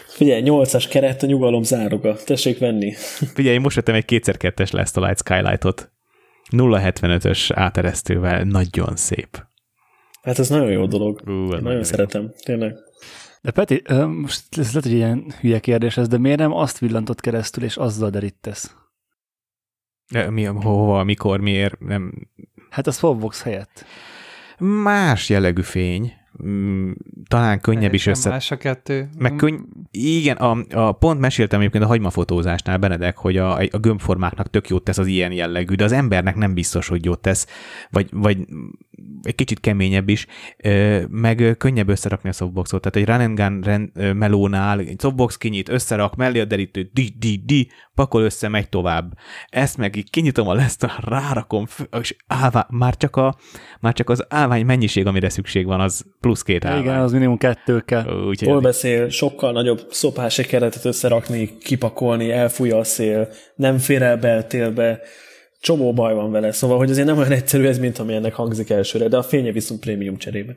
[0.08, 2.16] Figyelj, 8-as keret, a nyugalom zároga.
[2.26, 2.94] Tessék venni.
[3.34, 5.92] Figyelj, én most vettem egy kétszer kettes Last Light Skylight-ot.
[6.52, 8.44] 0.75-ös áteresztővel.
[8.44, 9.48] Nagyon szép.
[10.22, 11.22] Hát ez nagyon jó dolog.
[11.26, 12.76] Uh, nagyon, nagyon szeretem, tényleg.
[13.42, 17.22] De Peti, most ez lehet, hogy ilyen hülye kérdés ez, de miért nem azt villantott
[17.22, 18.76] keresztül, és azzal derítesz?
[20.30, 21.80] Mi, hova, mikor, miért?
[21.80, 22.14] Nem...
[22.70, 23.86] Hát az Fogbox helyett.
[24.58, 26.14] Más jellegű fény.
[26.44, 26.92] Mm,
[27.28, 28.30] talán könnyebb is össze...
[28.30, 29.10] Más a kettő.
[29.18, 29.56] Meg könny...
[29.92, 34.84] Igen, a, a, pont meséltem egyébként a hagymafotózásnál, Benedek, hogy a, a gömbformáknak tök jót
[34.84, 37.48] tesz az ilyen jellegű, de az embernek nem biztos, hogy jót tesz,
[37.90, 38.38] vagy, vagy
[39.22, 40.26] egy kicsit keményebb is,
[41.08, 42.82] meg könnyebb összerakni a softboxot.
[42.82, 47.16] Tehát egy run and gun ren, melónál egy softbox kinyit, összerak, mellé a derítő, di,
[47.20, 49.14] di, di, pakol össze, megy tovább.
[49.50, 51.66] Ezt meg így kinyitom a lesz, rárakom,
[52.02, 53.36] és állvá, már, csak a,
[53.80, 56.82] már csak az állvány mennyiség, amire szükség van, az plusz két állvány.
[56.82, 58.24] Igen, az minimum kettő kell.
[58.28, 64.18] Úgy Hol beszél, sokkal nagyobb szopási keretet összerakni, kipakolni, elfújja a szél, nem fér el
[64.18, 65.00] beltélbe,
[65.60, 68.70] csomó baj van vele, szóval, hogy azért nem olyan egyszerű ez, mint ami ennek hangzik
[68.70, 70.56] elsőre, de a fénye viszont prémium cserébe.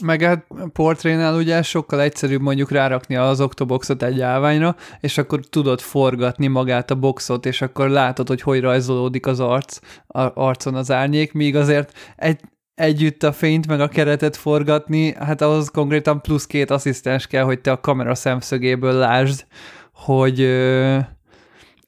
[0.00, 5.80] Meg hát portrénál ugye sokkal egyszerűbb mondjuk rárakni az oktoboxot egy állványra, és akkor tudod
[5.80, 10.90] forgatni magát a boxot, és akkor látod, hogy hogy rajzolódik az arc, a arcon az
[10.90, 12.40] árnyék, míg azért egy,
[12.74, 17.60] együtt a fényt meg a keretet forgatni, hát ahhoz konkrétan plusz két asszisztens kell, hogy
[17.60, 19.46] te a kamera szemszögéből lásd,
[19.92, 20.40] hogy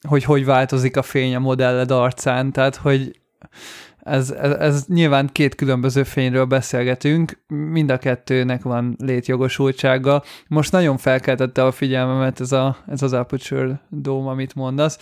[0.08, 3.20] hogy hogy változik a fény a modelled arcán, tehát hogy
[4.04, 10.22] ez, ez, ez nyilván két különböző fényről beszélgetünk, mind a kettőnek van létjogosultsága.
[10.48, 14.98] Most nagyon felkeltette a figyelmemet ez, a, ez az Aperture Dome, amit mondasz.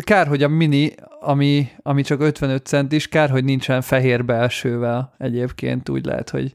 [0.00, 5.88] Kár, hogy a mini, ami, ami csak 55 centis, kár, hogy nincsen fehér belsővel egyébként,
[5.88, 6.52] úgy lehet, hogy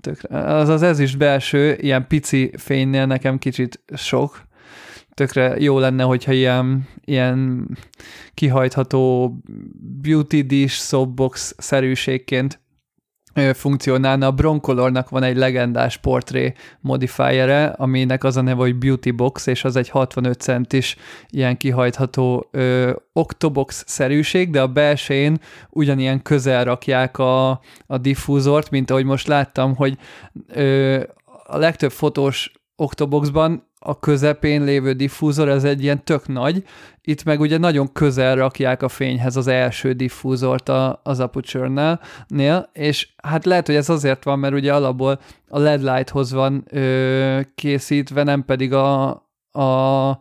[0.00, 0.38] tökre.
[0.38, 4.47] Az az ez is belső, ilyen pici fénynél nekem kicsit sok,
[5.18, 7.68] tökre jó lenne, hogyha ilyen, ilyen
[8.34, 9.34] kihajtható
[10.02, 12.60] beauty dish softbox szerűségként
[13.52, 14.26] funkcionálna.
[14.26, 19.64] A Broncolornak van egy legendás portré modifierre, aminek az a neve, hogy Beauty Box, és
[19.64, 20.96] az egy 65 centis
[21.28, 25.38] ilyen kihajtható ö, Octobox-szerűség, de a belsején
[25.70, 27.50] ugyanilyen közel rakják a,
[27.86, 29.98] a diffúzort, mint ahogy most láttam, hogy
[30.48, 31.02] ö,
[31.46, 36.64] a legtöbb fotós Octoboxban a közepén lévő diffúzor, ez egy ilyen tök nagy,
[37.02, 42.70] itt meg ugye nagyon közel rakják a fényhez az első diffúzort a, az aputure nél,
[42.72, 47.40] és hát lehet, hogy ez azért van, mert ugye alapból a LED lighthoz van ö,
[47.54, 49.08] készítve, nem pedig a,
[49.52, 50.20] a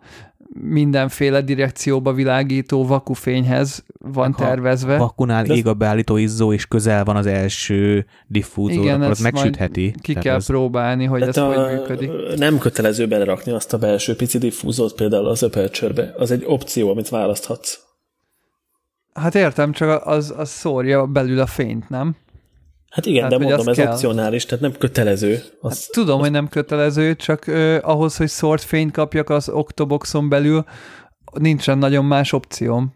[0.61, 4.97] mindenféle direkcióba világító vakufényhez van ha tervezve.
[4.97, 9.19] vakunál De ég a beállító izzó, és közel van az első diffúzor, Igen, akkor az
[9.19, 9.95] megsütheti.
[10.01, 10.45] Ki kell ez...
[10.45, 12.11] próbálni, hogy ez a, hogy működik.
[12.35, 17.09] Nem kötelező belerakni azt a belső pici diffúzort például az aperture Az egy opció, amit
[17.09, 17.79] választhatsz.
[19.13, 22.15] Hát értem, csak az, az szórja belül a fényt, nem?
[22.89, 23.91] Hát igen, hát, de mondom, ez kell.
[23.91, 25.43] opcionális, tehát nem kötelező.
[25.61, 26.21] Az, hát tudom, az...
[26.21, 30.65] hogy nem kötelező, csak ö, ahhoz, hogy szort fényt kapjak az Octoboxon belül,
[31.33, 32.93] nincsen nagyon más opcióm.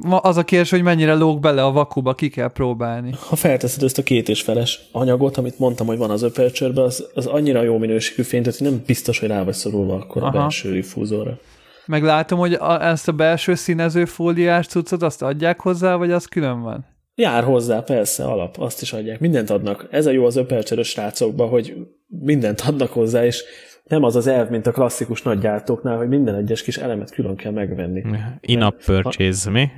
[0.00, 3.14] Az a kérdés, hogy mennyire lóg bele a vakuba, ki kell próbálni.
[3.28, 7.06] Ha felteszed ezt a két és feles anyagot, amit mondtam, hogy van az Aperture-be, az,
[7.14, 10.36] az annyira jó minőségű fény, tehát nem biztos, hogy rá vagy szorulva akkor Aha.
[10.36, 11.38] a belső diffúzorra.
[11.86, 16.26] Meg látom, hogy a, ezt a belső színező fóliás cuccot azt adják hozzá, vagy az
[16.26, 16.93] külön van?
[17.14, 19.20] Jár hozzá, persze, alap, azt is adják.
[19.20, 19.86] Mindent adnak.
[19.90, 21.76] Ez a jó az öpercsörös srácokban, hogy
[22.06, 23.44] mindent adnak hozzá, és
[23.84, 27.52] nem az az elv, mint a klasszikus nagygyártóknál, hogy minden egyes kis elemet külön kell
[27.52, 28.04] megvenni.
[28.40, 29.68] In-app purchase, mi?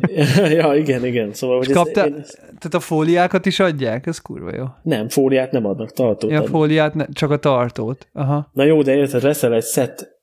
[0.58, 1.32] ja, igen, igen.
[1.32, 2.24] Szóval, hogy kapta, ez, én...
[2.44, 4.06] Tehát a fóliákat is adják?
[4.06, 4.64] Ez kurva jó.
[4.82, 6.50] Nem, fóliát nem adnak, tartót Ja, adnak.
[6.50, 8.08] fóliát, ne, csak a tartót.
[8.12, 8.50] Aha.
[8.52, 10.13] Na jó, de érted, reszel egy szett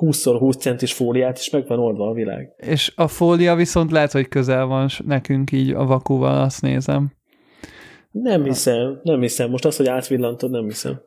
[0.00, 2.52] 20x20 centis fóliát, és meg van oldva a világ.
[2.56, 7.12] És a fólia viszont lehet, hogy közel van nekünk így a vakúval, azt nézem.
[8.10, 9.50] Nem hiszem, nem hiszem.
[9.50, 11.00] Most az, hogy átvillantod, nem hiszem.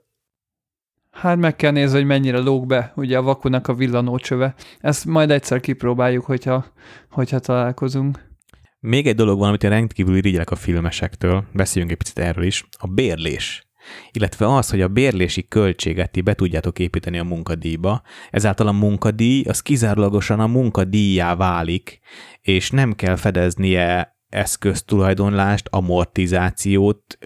[1.11, 4.53] Hát meg kell nézni, hogy mennyire lóg be ugye a vakunak a villanócsöve.
[4.79, 6.65] Ezt majd egyszer kipróbáljuk, hogyha,
[7.09, 8.31] hogyha találkozunk.
[8.79, 12.67] Még egy dolog van, amit én rendkívül irigyelek a filmesektől, beszéljünk egy picit erről is,
[12.79, 13.67] a bérlés.
[14.11, 19.43] Illetve az, hogy a bérlési költséget ti be tudjátok építeni a munkadíjba, ezáltal a munkadíj
[19.47, 21.99] az kizárólagosan a munkadíjá válik,
[22.41, 27.17] és nem kell fedeznie eszköztulajdonlást, amortizációt,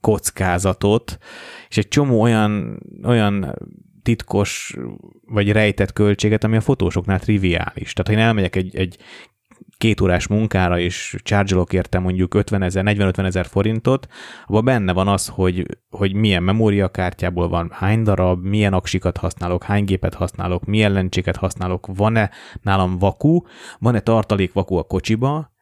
[0.00, 1.18] kockázatot,
[1.68, 3.54] és egy csomó olyan, olyan
[4.02, 4.76] titkos
[5.26, 7.92] vagy rejtett költséget, ami a fotósoknál triviális.
[7.92, 8.96] Tehát, ha én elmegyek egy, egy
[9.78, 14.06] két órás munkára, és csárgyolok érte mondjuk 50 ezer, 40-50 ezer forintot,
[14.46, 19.84] abban benne van az, hogy, hogy milyen memóriakártyából van, hány darab, milyen aksikat használok, hány
[19.84, 22.30] gépet használok, milyen lencséket használok, van-e
[22.62, 23.40] nálam vaku,
[23.78, 25.54] van-e tartalék vaku a kocsiba,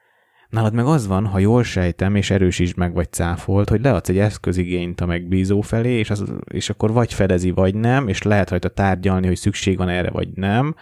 [0.54, 4.18] Nálad meg az van, ha jól sejtem, és erősítsd meg vagy cáfolt, hogy leadsz egy
[4.18, 8.68] eszközigényt a megbízó felé, és, az, és akkor vagy fedezi, vagy nem, és lehet rajta
[8.68, 10.74] tárgyalni, hogy szükség van erre, vagy nem.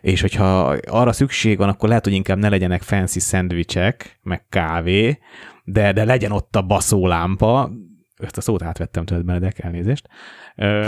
[0.00, 5.18] És hogyha arra szükség van, akkor lehet, hogy inkább ne legyenek fancy szendvicsek, meg kávé,
[5.64, 7.70] de, de legyen ott a baszólámpa,
[8.16, 10.08] ezt a szót átvettem tőled, Benedek, elnézést.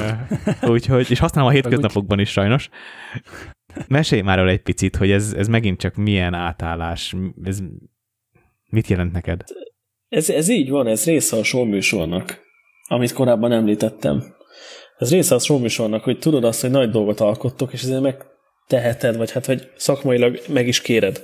[0.72, 2.68] úgyhogy, és használom a hétköznapokban is sajnos.
[3.88, 7.62] Mesélj már egy picit, hogy ez, ez megint csak milyen átállás, ez
[8.70, 9.44] Mit jelent neked?
[10.08, 12.40] Ez, ez így van, ez része a showműsornak,
[12.88, 14.34] amit korábban említettem.
[14.98, 19.30] Ez része a showműsornak, hogy tudod azt, hogy nagy dolgot alkottok, és ezért megteheted, vagy
[19.30, 21.22] hát, hogy szakmailag meg is kéred,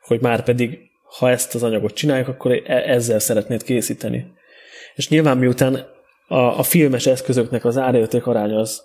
[0.00, 0.78] hogy már pedig,
[1.18, 4.26] ha ezt az anyagot csináljuk, akkor e- ezzel szeretnéd készíteni.
[4.94, 5.86] És nyilván miután
[6.28, 8.82] a, a filmes eszközöknek az árérték aránya az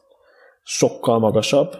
[0.63, 1.75] sokkal magasabb,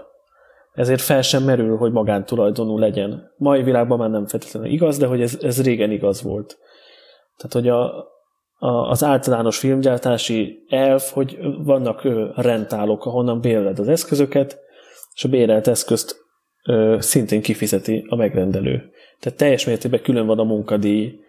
[0.74, 3.32] ezért fel sem merül, hogy magántulajdonú legyen.
[3.38, 6.58] Mai világban már nem feltétlenül igaz, de hogy ez, ez régen igaz volt.
[7.38, 8.06] Tehát, hogy a,
[8.58, 14.60] a, az általános filmgyártási elv, hogy vannak ö, rentálók, ahonnan bérled az eszközöket,
[15.14, 16.16] és a bérelt eszközt
[16.66, 18.92] ö, szintén kifizeti a megrendelő.
[19.20, 21.20] Tehát teljes mértékben külön van a munkadíj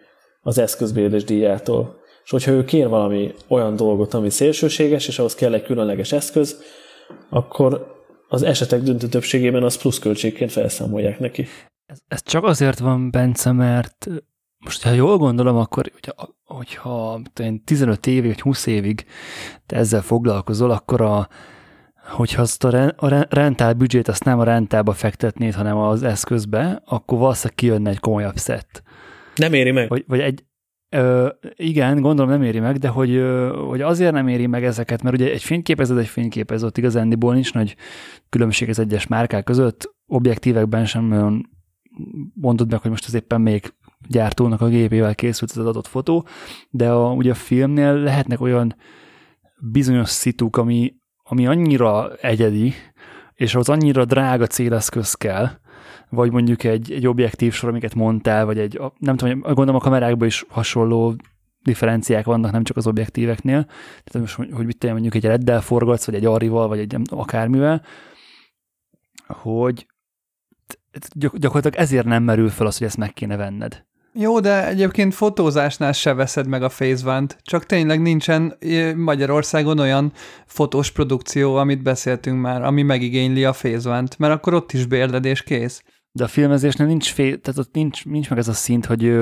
[0.41, 1.95] az eszközbérlés díjától.
[2.23, 6.63] És hogyha ő kér valami olyan dolgot, ami szélsőséges, és ahhoz kell egy különleges eszköz,
[7.29, 7.94] akkor
[8.35, 11.47] az esetek döntő többségében az pluszköltségként felszámolják neki.
[11.85, 14.07] Ez, ez csak azért van, Bence, mert
[14.57, 17.21] most, ha jól gondolom, akkor hogyha, hogyha
[17.65, 19.05] 15 évig, vagy 20 évig
[19.65, 21.27] te ezzel foglalkozol, akkor a,
[22.07, 27.17] hogyha azt a, a rentál büdzsét azt nem a rentába fektetnéd, hanem az eszközbe, akkor
[27.17, 28.83] valószínűleg kijönne egy komolyabb szett.
[29.35, 29.89] Nem éri meg.
[29.89, 30.45] Vagy, vagy egy,
[30.89, 33.23] Ö, igen, gondolom nem éri meg, de hogy,
[33.67, 37.53] hogy azért nem éri meg ezeket, mert ugye egy fényképező, egy fényképező, ott igazándiból nincs
[37.53, 37.75] nagy
[38.29, 41.49] különbség az egyes márkák között, objektívekben sem olyan
[42.33, 43.73] mondod meg, hogy most az éppen még
[44.07, 46.27] gyártónak a gépével készült az adott fotó,
[46.69, 48.75] de a, ugye a filmnél lehetnek olyan
[49.59, 52.73] bizonyos szituk, ami, ami annyira egyedi,
[53.33, 55.49] és az annyira drága céleszköz kell,
[56.15, 60.27] vagy mondjuk egy, egy objektív sor, amiket mondtál, vagy egy, nem tudom, gondolom a kamerákban
[60.27, 61.15] is hasonló
[61.63, 63.63] differenciák vannak, nem csak az objektíveknél.
[64.03, 67.81] Tehát most, hogy mit mondjuk egy reddel forgatsz, vagy egy arrival, vagy egy akármivel,
[69.27, 69.87] hogy
[71.13, 73.85] gyakorlatilag ezért nem merül fel az, hogy ezt meg kéne venned.
[74.17, 78.57] Jó, de egyébként fotózásnál se veszed meg a phase csak tényleg nincsen
[78.95, 80.11] Magyarországon olyan
[80.45, 85.43] fotós produkció, amit beszéltünk már, ami megigényli a phase mert akkor ott is bérled és
[85.43, 85.83] kész.
[86.15, 89.13] De a filmezésnél nincs, fél, tehát ott nincs, nincs meg ez a szint, hogy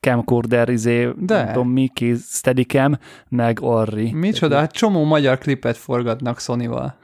[0.00, 1.36] camcorder, izé, De.
[1.36, 2.98] nem tudom mi, kéz, steadicam,
[3.28, 4.12] meg arri.
[4.12, 6.96] Micsoda, hát csomó magyar klipet forgatnak Sony-val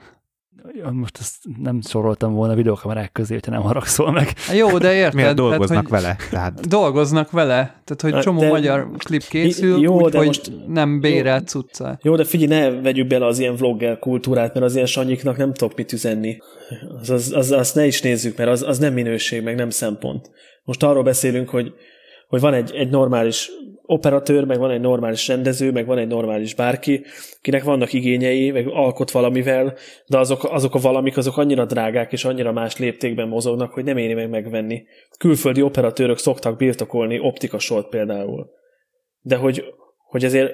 [0.92, 4.32] most ezt nem soroltam volna videókamerák közé, hogyha nem haragszol meg.
[4.54, 5.14] Jó, de érted.
[5.14, 6.16] Miért dolgoznak tehát, vele?
[6.30, 6.68] Tehát...
[6.68, 7.82] Dolgoznak vele.
[7.84, 11.98] Tehát, hogy csomó de, magyar klip készül, jó, úgy, de hogy most, nem bérelt cucca.
[12.02, 15.52] Jó, de figyelj, ne vegyük bele az ilyen vlogger kultúrát, mert az ilyen sanyiknak nem
[15.52, 16.38] tudok mit üzenni.
[17.00, 20.30] Az, az, az, azt ne is nézzük, mert az, az nem minőség, meg nem szempont.
[20.64, 21.72] Most arról beszélünk, hogy,
[22.28, 23.50] hogy van egy, egy normális
[23.90, 27.04] operatőr, meg van egy normális rendező, meg van egy normális bárki,
[27.40, 29.74] kinek vannak igényei, meg alkot valamivel,
[30.06, 33.96] de azok, azok a valamik azok annyira drágák és annyira más léptékben mozognak, hogy nem
[33.96, 34.82] éri meg megvenni.
[35.18, 38.50] Külföldi operatőrök szoktak birtokolni optikasort például.
[39.20, 39.64] De hogy,
[40.08, 40.52] hogy azért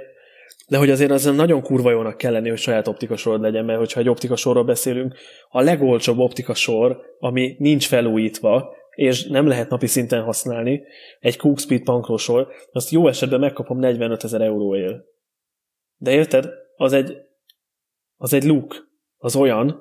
[0.68, 4.00] de hogy azért az nagyon kurva jónak kell lenni, hogy saját optikasor legyen, mert hogyha
[4.00, 5.14] egy optikasorról beszélünk,
[5.48, 10.82] a legolcsóbb optikasor, ami nincs felújítva, és nem lehet napi szinten használni,
[11.18, 15.04] egy Cookspeed pankrósor, azt jó esetben megkapom 45 ezer euróért.
[15.96, 16.48] De érted?
[16.76, 17.16] Az egy,
[18.16, 19.80] az egy look, az olyan,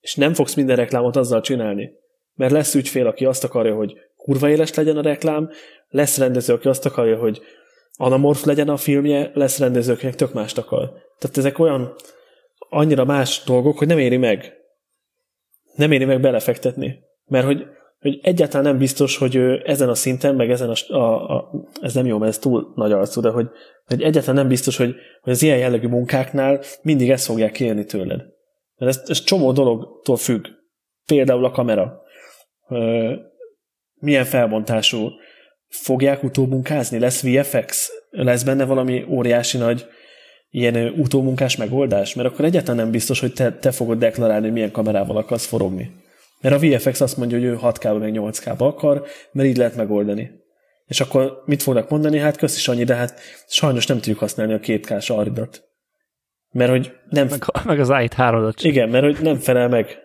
[0.00, 1.90] és nem fogsz minden reklámot azzal csinálni.
[2.34, 5.50] Mert lesz ügyfél, aki azt akarja, hogy kurva éles legyen a reklám,
[5.88, 7.42] lesz rendező, aki azt akarja, hogy
[7.92, 10.92] anamorf legyen a filmje, lesz rendező, akinek tök mást akar.
[11.18, 11.94] Tehát ezek olyan
[12.68, 14.52] annyira más dolgok, hogy nem éri meg.
[15.74, 17.02] Nem éri meg belefektetni.
[17.24, 17.66] Mert hogy
[18.04, 21.50] hogy egyáltalán nem biztos, hogy ezen a szinten, meg ezen a, a, a
[21.80, 23.48] ez nem jó, mert ez túl nagy arcú, de hogy,
[23.84, 28.22] hogy egyáltalán nem biztos, hogy, hogy az ilyen jellegű munkáknál mindig ezt fogják kérni tőled.
[28.76, 30.46] Mert ez, ez csomó dologtól függ.
[31.06, 32.02] Például a kamera.
[33.94, 35.08] Milyen felbontású.
[35.68, 36.98] Fogják utómunkázni?
[36.98, 37.90] Lesz VFX?
[38.10, 39.86] Lesz benne valami óriási nagy
[40.50, 42.14] ilyen utómunkás megoldás?
[42.14, 46.02] Mert akkor egyáltalán nem biztos, hogy te, te fogod deklarálni, milyen kamerával akarsz forogni.
[46.44, 50.30] Mert a VFX azt mondja, hogy ő 6K-ba meg 8K-ba akar, mert így lehet megoldani.
[50.86, 52.18] És akkor mit fognak mondani?
[52.18, 55.64] Hát kösz is annyi, de hát sajnos nem tudjuk használni a 2K-s aridat.
[56.50, 57.26] Mert hogy nem...
[57.28, 59.98] Meg, meg az i 3 Igen, mert hogy nem felel meg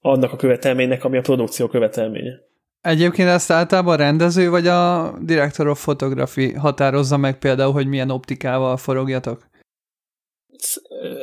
[0.00, 2.32] annak a követelménynek, ami a produkció követelménye.
[2.80, 8.10] Egyébként ezt általában a rendező vagy a director of photography határozza meg például, hogy milyen
[8.10, 9.46] optikával forogjatok?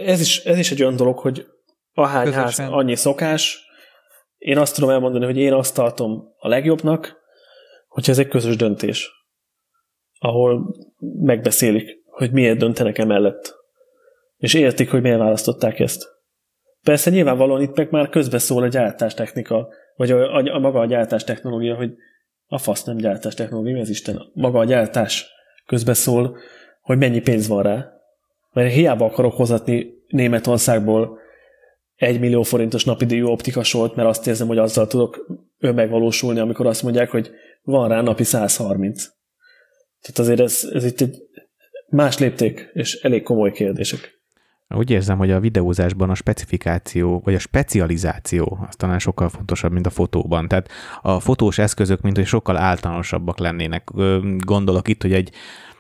[0.06, 1.48] Ez is, ez is egy olyan dolog, hogy
[1.94, 2.66] ahány Közösen.
[2.66, 3.67] ház, annyi szokás,
[4.38, 7.18] én azt tudom elmondani, hogy én azt tartom a legjobbnak,
[7.88, 9.12] hogyha ez egy közös döntés,
[10.20, 10.76] ahol
[11.20, 13.56] megbeszélik, hogy miért döntenek emellett.
[14.38, 16.16] És értik, hogy miért választották ezt.
[16.82, 21.76] Persze nyilvánvalóan itt meg már közbeszól a gyártástechnika, vagy a, a, a maga a gyártástechnológia,
[21.76, 21.94] hogy
[22.46, 24.32] a fasz nem gyártástechnológia, az Isten?
[24.34, 25.28] Maga a gyártás
[25.66, 26.38] közbeszól,
[26.82, 27.92] hogy mennyi pénz van rá.
[28.52, 31.20] Mert hiába akarok hozatni Németországból
[31.98, 35.26] egy millió forintos napi díjú optikasort, mert azt érzem, hogy azzal tudok
[35.60, 39.04] önmegvalósulni, amikor azt mondják, hogy van rá napi 130.
[40.02, 41.16] Tehát azért ez, ez itt egy
[41.90, 44.16] más lépték, és elég komoly kérdések.
[44.76, 49.86] Úgy érzem, hogy a videózásban a specifikáció, vagy a specializáció az talán sokkal fontosabb, mint
[49.86, 50.48] a fotóban.
[50.48, 50.70] Tehát
[51.02, 53.90] a fotós eszközök, mint hogy sokkal általánosabbak lennének.
[54.38, 55.32] Gondolok itt, hogy egy,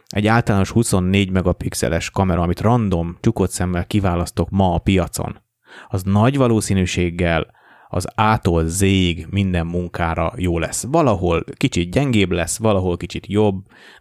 [0.08, 5.42] egy általános 24 megapixeles kamera, amit random, csukott szemmel kiválasztok ma a piacon,
[5.88, 7.56] az nagy valószínűséggel
[7.90, 10.84] az ától zég minden munkára jó lesz.
[10.84, 13.56] Valahol kicsit gyengébb lesz, valahol kicsit jobb,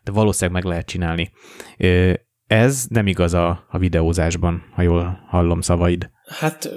[0.05, 1.31] de valószínűleg meg lehet csinálni.
[2.47, 6.11] Ez nem igaz a, videózásban, ha jól hallom szavaid.
[6.27, 6.70] Hát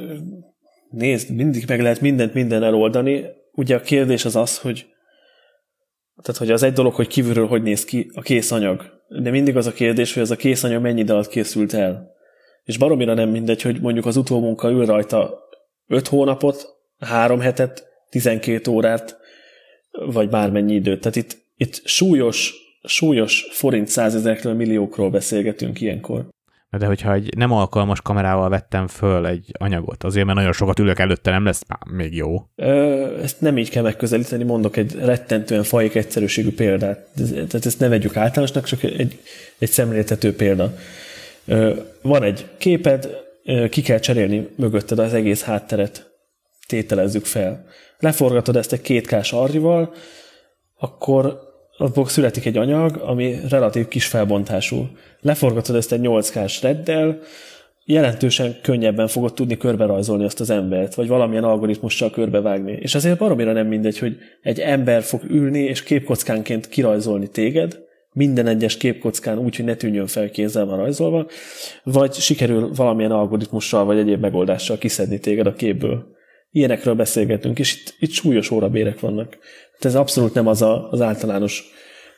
[0.90, 3.26] nézd, mindig meg lehet mindent minden eloldani.
[3.52, 4.88] Ugye a kérdés az az, hogy
[6.22, 9.02] tehát, hogy az egy dolog, hogy kívülről hogy néz ki a készanyag.
[9.08, 12.18] De mindig az a kérdés, hogy ez a készanyag mennyi idő alatt készült el
[12.70, 15.40] és baromira nem mindegy, hogy mondjuk az utómunka ül rajta
[15.88, 16.68] 5 hónapot,
[17.00, 19.18] 3 hetet, 12 órát,
[19.92, 21.00] vagy bármennyi időt.
[21.00, 26.28] Tehát itt, itt súlyos, súlyos forint százezekről, milliókról beszélgetünk ilyenkor.
[26.78, 31.00] De hogyha egy nem alkalmas kamerával vettem föl egy anyagot, azért mert nagyon sokat ülök
[31.00, 32.46] előtte, nem lesz még jó.
[32.56, 37.08] Ö, ezt nem így kell megközelíteni, mondok egy rettentően fajék egyszerűségű példát.
[37.34, 39.20] Tehát ezt ne vegyük általánosnak, csak egy,
[39.60, 40.74] egy szemléltető példa.
[42.02, 43.10] Van egy képed,
[43.70, 46.10] ki kell cserélni mögötted az egész hátteret,
[46.68, 47.66] tételezzük fel.
[48.00, 49.94] Leforgatod ezt egy kétkás arrival,
[50.78, 51.40] akkor
[51.78, 54.88] abból születik egy anyag, ami relatív kis felbontású.
[55.20, 57.20] Leforgatod ezt egy 8K-s reddel,
[57.86, 62.78] jelentősen könnyebben fogod tudni körberajzolni azt az embert, vagy valamilyen algoritmussal körbevágni.
[62.82, 67.80] És azért baromira nem mindegy, hogy egy ember fog ülni, és képkockánként kirajzolni téged,
[68.20, 71.28] minden egyes képkockán úgy, hogy ne tűnjön fel kézzel van rajzolva,
[71.84, 76.06] vagy sikerül valamilyen algoritmussal vagy egyéb megoldással kiszedni téged a képből.
[76.52, 79.38] Ilyenekről beszélgetünk, és itt, itt súlyos órabérek vannak.
[79.74, 81.64] Hát ez abszolút nem az a, az általános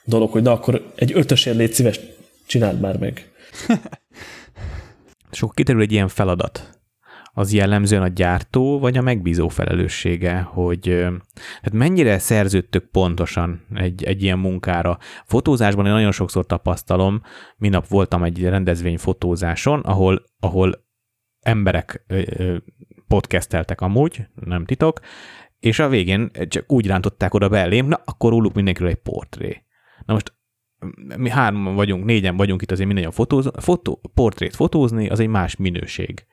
[0.06, 2.00] dolog, hogy na akkor egy ötösért légy szíves,
[2.48, 3.32] csináld már meg.
[5.32, 6.81] Sok kiderül egy ilyen feladat
[7.34, 11.06] az jellemzően a gyártó vagy a megbízó felelőssége, hogy
[11.62, 14.98] hát mennyire szerződtök pontosan egy, egy ilyen munkára.
[15.26, 17.22] Fotózásban én nagyon sokszor tapasztalom,
[17.58, 20.86] minap voltam egy rendezvény fotózáson, ahol, ahol
[21.40, 22.06] emberek
[23.08, 25.00] podcasteltek amúgy, nem titok,
[25.60, 29.64] és a végén csak úgy rántották oda belém, na akkor róluk mindenkiről egy portré.
[30.06, 30.34] Na most
[31.18, 35.56] mi hárman vagyunk, négyen vagyunk itt azért mindannyian fotóz, fotó, portrét fotózni, az egy más
[35.56, 36.26] minőség.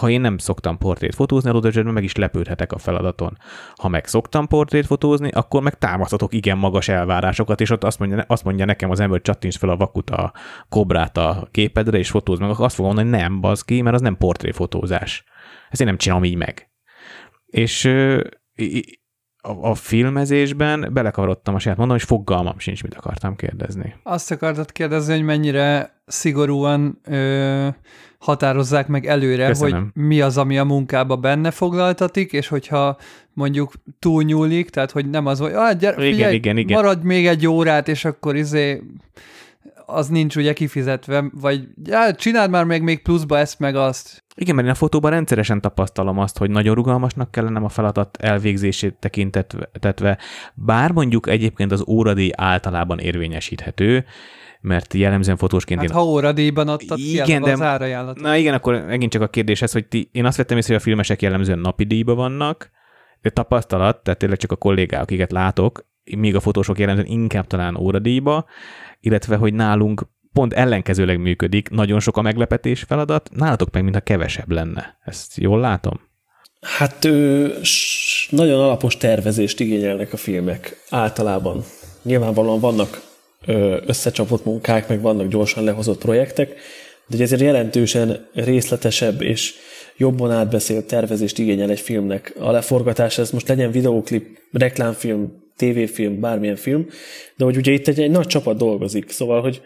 [0.00, 3.38] Ha én nem szoktam portrét fotózni, adott esetben meg is lepődhetek a feladaton.
[3.76, 8.24] Ha meg szoktam portrét fotózni, akkor meg támasztatok igen magas elvárásokat, és ott azt mondja,
[8.26, 10.32] azt mondja nekem az ember, hogy csattints fel a vakut, a
[10.68, 14.00] kobrát a képedre, és fotóz meg, akkor azt fogom mondani, hogy nem, bazd mert az
[14.00, 15.24] nem portréfotózás.
[15.70, 16.70] Ezt én nem csinálom így meg.
[17.46, 17.84] És
[19.42, 23.94] a, a filmezésben belekavarodtam a saját mondom, hogy fogalmam sincs, mit akartam kérdezni.
[24.02, 27.68] Azt akartad kérdezni, hogy mennyire szigorúan ö,
[28.18, 29.90] határozzák meg előre, Köszönöm.
[29.94, 32.96] hogy mi az, ami a munkába benne foglaltatik, és hogyha
[33.32, 36.76] mondjuk túlnyúlik, tehát hogy nem az, hogy ah, gyere, figyelj, igen, igen, igen.
[36.82, 38.82] maradj még egy órát, és akkor izé
[39.86, 44.24] az nincs ugye kifizetve, vagy já, csináld már meg még pluszba ezt meg azt.
[44.34, 48.94] Igen, mert én a fotóban rendszeresen tapasztalom azt, hogy nagyon rugalmasnak kellene a feladat elvégzését
[48.98, 50.18] tekintetve,
[50.54, 54.04] bár mondjuk egyébként az óradíj általában érvényesíthető,
[54.60, 55.80] mert jellemzően fotósként...
[55.80, 55.94] Hát én...
[55.94, 58.22] ha óradíjban adtad igen, de, az árajánlatot.
[58.22, 60.82] Na igen, akkor megint csak a kérdés ez, hogy ti, én azt vettem észre, hogy
[60.82, 62.70] a filmesek jellemzően napi díjban vannak,
[63.20, 67.76] de tapasztalat, tehát tényleg csak a kollégák, akiket látok, még a fotósok jellemzően inkább talán
[67.76, 68.44] óradíjba,
[69.00, 74.50] illetve hogy nálunk pont ellenkezőleg működik, nagyon sok a meglepetés feladat, nálatok meg mintha kevesebb
[74.50, 74.98] lenne.
[75.04, 76.00] Ezt jól látom?
[76.60, 77.52] Hát ő,
[78.30, 81.64] nagyon alapos tervezést igényelnek a filmek általában.
[82.02, 83.09] Nyilvánvalóan vannak
[83.86, 86.54] összecsapott munkák, meg vannak gyorsan lehozott projektek,
[87.06, 89.54] de ezért jelentősen részletesebb és
[89.96, 92.34] jobban átbeszélt tervezést igényel egy filmnek.
[92.38, 96.86] A leforgatás, ez most legyen videóklip, reklámfilm, tévéfilm, bármilyen film,
[97.36, 99.62] de hogy ugye itt egy, egy nagy csapat dolgozik, szóval, hogy,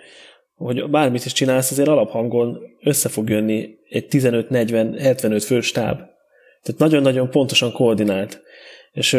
[0.55, 5.97] hogy bármit is csinálsz, azért alaphangon össze fog jönni egy 15-40-75 fő stáb.
[6.63, 8.43] Tehát nagyon-nagyon pontosan koordinált.
[8.93, 9.17] És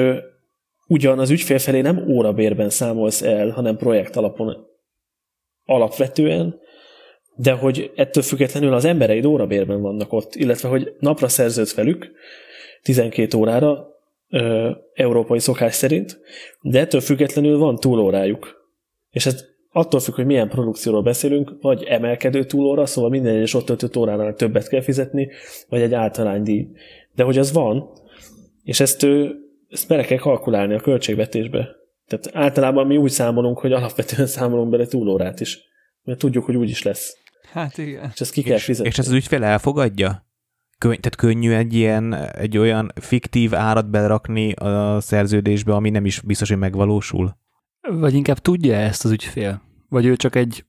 [0.87, 4.67] ugyan az ügyfél felé nem órabérben számolsz el, hanem projekt alapon
[5.65, 6.59] alapvetően,
[7.35, 12.11] de hogy ettől függetlenül az embereid órabérben vannak ott, illetve hogy napra szerződsz velük
[12.81, 13.87] 12 órára,
[14.29, 16.19] ö, európai szokás szerint,
[16.61, 18.69] de ettől függetlenül van túlórájuk.
[19.11, 23.65] És ez attól függ, hogy milyen produkcióról beszélünk, vagy emelkedő túlóra, szóval minden egyes ott
[23.65, 25.29] töltött óránál többet kell fizetni,
[25.69, 26.67] vagy egy általánydíj.
[27.15, 27.89] De hogy az van,
[28.63, 29.35] és ezt, ő,
[29.76, 31.76] ezt bele kell kalkulálni a költségvetésbe.
[32.07, 35.60] Tehát általában mi úgy számolunk, hogy alapvetően számolunk bele túlórát is,
[36.03, 37.18] mert tudjuk, hogy úgy is lesz.
[37.52, 38.11] Hát igen.
[38.14, 38.89] És ezt ki kell fizetni.
[38.89, 40.26] És ezt az ügyfél elfogadja?
[40.77, 46.22] Könny, tehát könnyű egy ilyen, egy olyan fiktív árat berakni a szerződésbe, ami nem is
[46.22, 47.38] biztos, hogy megvalósul?
[47.81, 49.61] Vagy inkább tudja ezt az ügyfél?
[49.89, 50.65] Vagy ő csak egy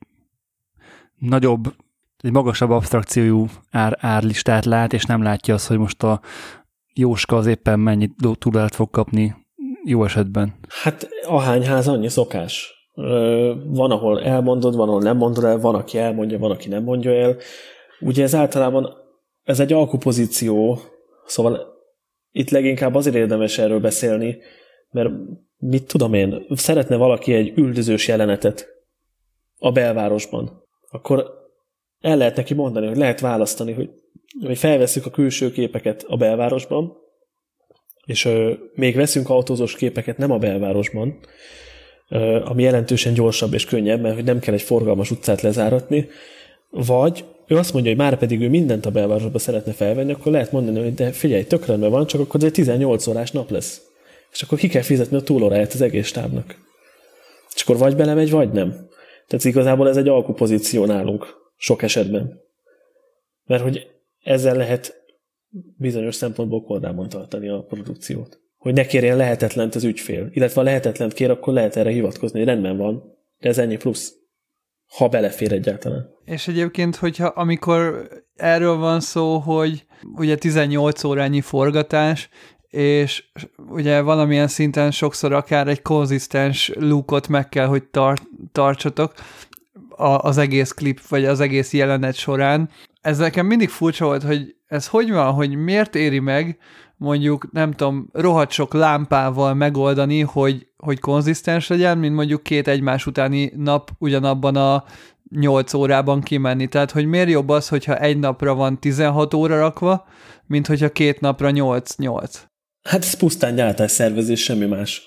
[1.15, 1.75] nagyobb,
[2.23, 6.21] egy magasabb abstrakciójú ár, árlistát lát, és nem látja azt, hogy most a
[6.99, 8.09] Jóska az éppen mennyi
[8.39, 9.35] túlát fog kapni
[9.85, 10.55] jó esetben?
[10.69, 12.75] Hát ahány ház, annyi szokás.
[13.65, 17.13] Van, ahol elmondod, van, ahol nem mondod el, van, aki elmondja, van, aki nem mondja
[17.13, 17.37] el.
[18.01, 18.93] Ugye ez általában
[19.43, 20.79] ez egy alkupozíció,
[21.27, 21.67] szóval
[22.33, 24.39] itt leginkább azért érdemes erről beszélni,
[24.91, 25.11] mert
[25.59, 28.67] mit tudom én, szeretne valaki egy üldözős jelenetet
[29.59, 31.31] a belvárosban, akkor
[32.01, 33.91] el lehet neki mondani, hogy lehet választani, hogy,
[34.45, 36.93] hogy felveszünk a külső képeket a belvárosban,
[38.05, 41.19] és ö, még veszünk autózós képeket nem a belvárosban,
[42.09, 46.09] ö, ami jelentősen gyorsabb és könnyebb, mert hogy nem kell egy forgalmas utcát lezáratni,
[46.71, 50.53] vagy ő azt mondja, hogy már pedig ő mindent a belvárosba szeretne felvenni, akkor lehet
[50.53, 53.83] mondani, hogy de figyelj, tök rendben van, csak akkor ez egy 18 órás nap lesz.
[54.33, 56.57] És akkor ki kell fizetni a túlóráját az egész stábnak.
[57.55, 58.71] És akkor vagy belemegy, vagy nem.
[59.27, 62.41] Tehát igazából ez egy alkupozíció nálunk, sok esetben.
[63.45, 63.87] Mert hogy
[64.27, 65.05] ezzel lehet
[65.77, 68.41] bizonyos szempontból kordában tartani a produkciót.
[68.57, 70.29] Hogy ne kérjen lehetetlent az ügyfél.
[70.33, 73.03] Illetve ha lehetetlent kér, akkor lehet erre hivatkozni, hogy rendben van,
[73.39, 74.15] de ez ennyi plusz
[74.87, 76.09] ha belefér egyáltalán.
[76.25, 82.29] És egyébként, hogyha amikor erről van szó, hogy ugye 18 órányi forgatás,
[82.69, 83.25] és
[83.69, 89.15] ugye valamilyen szinten sokszor akár egy konzisztens lúkot meg kell, hogy tar- tartsatok
[89.97, 92.71] az egész klip, vagy az egész jelenet során.
[93.07, 96.59] Ez nekem mindig furcsa volt, hogy ez hogy van, hogy miért éri meg
[96.97, 103.07] mondjuk, nem tudom, rohadt sok lámpával megoldani, hogy, hogy konzisztens legyen, mint mondjuk két egymás
[103.07, 104.85] utáni nap ugyanabban a
[105.31, 106.67] 8 órában kimenni.
[106.67, 110.07] Tehát, hogy miért jobb az, hogyha egy napra van 16 óra rakva,
[110.47, 112.35] mint hogyha két napra 8-8.
[112.83, 115.03] Hát ez pusztán gyártás szervezés, semmi más.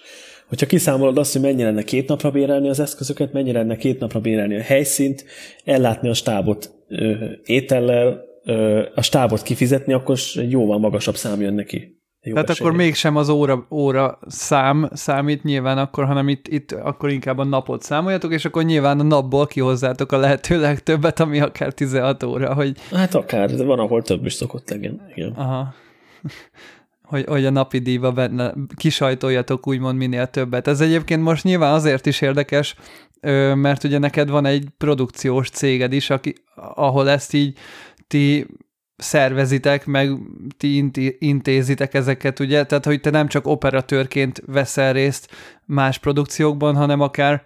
[0.47, 4.19] Hogyha kiszámolod azt, hogy mennyire lenne két napra bérelni az eszközöket, mennyire lenne két napra
[4.19, 5.25] bérelni a helyszínt,
[5.63, 10.17] ellátni a stábot ö, étellel, ö, a stábot kifizetni, akkor
[10.49, 11.97] jóval magasabb szám jön neki.
[12.21, 12.67] Jó Tehát esélye.
[12.69, 17.43] akkor mégsem az óra, óra szám számít nyilván akkor, hanem itt, itt akkor inkább a
[17.43, 22.53] napot számoljatok, és akkor nyilván a napból kihozzátok a lehető legtöbbet, ami akár 16 óra,
[22.53, 25.01] hogy Hát akár, de van, ahol több is szokott legyen.
[25.15, 25.31] Igen.
[25.31, 25.73] Aha.
[27.09, 30.67] Hogy, hogy a napi díjba benne kisajtoljatok úgymond minél többet.
[30.67, 32.75] Ez egyébként most nyilván azért is érdekes,
[33.55, 37.57] mert ugye neked van egy produkciós céged is, aki, ahol ezt így
[38.07, 38.45] ti
[38.97, 40.11] szervezitek, meg
[40.57, 42.63] ti intézitek ezeket, ugye?
[42.63, 45.29] Tehát, hogy te nem csak operatőrként veszel részt
[45.65, 47.43] más produkciókban, hanem akár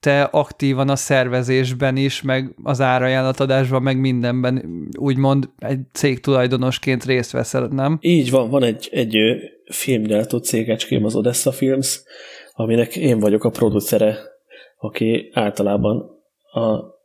[0.00, 4.64] te aktívan a szervezésben is, meg az árajánlatadásban, meg mindenben
[4.98, 7.98] úgymond egy cég tulajdonosként részt veszel, nem?
[8.00, 9.16] Így van, van egy, egy
[9.70, 12.02] filmgyártó cégecském, az Odessa Films,
[12.52, 14.18] aminek én vagyok a producere,
[14.78, 16.10] aki általában
[16.52, 16.60] a,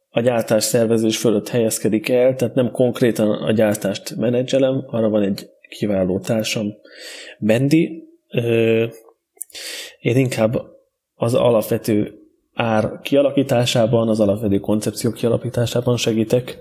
[0.10, 5.50] a gyártás szervezés fölött helyezkedik el, tehát nem konkrétan a gyártást menedzselem, arra van egy
[5.70, 6.68] kiváló társam,
[7.40, 8.04] Bendi.
[10.00, 10.62] Én inkább
[11.14, 12.21] az alapvető
[12.62, 16.58] ár kialakításában, az alapvető koncepció kialakításában segítek,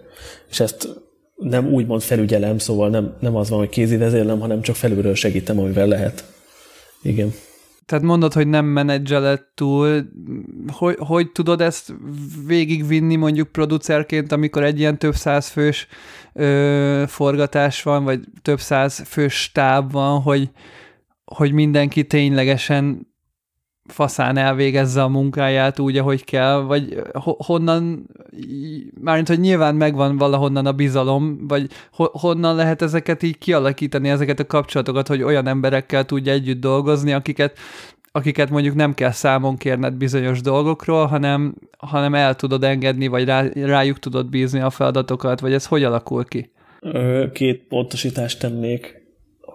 [0.51, 0.89] és ezt
[1.35, 5.59] nem úgymond felügyelem, szóval nem, nem az van, hogy kézi vezérlem, hanem csak felülről segítem,
[5.59, 6.25] amivel lehet.
[7.03, 7.33] Igen.
[7.87, 10.03] Tehát mondod, hogy nem menedzseled túl,
[10.67, 11.95] hogy, hogy tudod ezt
[12.47, 15.87] végigvinni mondjuk producerként, amikor egy ilyen több száz fős
[16.33, 20.51] ö, forgatás van, vagy több száz fős stáb van, hogy,
[21.25, 23.10] hogy mindenki ténylegesen
[23.91, 28.07] faszán elvégezze a munkáját úgy, ahogy kell, vagy ho- honnan,
[29.01, 34.41] mármint, hogy nyilván megvan valahonnan a bizalom, vagy ho- honnan lehet ezeket így kialakítani, ezeket
[34.41, 37.59] a kapcsolatokat, hogy olyan emberekkel tudja együtt dolgozni, akiket
[38.13, 43.45] akiket mondjuk nem kell számon kérned bizonyos dolgokról, hanem, hanem el tudod engedni, vagy rá,
[43.55, 46.51] rájuk tudod bízni a feladatokat, vagy ez hogy alakul ki?
[47.33, 49.00] Két pontosítást tennék,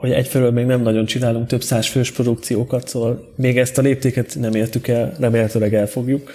[0.05, 4.35] hogy egyfelől még nem nagyon csinálunk több száz fős produkciókat, szóval még ezt a léptéket
[4.39, 6.31] nem értük el, remélhetőleg elfogjuk,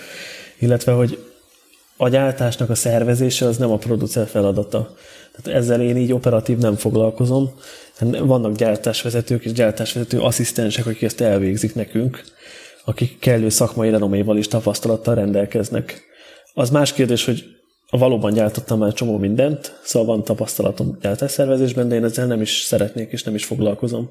[0.59, 1.19] illetve, hogy
[1.97, 4.95] a gyártásnak a szervezése az nem a producer feladata.
[5.37, 7.51] Tehát ezzel én így operatív nem foglalkozom.
[8.21, 12.25] Vannak gyártásvezetők és gyártásvezető asszisztensek, akik ezt elvégzik nekünk,
[12.85, 16.03] akik kellő szakmai renoméval és tapasztalattal rendelkeznek.
[16.55, 17.60] Az más kérdés, hogy
[17.99, 23.13] valóban gyártottam már csomó mindent, szóval van tapasztalatom gyártásszervezésben, de én ezzel nem is szeretnék
[23.13, 24.11] és nem is foglalkozom.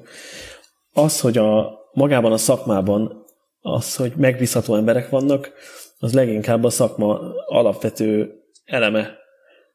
[0.92, 3.24] Az, hogy a, magában a szakmában
[3.60, 5.52] az, hogy megbízható emberek vannak,
[5.98, 8.32] az leginkább a szakma alapvető
[8.64, 9.18] eleme,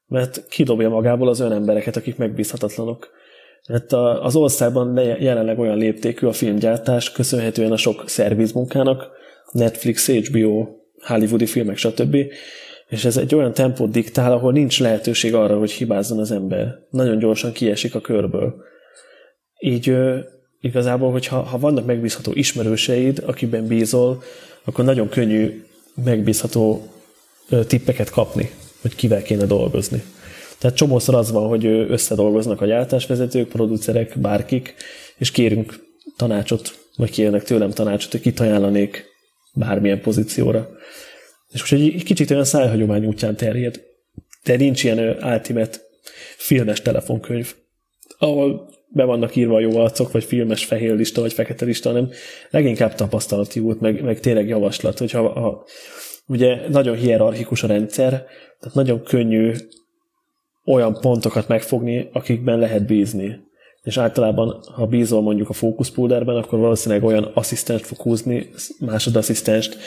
[0.07, 3.10] mert kidobja magából az olyan embereket, akik megbízhatatlanok.
[3.68, 9.10] Mert az országban jelenleg olyan léptékű a filmgyártás, köszönhetően a sok szervizmunkának,
[9.52, 10.68] Netflix, HBO,
[10.99, 12.18] hollywoodi filmek, stb.,
[12.88, 16.76] és ez egy olyan tempót diktál, ahol nincs lehetőség arra, hogy hibázzon az ember.
[16.90, 18.56] Nagyon gyorsan kiesik a körből.
[19.60, 20.20] Így ö,
[20.62, 24.24] igazából, hogyha ha vannak megbízható ismerőseid, akiben bízol,
[24.64, 25.64] akkor nagyon könnyű
[26.03, 26.88] megbízható
[27.49, 28.49] ö, tippeket kapni,
[28.82, 30.03] hogy kivel kéne dolgozni.
[30.57, 34.76] Tehát csomószor az van, hogy összedolgoznak a gyártásvezetők, producerek, bárkik,
[35.18, 35.84] és kérünk
[36.18, 39.06] tanácsot, vagy kérnek tőlem tanácsot, hogy kit ajánlanék
[39.53, 40.70] bármilyen pozícióra.
[41.56, 43.84] És most egy kicsit olyan szájhagyomány útján terjed.
[44.44, 45.77] De nincs ilyen ultimate
[46.38, 47.56] filmes telefonkönyv,
[48.18, 52.10] ahol be vannak írva a jó arcok, vagy filmes fehér lista, vagy fekete lista, hanem
[52.49, 55.65] leginkább tapasztalati út, meg, meg tényleg javaslat, hogyha ha,
[56.27, 58.10] ugye nagyon hierarchikus a rendszer,
[58.60, 59.53] tehát nagyon könnyű
[60.65, 63.40] olyan pontokat megfogni, akikben lehet bízni.
[63.84, 68.49] És általában, ha bízol mondjuk a fókuszpulderben, akkor valószínűleg olyan asszisztenst fog húzni,
[68.80, 69.77] másodasszisztenst,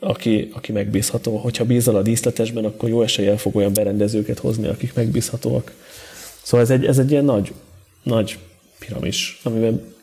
[0.00, 1.36] aki, aki megbízható.
[1.36, 5.72] Hogyha bízol a díszletesben, akkor jó eséllyel fog olyan berendezőket hozni, akik megbízhatóak.
[6.42, 7.52] Szóval ez egy, ez egy ilyen nagy,
[8.02, 8.38] nagy
[8.78, 9.94] piramis, amiben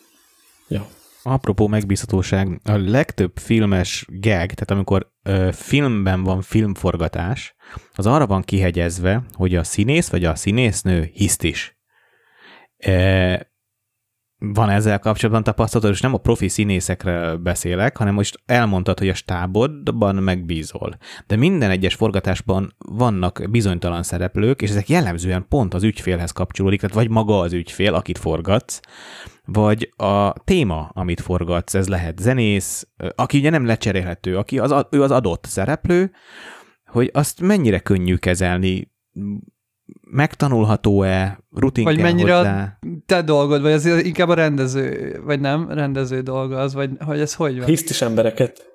[0.68, 0.88] ja.
[1.24, 7.56] Apropó megbízhatóság, a legtöbb filmes gag, tehát amikor ö, filmben van filmforgatás,
[7.94, 11.78] az arra van kihegyezve, hogy a színész vagy a színésznő hisztis.
[12.78, 13.52] E,
[14.40, 19.14] van ezzel kapcsolatban tapasztalatod, és nem a profi színészekre beszélek, hanem most elmondtad, hogy a
[19.14, 20.98] stábodban megbízol.
[21.28, 26.96] De minden egyes forgatásban vannak bizonytalan szereplők, és ezek jellemzően pont az ügyfélhez kapcsolódik, tehát
[26.96, 28.80] vagy maga az ügyfél, akit forgatsz,
[29.46, 35.04] vagy a téma, amit forgatsz, ez lehet zenész, aki ugye nem lecserélhető, aki az, ő
[35.04, 36.12] az adott szereplő,
[36.86, 38.92] hogy azt mennyire könnyű kezelni,
[40.02, 42.78] megtanulható-e, rutin Vagy mennyire hozzá?
[42.82, 47.20] a te dolgod, vagy ez inkább a rendező, vagy nem, rendező dolga az, vagy hogy
[47.20, 47.66] ez hogy van?
[47.68, 48.68] Hisztis embereket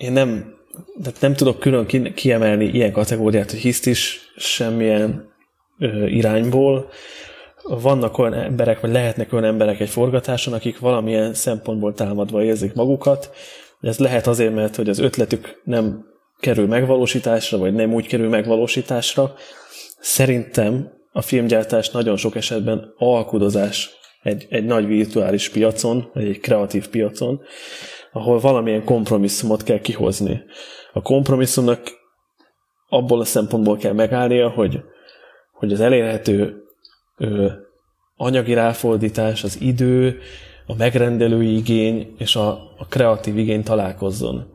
[0.00, 0.54] én nem,
[0.96, 5.28] de nem tudok külön ki- kiemelni ilyen kategóriát, hogy hisztis semmilyen
[5.78, 6.88] ö, irányból.
[7.62, 13.30] vannak olyan emberek, vagy lehetnek olyan emberek egy forgatáson, akik valamilyen szempontból támadva érzik magukat.
[13.80, 16.04] Ez lehet azért, mert hogy az ötletük nem
[16.38, 19.34] kerül megvalósításra, vagy nem úgy kerül megvalósításra.
[20.00, 23.90] Szerintem a filmgyártás nagyon sok esetben alkudozás
[24.22, 27.40] egy, egy nagy virtuális piacon, egy kreatív piacon,
[28.12, 30.42] ahol valamilyen kompromisszumot kell kihozni.
[30.92, 31.80] A kompromisszumnak
[32.88, 34.80] abból a szempontból kell megállnia, hogy,
[35.52, 36.62] hogy az elérhető
[37.16, 37.46] ö,
[38.16, 40.18] anyagi ráfordítás, az idő,
[40.66, 42.48] a megrendelői igény és a,
[42.78, 44.52] a kreatív igény találkozzon.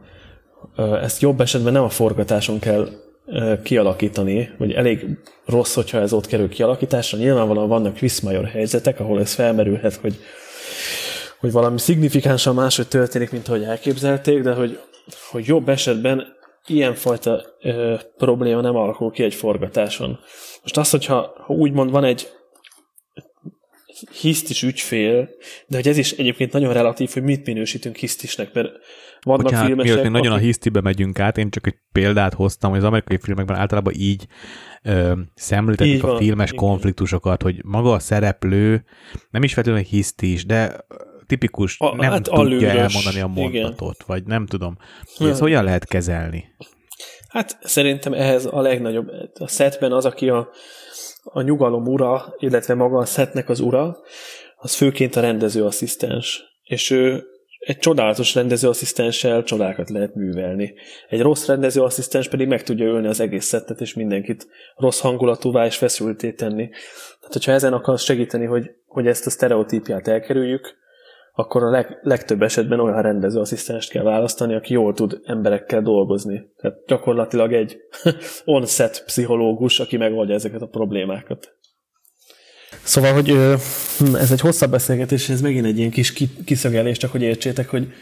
[1.02, 2.88] Ezt jobb esetben nem a forgatáson kell
[3.64, 5.06] kialakítani, vagy elég
[5.46, 7.18] rossz, hogyha ez ott kerül kialakításra.
[7.18, 10.16] Nyilvánvalóan vannak viszmajor helyzetek, ahol ez felmerülhet, hogy,
[11.40, 14.80] hogy valami szignifikánsan máshogy történik, mint ahogy elképzelték, de hogy,
[15.30, 16.34] hogy jobb esetben
[16.68, 20.20] ilyenfajta ö, probléma nem alakul ki egy forgatáson.
[20.62, 22.28] Most az, hogyha ha úgymond van egy
[24.22, 25.30] hisztis ügyfél,
[25.68, 28.70] de hogy ez is egyébként nagyon relatív, hogy mit minősítünk hisztisnek, mert
[29.26, 29.94] vannak Bocsánat, filmesek...
[29.94, 33.18] Miatt még nagyon a hisztibe megyünk át, én csak egy példát hoztam, hogy az amerikai
[33.18, 34.28] filmekben általában így
[34.84, 36.66] ö, szemlítetik így a van, filmes igen.
[36.66, 38.84] konfliktusokat, hogy maga a szereplő
[39.30, 40.86] nem is feltétlenül hisztis, de
[41.28, 44.06] tipikus, a, nem hát tudja alűrös, elmondani a mondatot, igen.
[44.08, 44.78] vagy nem tudom.
[45.16, 46.56] Hogy ezt hogyan lehet kezelni?
[47.28, 50.50] Hát szerintem ehhez a legnagyobb, a setben az, aki a,
[51.24, 53.98] a nyugalom ura, illetve maga a setnek az ura,
[54.56, 56.44] az főként a rendezőasszisztens.
[56.64, 57.24] És ő
[57.66, 60.74] egy csodálatos rendezőasszisztenssel csodákat lehet művelni.
[61.10, 65.78] Egy rossz rendezőasszisztens pedig meg tudja ölni az egész szettet, és mindenkit rossz hangulatúvá és
[65.78, 66.70] feszülté tenni.
[67.20, 70.84] Tehát, hogyha ezen akarsz segíteni, hogy, hogy ezt a sztereotípiát elkerüljük,
[71.34, 76.50] akkor a leg, legtöbb esetben olyan rendezőasszisztenst kell választani, aki jól tud emberekkel dolgozni.
[76.58, 77.78] Tehát gyakorlatilag egy
[78.46, 81.55] on-set pszichológus, aki megoldja ezeket a problémákat.
[82.84, 83.30] Szóval, hogy
[83.98, 86.14] hm, ez egy hosszabb beszélgetés, ez megint egy ilyen kis
[86.46, 87.94] kiszögelés, csak hogy értsétek, hogy,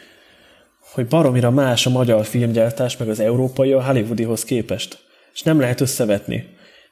[0.80, 4.98] hogy baromira más a magyar filmgyártás, meg az európai a Hollywoodihoz képest.
[5.34, 6.48] És nem lehet összevetni.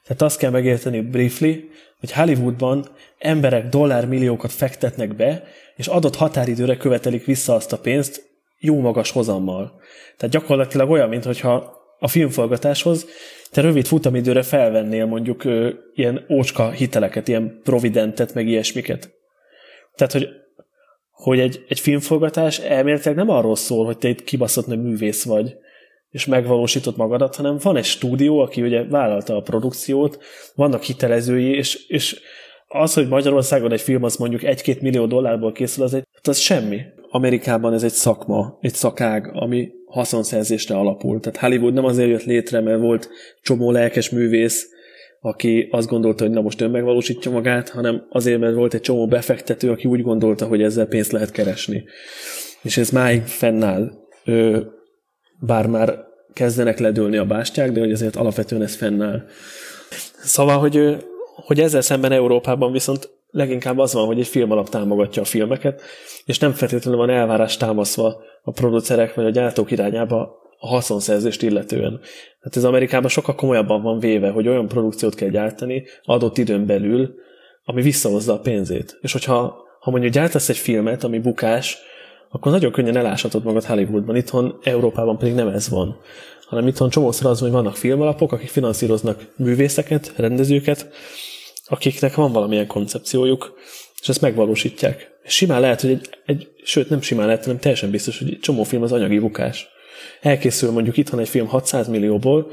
[0.06, 1.52] Tehát azt kell megérteni briefly,
[2.00, 2.88] hogy Hollywoodban
[3.18, 5.44] emberek dollármilliókat fektetnek be,
[5.76, 9.80] és adott határidőre követelik vissza azt a pénzt jó magas hozammal.
[10.16, 13.06] Tehát gyakorlatilag olyan, mintha a filmforgatáshoz
[13.52, 19.10] te rövid futamidőre felvennél mondjuk ö, ilyen ócska hiteleket, ilyen providentet, meg ilyesmiket.
[19.94, 20.28] Tehát, hogy,
[21.10, 25.56] hogy egy, egy filmforgatás elméletileg nem arról szól, hogy te itt kibaszott nagy művész vagy,
[26.10, 30.22] és megvalósított magadat, hanem van egy stúdió, aki ugye vállalta a produkciót,
[30.54, 32.20] vannak hitelezői, és, és
[32.68, 36.38] az, hogy Magyarországon egy film az mondjuk egy-két millió dollárból készül, az, egy, hát az
[36.38, 36.80] semmi.
[37.14, 41.20] Amerikában ez egy szakma, egy szakág, ami haszonszerzésre alapul.
[41.20, 43.08] Tehát Hollywood nem azért jött létre, mert volt
[43.42, 44.68] csomó lelkes művész,
[45.20, 49.06] aki azt gondolta, hogy na most ön megvalósítja magát, hanem azért, mert volt egy csomó
[49.06, 51.84] befektető, aki úgy gondolta, hogy ezzel pénzt lehet keresni.
[52.62, 53.90] És ez máig fennáll.
[54.24, 54.66] Ő,
[55.40, 55.98] bár már
[56.32, 59.24] kezdenek ledőlni a bástyák, de hogy azért alapvetően ez fennáll.
[60.22, 65.22] Szóval, hogy, hogy ezzel szemben Európában viszont leginkább az van, hogy egy film alap támogatja
[65.22, 65.82] a filmeket,
[66.24, 72.00] és nem feltétlenül van elvárás támaszva a producerek vagy a gyártók irányába a haszonszerzést illetően.
[72.40, 77.14] Hát ez Amerikában sokkal komolyabban van véve, hogy olyan produkciót kell gyártani adott időn belül,
[77.64, 78.98] ami visszahozza a pénzét.
[79.00, 81.78] És hogyha ha mondjuk gyártasz egy filmet, ami bukás,
[82.30, 84.16] akkor nagyon könnyen eláshatod magad Hollywoodban.
[84.16, 85.96] Itthon, Európában pedig nem ez van.
[86.46, 90.88] Hanem itthon csomószor az, hogy vannak filmalapok, akik finanszíroznak művészeket, rendezőket,
[91.72, 93.58] akiknek van valamilyen koncepciójuk,
[94.00, 95.10] és ezt megvalósítják.
[95.24, 98.62] Simán lehet, hogy egy, egy sőt nem simán lehet, hanem teljesen biztos, hogy egy csomó
[98.62, 99.66] film az anyagi bukás.
[100.20, 102.50] Elkészül mondjuk itthon egy film 600 millióból,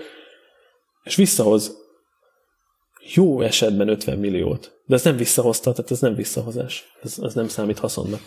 [1.04, 1.78] és visszahoz
[3.14, 4.72] jó esetben 50 milliót.
[4.86, 6.84] De ez nem visszahozta, tehát ez nem visszahozás.
[7.04, 8.22] Ez, ez nem számít haszonnak.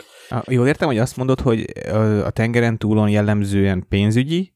[0.46, 1.64] Jól értem, hogy azt mondod, hogy
[2.24, 4.52] a tengeren túlon jellemzően pénzügyi,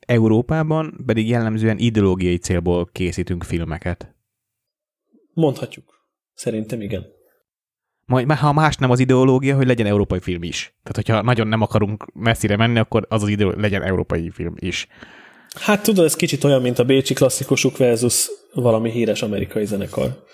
[0.00, 4.11] Európában pedig jellemzően ideológiai célból készítünk filmeket.
[5.32, 6.06] Mondhatjuk.
[6.34, 7.06] Szerintem igen.
[8.04, 10.74] Majd, ha más nem az ideológia, hogy legyen európai film is.
[10.82, 14.86] Tehát, hogyha nagyon nem akarunk messzire menni, akkor az az idő, legyen európai film is.
[15.60, 20.24] Hát tudod, ez kicsit olyan, mint a bécsi klasszikusuk versus valami híres amerikai zenekar.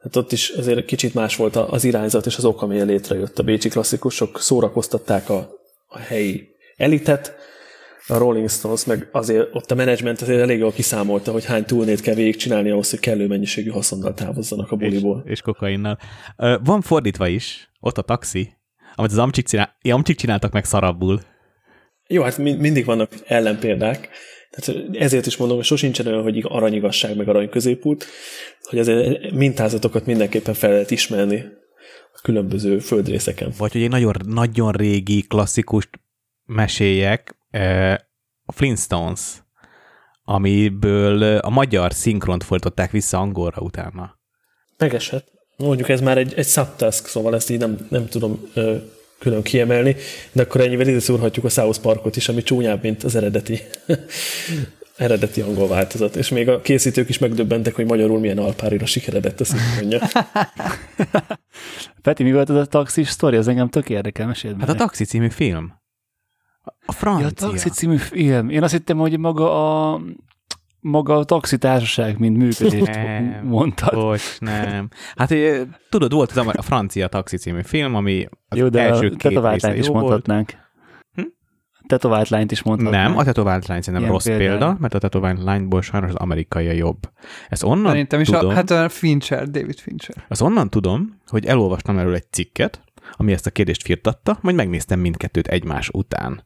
[0.00, 3.38] Hát ott is azért kicsit más volt az irányzat és az ok, amilyen létrejött.
[3.38, 5.50] A bécsi klasszikusok szórakoztatták a,
[5.86, 7.34] a helyi elitet,
[8.06, 12.00] a Rolling Stones, meg azért ott a menedzsment azért elég jól kiszámolta, hogy hány túlnét
[12.00, 15.22] kell végigcsinálni ahhoz, hogy kellő mennyiségű haszonnal távozzanak a buliból.
[15.24, 15.98] És, és kokainnal.
[16.64, 18.52] Van fordítva is, ott a taxi,
[18.94, 21.20] amit az amcsik, csinál, amcsik csináltak meg szarabbul.
[22.06, 24.08] Jó, hát mindig vannak ellenpéldák.
[24.50, 28.06] Tehát ezért is mondom, hogy sosincsen olyan, hogy aranyigasság meg arany középút,
[28.62, 31.44] hogy azért mintázatokat mindenképpen fel lehet ismerni
[32.12, 33.52] a különböző földrészeken.
[33.58, 35.88] Vagy hogy egy nagyon, nagyon régi, klasszikus
[36.44, 37.38] mesélyek,
[38.44, 39.20] a Flintstones,
[40.24, 44.18] amiből a magyar szinkront fordították vissza angolra utána.
[44.76, 45.28] Megesett.
[45.56, 48.76] Mondjuk ez már egy, egy subtask, szóval ezt így nem, nem tudom ö,
[49.18, 49.96] külön kiemelni,
[50.32, 53.60] de akkor ennyivel ide szúrhatjuk a South Parkot is, ami csúnyább, mint az eredeti
[55.00, 59.44] eredeti angol változat, és még a készítők is megdöbbentek, hogy magyarul milyen alpárira sikeredett a
[59.44, 60.00] szinkronja.
[62.02, 63.36] Peti, mi volt az a taxis sztori?
[63.36, 65.72] Az engem tök érdekel, meséld Hát a Taxi című film.
[66.86, 67.26] A francia.
[67.26, 68.48] Ja, a Taxi című film.
[68.48, 70.00] Én azt hittem, hogy maga a
[70.80, 73.94] maga a taxitársaság, mint működést nem, mondtad.
[73.94, 74.88] Bocs, nem.
[75.16, 75.34] Hát
[75.90, 79.76] tudod, volt az a francia taxi című film, ami az Jó, de első két része
[79.76, 80.52] is mondhatnánk.
[81.14, 81.22] Hm?
[81.86, 83.08] Tetovált lányt is mondhatnánk.
[83.08, 84.48] Nem, a tetovált lány szerintem Ilyen rossz például.
[84.48, 86.98] példa, mert a tetovált lányból sajnos az amerikai a jobb.
[87.48, 90.24] Ezt onnan Szerintem tudom, is a, hát a Fincher, David Fincher.
[90.28, 92.80] Azt onnan tudom, hogy elolvastam erről egy cikket,
[93.20, 96.44] ami ezt a kérdést firtatta, majd megnéztem mindkettőt egymás után.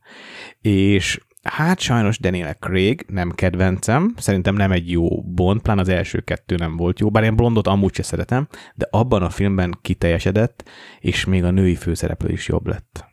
[0.61, 6.21] És Hát sajnos Daniel Craig nem kedvencem, szerintem nem egy jó Bond, plán az első
[6.21, 10.69] kettő nem volt jó, bár én Blondot amúgy se szeretem, de abban a filmben kiteljesedett,
[11.01, 13.05] és még a női főszereplő is jobb lett.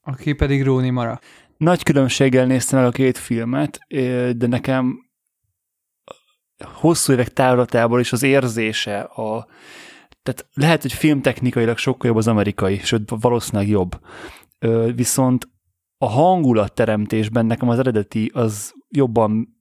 [0.00, 1.20] Aki pedig Rooney Mara.
[1.56, 3.78] Nagy különbséggel néztem el a két filmet,
[4.36, 5.10] de nekem
[6.64, 9.46] hosszú évek távlatából is az érzése, a,
[10.22, 14.00] tehát lehet, hogy filmtechnikailag sokkal jobb az amerikai, sőt valószínűleg jobb.
[14.94, 15.48] Viszont
[15.98, 19.56] a hangulatteremtésben nekem az eredeti az jobban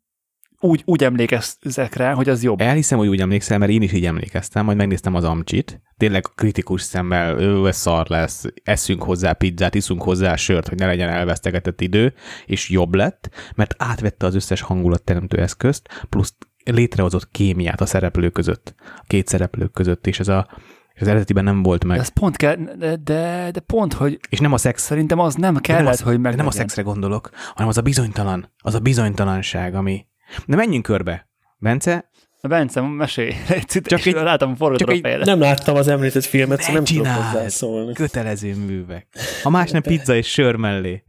[0.59, 2.61] úgy, úgy emlékeztek rá, hogy az jobb.
[2.61, 6.81] Elhiszem, hogy úgy emlékszel, mert én is így emlékeztem, majd megnéztem az amcsit, tényleg kritikus
[6.81, 12.13] szemmel, ő szar lesz, eszünk hozzá pizzát, iszunk hozzá sört, hogy ne legyen elvesztegetett idő,
[12.45, 16.35] és jobb lett, mert átvette az összes hangulatteremtő eszközt, plusz
[16.68, 20.48] létrehozott kémiát a szereplők között, a két szereplők között, és ez a
[20.94, 21.95] és az eredetiben nem volt meg.
[21.95, 24.19] De ez pont kell, de, de, de pont, hogy...
[24.30, 24.84] És nem a szex.
[24.84, 26.35] Szerintem az nem kellett, nem az, hogy meg.
[26.35, 30.06] Nem a szexre gondolok, hanem az a bizonytalan, az a bizonytalanság, ami...
[30.45, 31.30] De menjünk körbe.
[31.57, 32.10] Bence,
[32.41, 33.31] Bence, mesélj.
[33.84, 35.26] Csak egy, látom forgatod a fejedet.
[35.26, 37.94] Nem láttam az említett filmet, szóval nem tudok hozzászólni.
[37.94, 39.07] Kötelező művek.
[39.44, 41.03] Ha más nem pizza és sör mellé.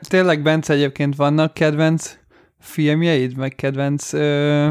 [0.00, 2.18] Tényleg, Bence, egyébként vannak kedvenc
[2.58, 4.70] filmjeid, meg kedvenc ö,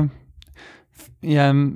[1.22, 1.74] ilyen,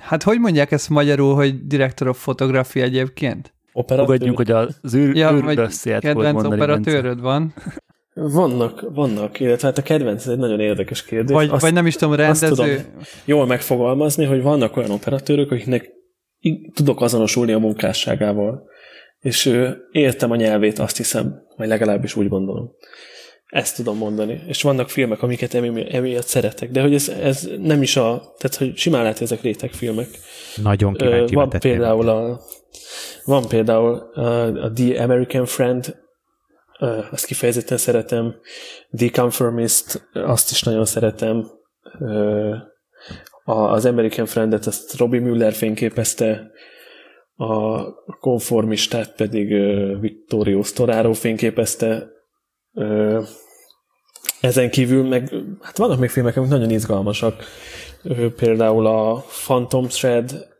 [0.00, 3.54] hát hogy mondják ezt magyarul, hogy director of photography egyébként?
[3.72, 4.06] Operatőr?
[4.06, 7.54] Fogadjunk, hogy az űr, ja, űrbössziát kedvenc operatőröd van.
[8.14, 11.34] Vannak, vannak, illetve hát a kedvenc, ez egy nagyon érdekes kérdés.
[11.34, 12.46] Vagy, azt, vagy nem is tudom, rendező.
[12.46, 12.70] Azt tudom
[13.24, 15.90] jól megfogalmazni, hogy vannak olyan operatőrök, akiknek
[16.74, 18.70] tudok azonosulni a munkásságával.
[19.18, 19.60] És
[19.90, 22.70] értem a nyelvét, azt hiszem, vagy legalábbis úgy gondolom.
[23.52, 24.42] Ezt tudom mondani.
[24.46, 28.34] És vannak filmek, amiket emi, emiatt szeretek, de hogy ez, ez nem is a...
[28.38, 30.08] Tehát, hogy simán lehet, hogy ezek rétegfilmek.
[30.62, 32.40] Nagyon kíváncsi Van például a,
[33.24, 34.20] van például a,
[34.64, 35.96] a The American Friend,
[37.10, 38.34] azt kifejezetten szeretem,
[38.96, 41.50] The Conformist, azt is nagyon szeretem,
[43.44, 46.50] az American Friend-et azt Robbie Müller fényképezte,
[47.36, 47.82] a
[48.20, 49.48] konformistát pedig
[50.00, 52.10] Vittorio Storaro fényképezte,
[54.40, 57.44] ezen kívül meg, hát vannak még filmek, amik nagyon izgalmasak.
[58.36, 60.50] Például a Phantom Thread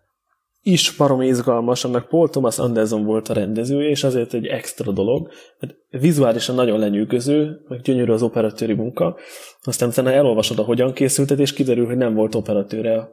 [0.62, 5.30] is barom izgalmas, annak Paul Thomas Anderson volt a rendezője, és azért egy extra dolog,
[5.59, 9.16] mert vizuálisan nagyon lenyűgöző, meg gyönyörű az operatőri munka,
[9.62, 13.09] aztán utána elolvasod a hogyan készültet, és kiderül, hogy nem volt operatőre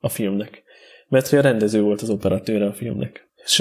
[0.00, 0.62] a, filmnek.
[1.08, 3.28] Mert hogy a rendező volt az operatőre a filmnek.
[3.44, 3.58] És,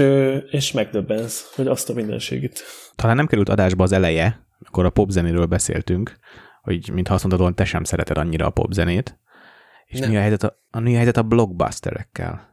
[0.51, 2.63] és megdöbbensz, hogy azt a mindenségét.
[2.95, 6.17] Talán nem került adásba az eleje, akkor a popzenéről beszéltünk,
[6.61, 9.19] hogy mintha azt mondtad, hogy te sem szereted annyira a popzenét.
[9.85, 12.47] És mi a helyzet a, a, mi a helyzet a blockbusterekkel?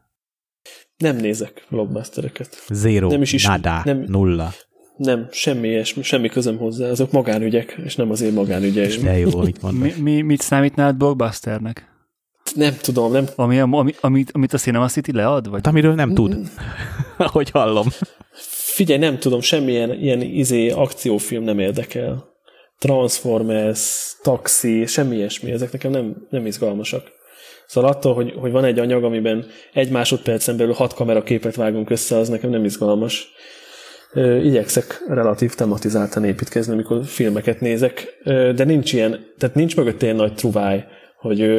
[0.96, 2.62] Nem nézek blockbustereket.
[2.68, 4.52] Zero, nem is is, nada, nem, nulla.
[4.96, 6.88] Nem, semmi ilyesmi, semmi közöm hozzá.
[6.88, 9.02] Azok magánügyek, és nem az én magánügyeim.
[9.02, 11.94] De jó, mit Mi, mi, mit számítnál blockbusternek?
[12.54, 13.26] Nem tudom, nem.
[13.34, 15.48] Ami, ami, amit, amit a Cinema City lead?
[15.48, 15.60] Vagy?
[15.64, 16.36] Hát, amiről nem tud,
[17.16, 17.86] ahogy hallom.
[18.76, 22.32] Figyelj, nem tudom, semmilyen ilyen izé akciófilm nem érdekel.
[22.78, 27.12] Transformers, Taxi, semmi ilyesmi, ezek nekem nem, nem izgalmasak.
[27.66, 32.16] Szóval attól, hogy, hogy van egy anyag, amiben egy másodpercen belül hat kameraképet vágunk össze,
[32.16, 33.28] az nekem nem izgalmas.
[34.42, 38.20] Igyekszek relatív tematizáltan építkezni, amikor filmeket nézek,
[38.54, 40.84] de nincs ilyen, tehát nincs mögött ilyen nagy truváj,
[41.18, 41.50] hogy,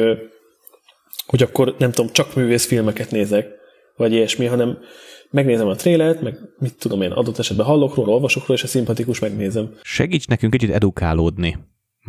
[1.26, 3.48] hogy akkor nem tudom, csak művészfilmeket nézek,
[3.96, 4.78] vagy ilyesmi, hanem
[5.30, 8.66] megnézem a trélert, meg mit tudom én, adott esetben hallok róla, olvasok róla, és a
[8.66, 9.74] szimpatikus megnézem.
[9.82, 11.58] Segíts nekünk kicsit edukálódni.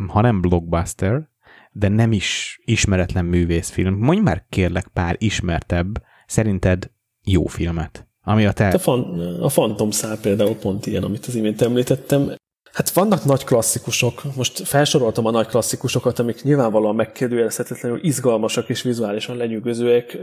[0.08, 1.28] Ha nem blockbuster,
[1.72, 3.94] de nem is ismeretlen művészfilm.
[3.94, 6.90] Mondj már kérlek pár ismertebb, szerinted
[7.24, 8.68] jó filmet, ami a te...
[8.68, 12.34] A, fan, a Phantom szál például pont ilyen, amit az imént említettem.
[12.72, 19.36] Hát vannak nagy klasszikusok, most felsoroltam a nagy klasszikusokat, amik nyilvánvalóan megkérdőjelezhetetlenül izgalmasak és vizuálisan
[19.36, 20.18] lenyűgözőek.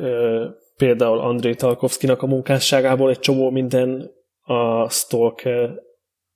[0.77, 4.11] Például André Talkovszkinak a munkásságából egy csomó minden,
[4.41, 5.69] a Stalker,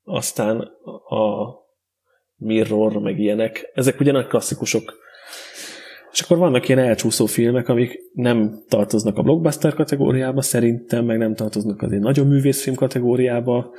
[0.04, 0.60] aztán
[1.10, 1.50] a
[2.36, 3.72] Mirror, meg ilyenek.
[3.74, 5.00] Ezek ugye nagy klasszikusok.
[6.12, 11.36] És akkor vannak ilyen elcsúszó filmek, amik nem tartoznak a blockbuster kategóriába szerintem, meg nem
[11.36, 13.72] tartoznak az én nagyon művészfilm kategóriába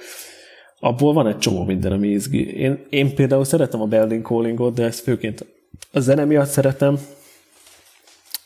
[0.84, 2.56] abból van egy csomó minden, ami izgi.
[2.56, 5.44] Én, én például szeretem a Berlin Callingot, de ezt főként
[5.92, 6.98] a zene miatt szeretem.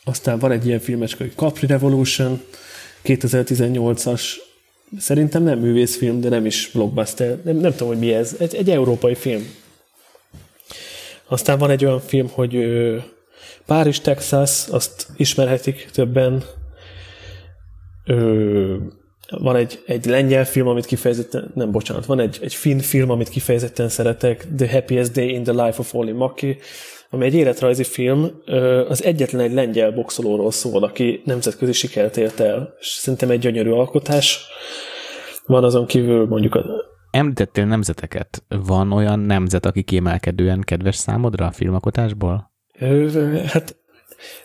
[0.05, 2.41] Aztán van egy ilyen filmecske, hogy Capri Revolution,
[3.05, 4.23] 2018-as,
[4.99, 8.71] szerintem nem művészfilm, de nem is blockbuster, nem, nem tudom, hogy mi ez, egy, egy
[8.71, 9.43] európai film.
[11.27, 12.97] Aztán van egy olyan film, hogy ö,
[13.67, 16.45] Párizs, Texas, azt ismerhetik többen.
[19.29, 23.29] Van egy, egy lengyel film, amit kifejezetten, nem bocsánat, van egy, egy finn film, amit
[23.29, 26.59] kifejezetten szeretek, The Happiest Day in the Life of Olli Maki,
[27.11, 28.31] ami egy életrajzi film,
[28.89, 33.71] az egyetlen egy lengyel boxolóról szól, aki nemzetközi sikert ért el, és szerintem egy gyönyörű
[33.71, 34.47] alkotás.
[35.47, 36.65] Van azon kívül mondjuk a...
[37.11, 38.43] Említettél nemzeteket.
[38.49, 42.53] Van olyan nemzet, aki kiemelkedően kedves számodra a filmakotásból?
[43.47, 43.77] Hát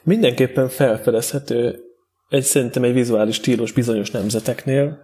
[0.04, 1.80] mindenképpen felfedezhető
[2.32, 5.00] egy szerintem egy vizuális stílus bizonyos nemzeteknél.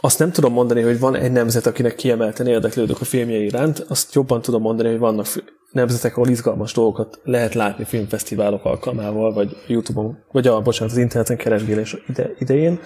[0.00, 4.14] Azt nem tudom mondani, hogy van egy nemzet, akinek kiemelten érdeklődök a filmje iránt, azt
[4.14, 5.26] jobban tudom mondani, hogy vannak
[5.70, 11.36] nemzetek, ahol izgalmas dolgokat lehet látni filmfesztiválok alkalmával, vagy YouTube-on, vagy a, bocsánat, az interneten
[11.36, 12.80] keresgélés ide, idején.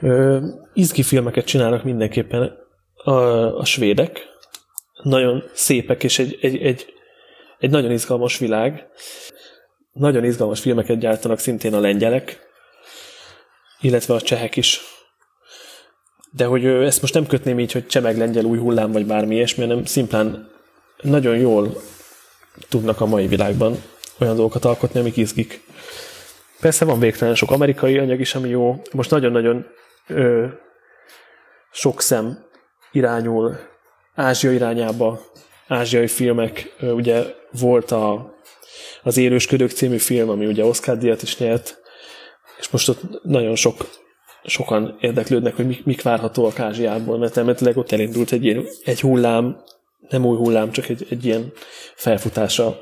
[0.00, 0.38] Ö,
[0.74, 2.52] izgi filmeket csinálnak mindenképpen
[2.94, 3.10] a,
[3.58, 4.20] a svédek.
[5.02, 6.86] Nagyon szépek, és egy, egy, egy,
[7.58, 8.88] egy nagyon izgalmas világ.
[9.92, 12.48] Nagyon izgalmas filmeket gyártanak szintén a lengyelek,
[13.80, 14.80] illetve a csehek is.
[16.32, 19.66] De hogy ezt most nem kötném így, hogy csemeg lengyel új hullám, vagy bármi ilyesmi,
[19.66, 20.50] hanem szimplán
[21.02, 21.82] nagyon jól
[22.68, 23.82] tudnak a mai világban
[24.18, 25.60] olyan dolgokat alkotni, amik izgik.
[26.60, 28.82] Persze van végtelen sok amerikai anyag is, ami jó.
[28.92, 29.66] Most nagyon-nagyon
[30.06, 30.46] ö,
[31.72, 32.44] sok szem
[32.92, 33.58] irányul
[34.14, 35.20] Ázsia irányába,
[35.68, 36.74] ázsiai filmek.
[36.80, 38.29] Ö, ugye volt a
[39.02, 41.78] az Élősködők című film, ami ugye Oscar díjat is nyert,
[42.58, 43.90] és most ott nagyon sok,
[44.44, 49.56] sokan érdeklődnek, hogy mik, mik várhatóak Ázsiából, mert elméletileg ott elindult egy, ilyen, egy hullám,
[50.08, 51.52] nem új hullám, csak egy, egy ilyen
[51.94, 52.78] felfutása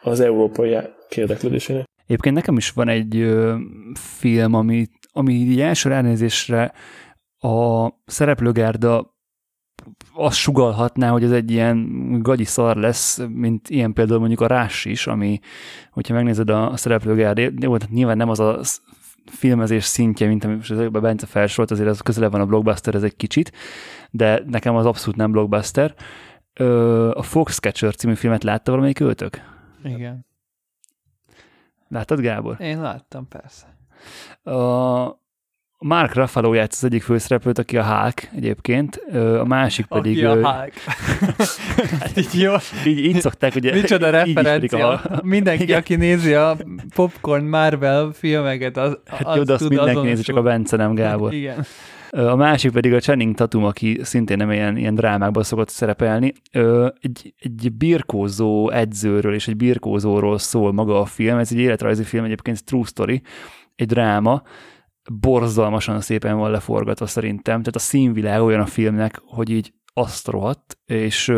[0.00, 0.76] az európai
[1.14, 1.84] érdeklődésének.
[2.06, 3.56] Egyébként nekem is van egy ö,
[3.94, 6.72] film, ami, ami így első ránézésre
[7.38, 9.15] a szereplőgárda
[10.14, 14.84] azt sugalhatná, hogy ez egy ilyen gagyi szar lesz, mint ilyen például mondjuk a Rás
[14.84, 15.38] is, ami,
[15.90, 18.60] hogyha megnézed a, szereplőgárdét, nyilván nem az a
[19.30, 23.02] filmezés szintje, mint amit most a Bence felsorolt, azért az közelebb van a blockbuster, ez
[23.02, 23.52] egy kicsit,
[24.10, 25.94] de nekem az abszolút nem blockbuster.
[27.12, 29.40] A Foxcatcher című filmet látta valamelyik öltök?
[29.84, 30.26] Igen.
[31.88, 32.60] Láttad, Gábor?
[32.60, 33.78] Én láttam, persze.
[34.42, 35.24] A,
[35.78, 38.96] Mark Ruffalo játszik az egyik főszereplőt, aki a Hulk egyébként,
[39.40, 40.24] a másik pedig...
[40.24, 40.72] Aki a Hulk.
[42.00, 42.52] hát így jó.
[42.86, 43.74] Így, így szokták, ugye...
[43.74, 44.88] Micsoda referencia.
[44.88, 45.20] A...
[45.22, 45.78] Mindenki, Igen.
[45.78, 46.56] aki nézi a
[46.94, 51.32] Popcorn Marvel filmeket, az, hát jó, de azt mindenki nézi, csak a Bence nem, Gábor.
[51.32, 51.64] Igen.
[52.10, 56.32] A másik pedig a Channing Tatum, aki szintén nem ilyen, ilyen drámákban szokott szerepelni.
[57.00, 61.38] Egy, egy birkózó edzőről és egy birkózóról szól maga a film.
[61.38, 63.22] Ez egy életrajzi film, egyébként true story,
[63.76, 64.42] egy dráma,
[65.08, 70.78] borzalmasan szépen van leforgatva szerintem, tehát a színvilág olyan a filmnek, hogy így azt rohadt,
[70.86, 71.32] és,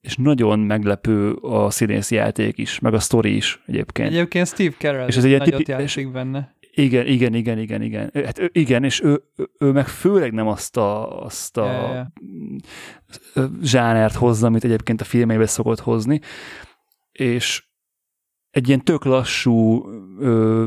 [0.00, 4.08] és nagyon meglepő a színész játék is, meg a sztori is egyébként.
[4.08, 6.56] Egyébként Steve Carell és ez egy nagyot tipi- játszik benne.
[6.74, 8.10] Igen, igen, igen, igen, igen.
[8.24, 9.22] Hát igen, és ő,
[9.58, 12.06] ő, meg főleg nem azt a, azt a yeah,
[13.34, 13.50] yeah.
[13.62, 16.20] zsánert hozza, amit egyébként a filmeibe szokott hozni,
[17.12, 17.67] és
[18.50, 19.84] egy ilyen tök lassú,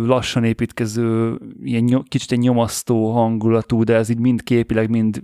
[0.06, 5.22] lassan építkező, ilyen kicsit egy nyomasztó hangulatú, de ez így mind képileg, mind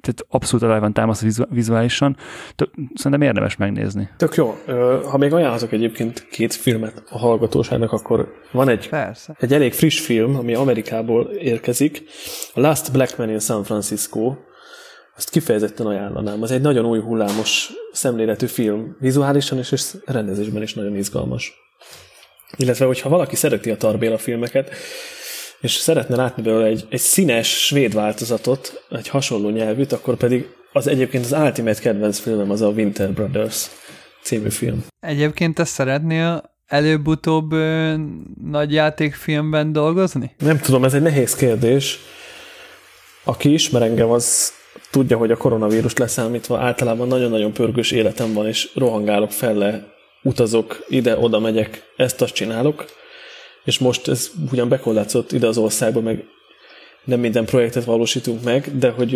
[0.00, 2.16] tehát abszolút alá van támasztva vizuálisan.
[2.94, 4.08] Szerintem érdemes megnézni.
[4.16, 4.54] Tök jó.
[5.10, 9.36] Ha még ajánlhatok egyébként két filmet a hallgatóságnak, akkor van egy, Persze.
[9.38, 12.02] egy elég friss film, ami Amerikából érkezik.
[12.54, 14.34] A Last Black Man in San Francisco.
[15.16, 16.42] Azt kifejezetten ajánlanám.
[16.42, 18.96] Az egy nagyon új hullámos szemléletű film.
[18.98, 21.52] Vizuálisan és, és rendezésben is nagyon izgalmas.
[22.56, 24.70] Illetve, hogyha valaki szereti a Tarbéla filmeket,
[25.60, 30.86] és szeretne látni belőle egy, egy színes svéd változatot, egy hasonló nyelvűt, akkor pedig az
[30.86, 33.66] egyébként az ultimate kedvenc filmem az a Winter Brothers
[34.22, 34.84] című film.
[35.00, 37.94] Egyébként te szeretnél előbb-utóbb ö,
[38.44, 40.34] nagy játékfilmben dolgozni?
[40.38, 41.98] Nem tudom, ez egy nehéz kérdés.
[43.24, 44.52] Aki ismer engem, az
[44.90, 51.38] tudja, hogy a koronavírus leszámítva általában nagyon-nagyon pörgős életem van, és rohangálok felle, utazok, ide-oda
[51.38, 52.84] megyek, ezt-azt csinálok,
[53.64, 56.24] és most ez ugyan bekorlátozott ide az országba, meg
[57.04, 59.14] nem minden projektet valósítunk meg, de hogy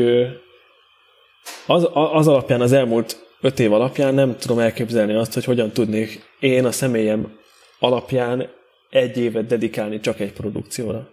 [1.66, 6.22] az, az alapján, az elmúlt öt év alapján nem tudom elképzelni azt, hogy hogyan tudnék
[6.40, 7.38] én a személyem
[7.78, 8.50] alapján
[8.90, 11.08] egy évet dedikálni csak egy produkcióra.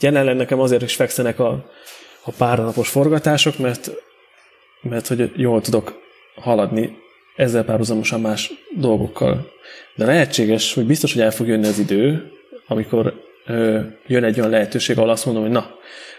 [0.00, 1.70] Jelenleg nekem azért is fekszenek a,
[2.24, 3.90] a párnapos forgatások, mert,
[4.82, 6.02] mert hogy jól tudok
[6.34, 7.02] haladni
[7.36, 9.52] ezzel párhuzamosan más dolgokkal.
[9.94, 12.30] De lehetséges, hogy biztos, hogy el fog jönni az idő,
[12.66, 15.70] amikor ö, jön egy olyan lehetőség, ahol azt mondom, hogy na,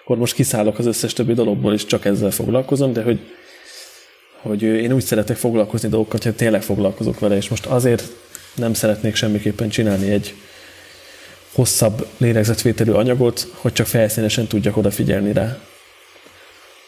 [0.04, 3.20] akkor most kiszállok az összes többi dologból, és csak ezzel foglalkozom, de hogy,
[4.42, 8.04] hogy én úgy szeretek foglalkozni dolgokat, hogy tényleg foglalkozok vele, és most azért
[8.56, 10.34] nem szeretnék semmiképpen csinálni egy
[11.54, 15.58] hosszabb lélegzetvételű anyagot, hogy csak felszínesen tudjak odafigyelni rá.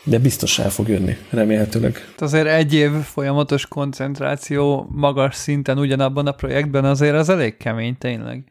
[0.10, 2.14] De biztos el fog jönni, remélhetőleg.
[2.18, 8.44] Azért egy év folyamatos koncentráció magas szinten ugyanabban a projektben azért az elég kemény tényleg.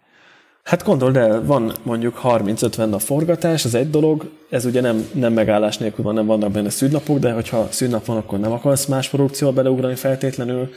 [0.62, 5.32] Hát gondold el, van mondjuk 30-50 nap forgatás, az egy dolog, ez ugye nem, nem
[5.32, 9.08] megállás nélkül van, nem vannak benne szűnnapok, de hogyha szűnnap van, akkor nem akarsz más
[9.08, 10.70] produkcióba beleugrani feltétlenül.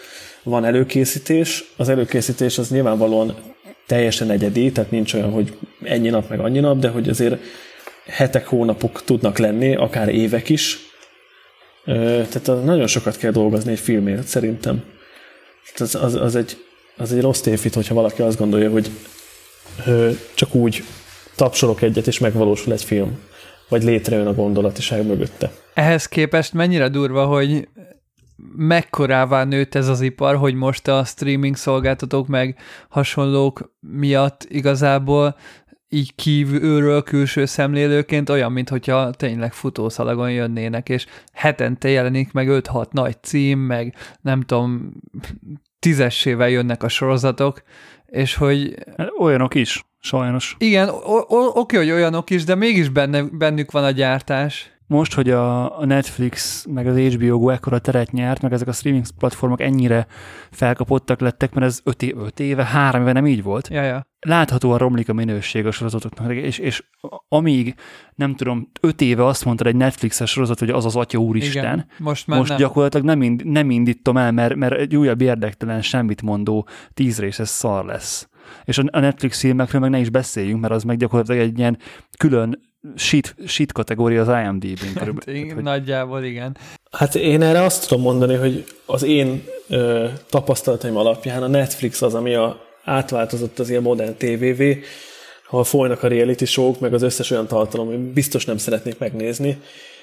[0.43, 3.35] Van előkészítés, az előkészítés az nyilvánvalóan
[3.87, 7.41] teljesen egyedi, tehát nincs olyan, hogy ennyi nap meg annyi nap, de hogy azért
[8.09, 10.77] hetek, hónapok tudnak lenni, akár évek is.
[11.85, 14.83] Tehát nagyon sokat kell dolgozni egy filmért, szerintem.
[15.77, 16.57] Az, az, az, egy,
[16.97, 18.89] az egy rossz tévhit, hogyha valaki azt gondolja, hogy
[20.33, 20.83] csak úgy
[21.35, 23.19] tapsolok egyet, és megvalósul egy film.
[23.69, 25.51] Vagy létrejön a gondolatiság mögötte.
[25.73, 27.67] Ehhez képest mennyire durva, hogy
[28.55, 32.57] mekkorává nőtt ez az ipar, hogy most a streaming szolgáltatók meg
[32.89, 35.35] hasonlók miatt igazából
[35.89, 43.23] így kívülről külső szemlélőként olyan, mintha tényleg futószalagon jönnének, és hetente jelenik meg 5-6 nagy
[43.23, 44.91] cím, meg nem tudom,
[45.79, 47.63] tízessével jönnek a sorozatok,
[48.05, 48.75] és hogy...
[49.19, 50.55] Olyanok is, sajnos.
[50.59, 50.89] Igen,
[51.53, 56.65] oké, hogy olyanok is, de mégis benne, bennük van a gyártás most, hogy a Netflix
[56.65, 60.07] meg az HBO Go ekkora teret nyert, meg ezek a streaming platformok ennyire
[60.51, 63.67] felkapottak lettek, mert ez 5 öt éve, három éve nem így volt.
[63.67, 64.07] Ja, ja.
[64.19, 66.83] Láthatóan romlik a minőség a sorozatoknak, és, és
[67.27, 67.75] amíg,
[68.15, 71.85] nem tudom, öt éve azt mondta egy Netflixes sorozat, hogy az az Atya Úristen, Igen,
[71.97, 72.59] most, már most nem.
[72.59, 77.47] gyakorlatilag nem, ind, nem indítom el, mert, mert egy újabb érdektelen, semmit mondó tíz részes
[77.47, 78.29] szar lesz.
[78.63, 81.77] És a Netflix filmekről meg ne is beszéljünk, mert az meg gyakorlatilag egy ilyen
[82.17, 84.99] külön shit, shit kategória az IMDb-n.
[84.99, 85.63] Hát, igen, hogy...
[85.63, 86.57] Nagyjából igen.
[86.91, 92.13] Hát én erre azt tudom mondani, hogy az én ö, tapasztalataim alapján a Netflix az,
[92.13, 94.83] ami a, átváltozott az ilyen modern tévévé,
[95.49, 99.61] ahol folynak a reality show meg az összes olyan tartalom, amit biztos nem szeretnék megnézni,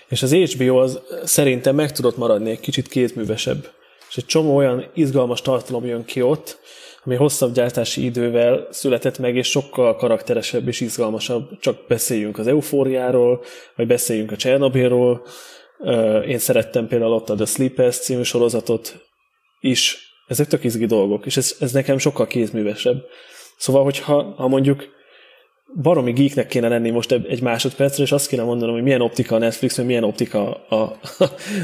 [0.09, 3.71] és az HBO az szerintem meg tudott maradni egy kicsit kétművesebb.
[4.09, 6.59] És egy csomó olyan izgalmas tartalom jön ki ott,
[7.07, 11.59] ami hosszabb gyártási idővel született meg, és sokkal karakteresebb és izgalmasabb.
[11.61, 13.43] Csak beszéljünk az eufóriáról,
[13.77, 15.27] vagy beszéljünk a Csernobylról.
[16.27, 18.97] Én szerettem például ott a The Sleepers című sorozatot
[19.61, 20.15] is.
[20.27, 23.05] Ezek tök izgi dolgok, és ez, ez nekem sokkal kézművesebb.
[23.57, 24.85] Szóval, hogyha ha mondjuk
[25.75, 29.39] baromi geeknek kéne lenni most egy másodpercre, és azt kéne mondanom, hogy milyen optika a
[29.39, 30.99] Netflix, vagy milyen optika a,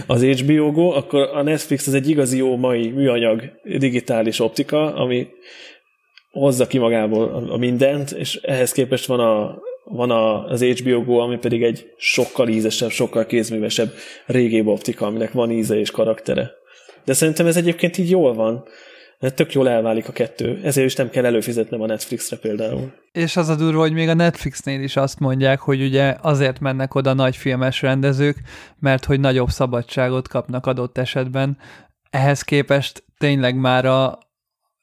[0.06, 3.42] az HBO Go, akkor a Netflix az egy igazi jó mai műanyag
[3.78, 5.26] digitális optika, ami
[6.30, 11.18] hozza ki magából a, mindent, és ehhez képest van, a, van a, az HBO Go,
[11.18, 13.92] ami pedig egy sokkal ízesebb, sokkal kézművesebb
[14.26, 16.50] régébb optika, aminek van íze és karaktere.
[17.04, 18.64] De szerintem ez egyébként így jól van.
[19.22, 22.92] Hát tök jól elválik a kettő, ezért is nem kell előfizetnem a Netflixre például.
[23.12, 26.94] És az a durva, hogy még a Netflixnél is azt mondják, hogy ugye azért mennek
[26.94, 28.40] oda nagy filmes rendezők,
[28.78, 31.58] mert hogy nagyobb szabadságot kapnak adott esetben.
[32.10, 34.18] Ehhez képest tényleg már a,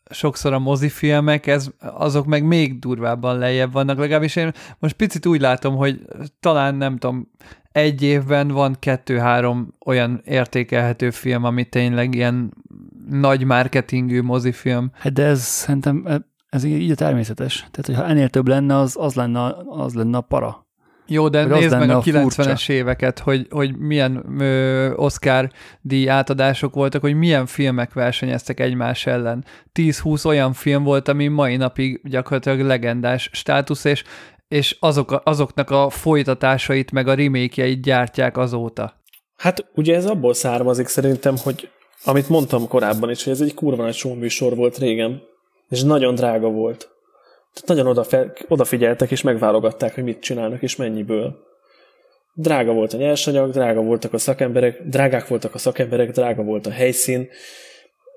[0.09, 3.97] sokszor a mozifilmek, ez, azok meg még durvábban lejjebb vannak.
[3.97, 6.01] Legalábbis én most picit úgy látom, hogy
[6.39, 7.31] talán nem tudom,
[7.71, 12.53] egy évben van kettő-három olyan értékelhető film, ami tényleg ilyen
[13.09, 14.91] nagy marketingű mozifilm.
[14.93, 17.57] Hát de ez szerintem ez így a természetes.
[17.57, 20.67] Tehát, hogyha ennél több lenne, az, az, lenne, az lenne a para.
[21.07, 25.49] Jó, de Vagy nézd meg a 90-es éveket, hogy, hogy milyen ö, Oscar
[25.81, 29.45] díj átadások voltak, hogy milyen filmek versenyeztek egymás ellen.
[29.73, 34.03] 10-20 olyan film volt, ami mai napig gyakorlatilag legendás státusz, és,
[34.47, 39.01] és azok, azoknak a folytatásait, meg a remake gyártják azóta.
[39.37, 41.69] Hát ugye ez abból származik szerintem, hogy
[42.03, 45.21] amit mondtam korábban is, hogy ez egy kurva nagy műsor volt régen,
[45.69, 46.89] és nagyon drága volt.
[47.53, 51.35] Tehát nagyon odafe, odafigyeltek, és megválogatták, hogy mit csinálnak, és mennyiből.
[52.33, 56.71] Drága volt a nyersanyag, drága voltak a szakemberek, drágák voltak a szakemberek, drága volt a
[56.71, 57.29] helyszín,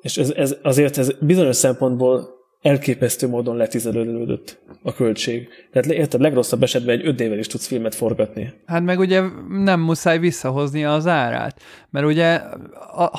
[0.01, 5.49] és ez, ez, azért ez bizonyos szempontból elképesztő módon letizelődött a költség.
[5.73, 8.53] Tehát érted, legrosszabb esetben egy öt évvel is tudsz filmet forgatni.
[8.67, 11.61] Hát meg ugye nem muszáj visszahozni az árát,
[11.91, 12.41] mert ugye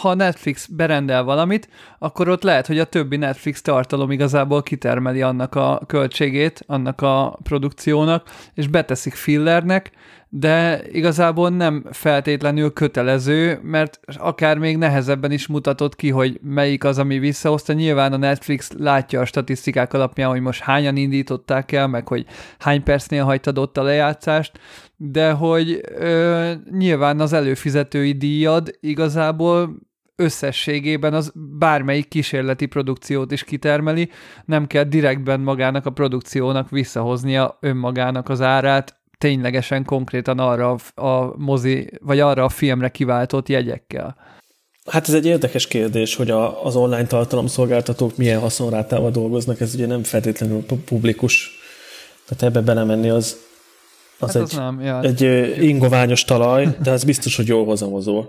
[0.02, 5.56] ha Netflix berendel valamit, akkor ott lehet, hogy a többi Netflix tartalom igazából kitermeli annak
[5.56, 9.92] a költségét, annak a produkciónak, és beteszik fillernek,
[10.36, 16.98] de igazából nem feltétlenül kötelező, mert akár még nehezebben is mutatott ki, hogy melyik az,
[16.98, 17.74] ami visszahozta.
[17.74, 22.26] Nyilván a Netflix látja a statisztikák alapján, hogy most hányan indították el, meg hogy
[22.60, 24.60] hány percnél hagytad ott a lejátszást,
[24.96, 29.78] de hogy ö, nyilván az előfizetői díjad igazából
[30.16, 34.10] összességében az bármelyik kísérleti produkciót is kitermeli,
[34.46, 41.90] nem kell direktben magának a produkciónak visszahoznia önmagának az árát, ténylegesen konkrétan arra a mozi,
[42.02, 44.16] vagy arra a filmre kiváltott jegyekkel?
[44.86, 49.86] Hát ez egy érdekes kérdés, hogy a, az online tartalomszolgáltatók milyen haszonrátával dolgoznak, ez ugye
[49.86, 51.50] nem feltétlenül publikus.
[52.28, 53.38] Tehát ebbe belemenni az,
[54.20, 55.02] az, hát egy, az nem, ja.
[55.02, 55.22] egy
[55.64, 58.26] ingoványos talaj, de az biztos, hogy jól hozamozó.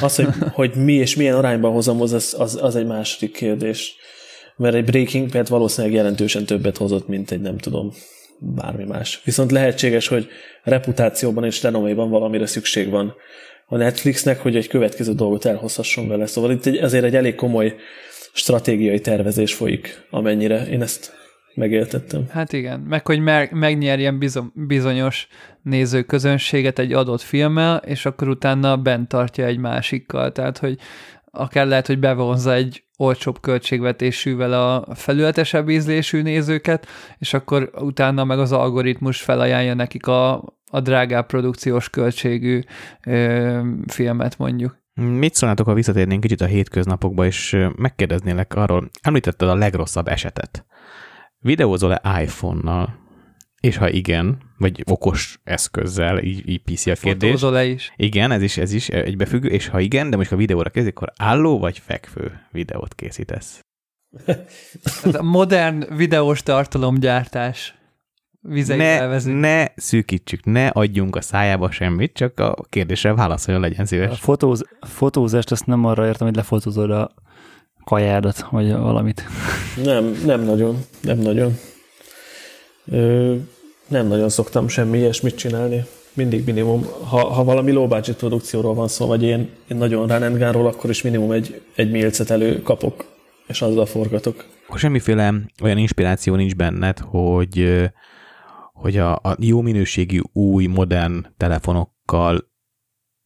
[0.00, 3.94] Az, hogy, hogy mi és milyen arányban hozamoz, az, az, az egy második kérdés.
[4.56, 7.92] Mert egy Breaking Bad valószínűleg jelentősen többet hozott, mint egy nem tudom,
[8.42, 9.20] bármi más.
[9.24, 10.28] Viszont lehetséges, hogy
[10.62, 13.14] reputációban és renoméban valamire szükség van
[13.66, 16.26] a Netflixnek, hogy egy következő dolgot elhozhasson vele.
[16.26, 17.74] Szóval itt egy, azért egy elég komoly
[18.32, 21.12] stratégiai tervezés folyik, amennyire én ezt
[21.54, 22.24] megéltettem.
[22.30, 24.20] Hát igen, meg hogy meg, megnyerjen
[24.54, 25.28] bizonyos
[25.62, 30.32] nézőközönséget egy adott filmmel, és akkor utána bent tartja egy másikkal.
[30.32, 30.78] Tehát, hogy
[31.32, 36.86] akár lehet, hogy bevonza egy olcsóbb költségvetésűvel a felületesebb ízlésű nézőket,
[37.18, 40.32] és akkor utána meg az algoritmus felajánlja nekik a,
[40.70, 42.60] a drágább produkciós költségű
[43.06, 44.80] ö, filmet mondjuk.
[44.94, 50.66] Mit szólnátok, ha visszatérnénk kicsit a hétköznapokba, és megkérdeznélek arról, említetted a legrosszabb esetet.
[51.38, 53.01] Videózol-e iPhone-nal?
[53.62, 57.30] És ha igen, vagy okos eszközzel, így, így PC a kérdés.
[57.30, 57.92] Fotózol-e is?
[57.96, 61.12] Igen, ez is, ez is egybefüggő, és ha igen, de most ha videóra kezdik, akkor
[61.16, 63.60] álló vagy fekvő videót készítesz?
[65.02, 67.74] Hát a modern videós tartalomgyártás
[68.66, 74.10] ne, ne szűkítsük, ne adjunk a szájába semmit, csak a kérdésre válaszoljon, legyen szíves.
[74.10, 77.14] A fotóz, fotózást azt nem arra értem, hogy lefotózod a
[77.84, 79.24] kajádat, vagy valamit.
[79.84, 81.54] Nem, nem nagyon, nem nagyon.
[82.84, 83.36] Ö,
[83.92, 85.84] nem nagyon szoktam semmi ilyesmit csinálni.
[86.14, 90.66] Mindig minimum, ha, ha valami low budget produkcióról van szó, vagy én, én nagyon ránendgánról,
[90.66, 93.04] akkor is minimum egy, egy milcet elő kapok,
[93.46, 94.44] és azzal forgatok.
[94.66, 97.82] Akkor semmiféle olyan inspiráció nincs benned, hogy,
[98.72, 102.51] hogy a, a jó minőségű új, modern telefonokkal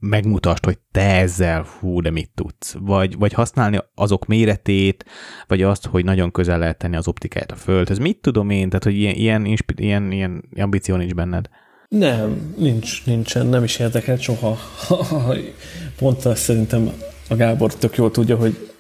[0.09, 2.75] megmutasd, hogy te ezzel hú, de mit tudsz.
[2.81, 5.05] Vagy, vagy használni azok méretét,
[5.47, 7.99] vagy azt, hogy nagyon közel lehet tenni az optikáját a földhöz.
[7.99, 8.69] Mit tudom én?
[8.69, 11.49] Tehát, hogy ilyen, ilyen, ilyen, ilyen ambíció nincs benned?
[11.89, 14.59] Nem, nincs, nincsen, nem is érdekelt soha.
[15.99, 16.93] Pont azt szerintem
[17.29, 18.71] a Gábor tök jól tudja, hogy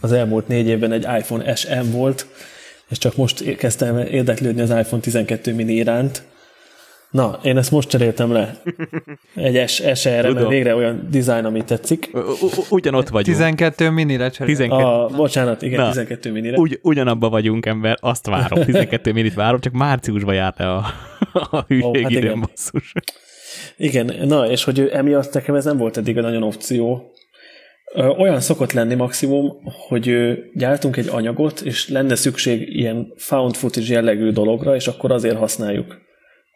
[0.00, 2.26] az elmúlt négy évben egy iPhone SM volt,
[2.88, 6.22] és csak most kezdtem érdeklődni az iPhone 12 mini iránt,
[7.16, 8.56] Na, én ezt most cseréltem le.
[9.34, 12.10] Egy SR-re, mert végre olyan dizájn, ami tetszik.
[12.70, 13.36] Ugyanott vagyunk.
[13.36, 14.68] 12 minire cseréltem.
[14.68, 14.84] 12...
[14.84, 16.58] A, bocsánat, igen, Na, 12 minire.
[16.58, 18.64] Ugy, ugyanabba vagyunk, ember, azt várom.
[18.64, 20.86] 12 minit várom, csak márciusban járt le a,
[21.50, 22.92] a hűség oh, hát időn, basszus.
[23.76, 27.10] Igen, na, és hogy emiatt nekem ez nem volt eddig a nagyon opció.
[28.18, 29.52] Olyan szokott lenni maximum,
[29.88, 30.14] hogy
[30.54, 36.04] gyártunk egy anyagot, és lenne szükség ilyen found footage jellegű dologra, és akkor azért használjuk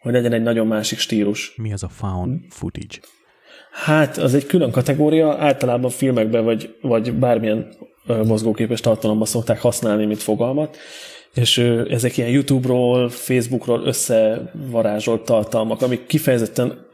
[0.01, 1.53] hogy legyen egy nagyon másik stílus.
[1.55, 2.97] Mi az a found footage?
[3.71, 7.73] Hát, az egy külön kategória, általában filmekben vagy, vagy bármilyen
[8.05, 10.77] mozgóképes tartalomban szokták használni, mint fogalmat,
[11.33, 11.57] és
[11.89, 16.89] ezek ilyen YouTube-ról, Facebook-ról összevarázsolt tartalmak, amik kifejezetten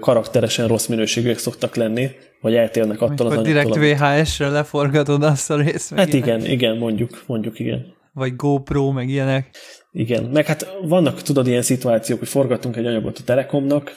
[0.00, 2.10] karakteresen rossz minőségűek szoktak lenni,
[2.40, 3.78] vagy eltérnek attól Amikor az anyagtól.
[3.78, 5.94] direkt VHS-re leforgatod azt a részt.
[5.94, 7.86] Hát igen, igen, mondjuk, mondjuk igen.
[8.12, 9.56] Vagy GoPro, meg ilyenek.
[9.92, 13.92] Igen, meg hát vannak, tudod, ilyen szituációk, hogy forgatunk egy anyagot a Telekomnak,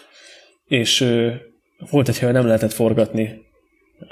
[0.66, 1.32] és ö,
[1.90, 3.42] volt egy hely, nem lehetett forgatni,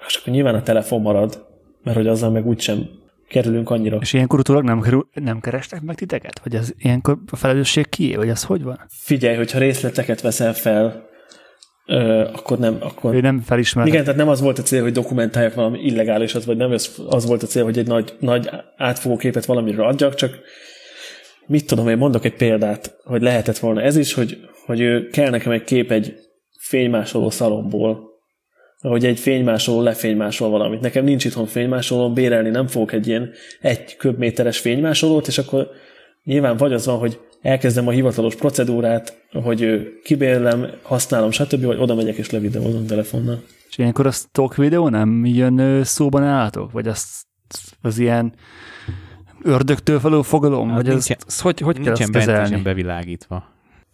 [0.08, 1.46] és akkor nyilván a telefon marad,
[1.84, 2.90] mert hogy azzal meg úgysem
[3.28, 3.98] kerülünk annyira.
[4.02, 6.40] És ilyenkor utólag nem, kerül, nem kerestek meg titeket?
[6.44, 8.80] Vagy az ilyenkor a felelősség kié, vagy az hogy van?
[8.90, 11.10] Figyelj, hogyha részleteket veszel fel,
[11.86, 13.16] ö, akkor nem, akkor...
[13.16, 13.88] Ő nem felismer.
[13.88, 17.26] Igen, tehát nem az volt a cél, hogy dokumentáljak valami illegálisat, vagy nem az, az
[17.26, 20.40] volt a cél, hogy egy nagy, nagy átfogó képet valamiről adjak, csak
[21.48, 25.30] mit tudom, én mondok egy példát, hogy lehetett volna ez is, hogy, hogy ő kell
[25.30, 26.16] nekem egy kép egy
[26.60, 28.10] fénymásoló szalomból,
[28.80, 30.82] hogy egy fénymásoló lefénymásol valamit.
[30.82, 33.30] Nekem nincs itthon fénymásoló, bérelni nem fogok egy ilyen
[33.62, 35.70] egy köbméteres fénymásolót, és akkor
[36.24, 41.96] nyilván vagy az van, hogy elkezdem a hivatalos procedúrát, hogy kibérlem, használom, stb., vagy oda
[41.96, 43.44] megyek és levideózom telefonnal.
[43.70, 46.72] És ilyenkor a stock videó nem jön szóban állatok?
[46.72, 47.24] Vagy az,
[47.82, 48.34] az ilyen
[49.44, 50.70] ördögtől való fogalom?
[50.70, 52.62] Az vagy nincsen- az, hogy, hogy kell bentesen kezelni?
[52.62, 53.44] bevilágítva.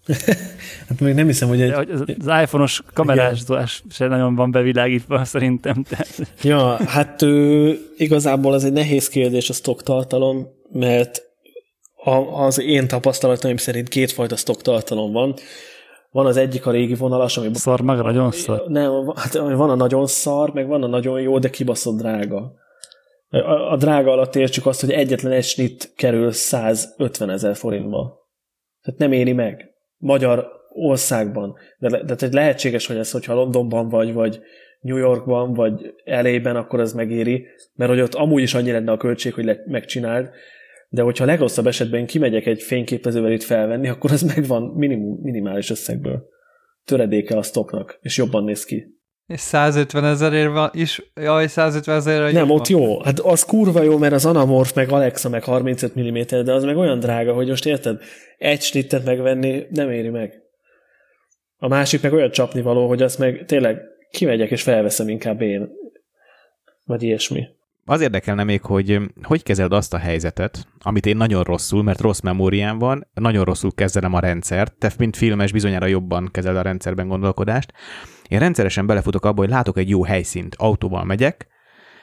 [0.87, 1.71] Hát még nem hiszem, hogy egy...
[1.71, 2.03] Az,
[2.41, 5.85] iPhone-os kamerázás se nagyon van bevilágítva szerintem.
[6.41, 11.21] Ja, hát ö, igazából ez egy nehéz kérdés a stock tartalom, mert
[12.03, 12.11] a,
[12.45, 15.33] az én tapasztalataim szerint kétfajta stock tartalom van.
[16.11, 18.63] Van az egyik a régi vonalas, ami szar meg nagyon szar.
[18.67, 22.53] Nem, hát van a nagyon szar, meg van a nagyon jó, de kibaszott drága.
[23.29, 28.27] A, a drága alatt értsük azt, hogy egyetlen egy snit kerül 150 ezer forintba.
[28.81, 29.71] Tehát nem éri meg.
[29.97, 31.55] Magyar országban.
[31.77, 34.39] De, de tehát lehetséges, hogy ez, hogyha Londonban vagy, vagy
[34.79, 38.97] New Yorkban, vagy LA-ben, akkor ez megéri, mert hogy ott amúgy is annyi lenne a
[38.97, 40.29] költség, hogy le, megcsináld,
[40.89, 45.69] de hogyha a legrosszabb esetben kimegyek egy fényképezővel itt felvenni, akkor ez megvan minimum, minimális
[45.69, 46.27] összegből.
[46.85, 48.96] Töredéke a stocknak, és jobban néz ki.
[49.27, 52.59] És 150 ezerért van is, jaj, 150 ezerért Nem, van.
[52.59, 53.03] ott jó.
[53.03, 56.77] Hát az kurva jó, mert az Anamorph, meg Alexa, meg 35 mm, de az meg
[56.77, 58.01] olyan drága, hogy most érted,
[58.37, 60.41] egy snittet megvenni nem éri meg.
[61.57, 63.81] A másik meg olyan csapnivaló, hogy azt meg tényleg
[64.11, 65.69] kimegyek és felveszem inkább én.
[66.85, 67.47] Vagy ilyesmi.
[67.85, 72.01] Az érdekelne még, hogy öm, hogy kezeled azt a helyzetet, amit én nagyon rosszul, mert
[72.01, 76.61] rossz memóriám van, nagyon rosszul kezelem a rendszert, te, mint filmes, bizonyára jobban kezeled a
[76.61, 77.73] rendszerben gondolkodást.
[78.27, 81.47] Én rendszeresen belefutok abba, hogy látok egy jó helyszínt, autóval megyek,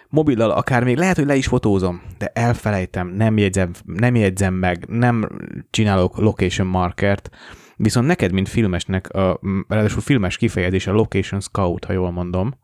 [0.09, 4.84] mobillal akár még lehet, hogy le is fotózom, de elfelejtem, nem jegyzem, nem jegyzem meg,
[4.88, 5.28] nem
[5.70, 7.30] csinálok location markert,
[7.76, 12.55] viszont neked, mint filmesnek, a, ráadásul filmes kifejezés a location scout, ha jól mondom,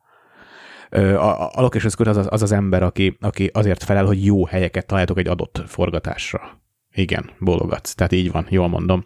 [0.90, 4.46] a, a location scout az az, az az ember, aki, aki azért felel, hogy jó
[4.46, 6.59] helyeket találtok egy adott forgatásra.
[6.94, 9.04] Igen, bólogatsz, tehát így van, jól mondom.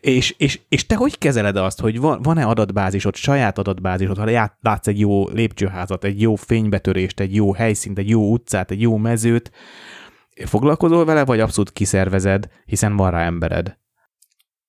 [0.00, 4.58] És, és, és te hogy kezeled azt, hogy van, van-e adatbázisod, saját adatbázisod, ha lát-
[4.60, 8.96] látsz egy jó lépcsőházat, egy jó fénybetörést, egy jó helyszínt, egy jó utcát, egy jó
[8.96, 9.50] mezőt,
[10.44, 13.76] foglalkozol vele, vagy abszolút kiszervezed, hiszen van rá embered?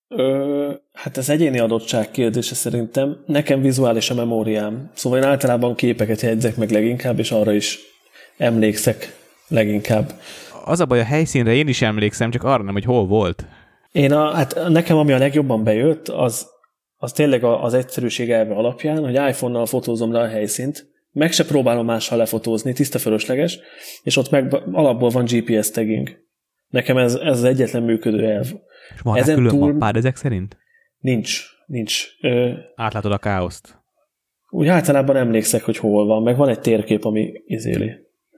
[0.07, 3.23] Ö, hát ez egyéni adottság kérdése szerintem.
[3.25, 4.91] Nekem vizuális a memóriám.
[4.93, 7.79] Szóval én általában képeket jegyzek meg leginkább, és arra is
[8.37, 9.15] emlékszek
[9.47, 10.13] leginkább.
[10.67, 13.45] Az a baj, a helyszínre én is emlékszem, csak arra nem, hogy hol volt.
[13.91, 16.47] Én a, hát nekem ami a legjobban bejött, az,
[16.95, 21.85] az tényleg az egyszerűség elve alapján, hogy iPhone-nal fotózom le a helyszínt, meg se próbálom
[21.85, 23.59] mással lefotózni, tiszta fölösleges,
[24.03, 26.25] és ott meg alapból van GPS tagging.
[26.67, 28.47] Nekem ez, ez az egyetlen működő elv.
[28.95, 30.57] És van Ezen külön túl- mappád ezek szerint?
[30.97, 32.05] Nincs, nincs.
[32.21, 33.77] Ö, Átlátod a káoszt.
[34.49, 37.91] úgy általában emlékszek, hogy hol van, meg van egy térkép, ami izéli,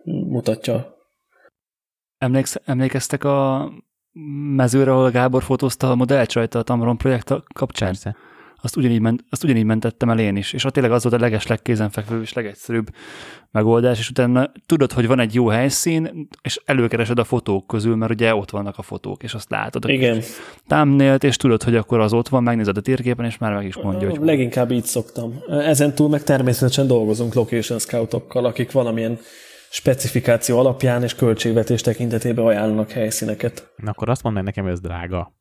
[0.03, 0.97] mutatja.
[2.20, 3.70] Emléksz, emlékeztek a
[4.56, 7.88] mezőre, ahol Gábor fotózta a modellcsajta a Tamron projekt kapcsán?
[7.90, 8.16] Persze.
[8.62, 11.20] Azt ugyanígy, ment, azt ugyanígy mentettem el én is, és ott tényleg az volt a
[11.20, 12.88] leges legkézenfekvőbb és legegyszerűbb
[13.52, 18.12] megoldás, és utána tudod, hogy van egy jó helyszín, és előkeresed a fotók közül, mert
[18.12, 19.90] ugye ott vannak a fotók, és azt látod.
[19.90, 20.22] Igen,
[20.68, 23.76] thumbnailt, és tudod, hogy akkor az ott van, megnézed a térképen, és már meg is
[23.76, 25.34] mondja, hogy leginkább így szoktam.
[25.50, 29.20] Ezen túl meg természetesen dolgozunk location scoutokkal, akik valamilyen
[29.70, 33.72] specifikáció alapján és költségvetés tekintetében ajánlanak helyszíneket.
[33.76, 35.34] Na akkor azt mondd meg nekem, hogy ez drága.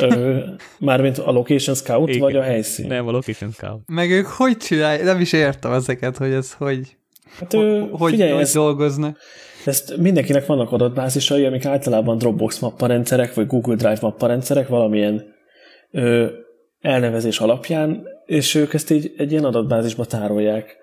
[0.00, 0.38] Ö,
[0.78, 2.20] mármint a location scout, Igen.
[2.20, 2.86] vagy a helyszín?
[2.86, 3.82] Nem, a location scout.
[3.86, 5.04] Meg ők hogy csinálják?
[5.04, 6.96] Nem is értem ezeket, hogy ez hogy,
[7.38, 9.18] Hát, ö, hogy, figyelj, hogy ezt, dolgoznak.
[9.64, 15.24] ezt mindenkinek vannak adatbázisai, amik általában Dropbox mapparendszerek, vagy Google Drive mapparendszerek, valamilyen
[15.90, 16.26] ö,
[16.80, 20.76] elnevezés alapján, és ők ezt így egy ilyen adatbázisba tárolják.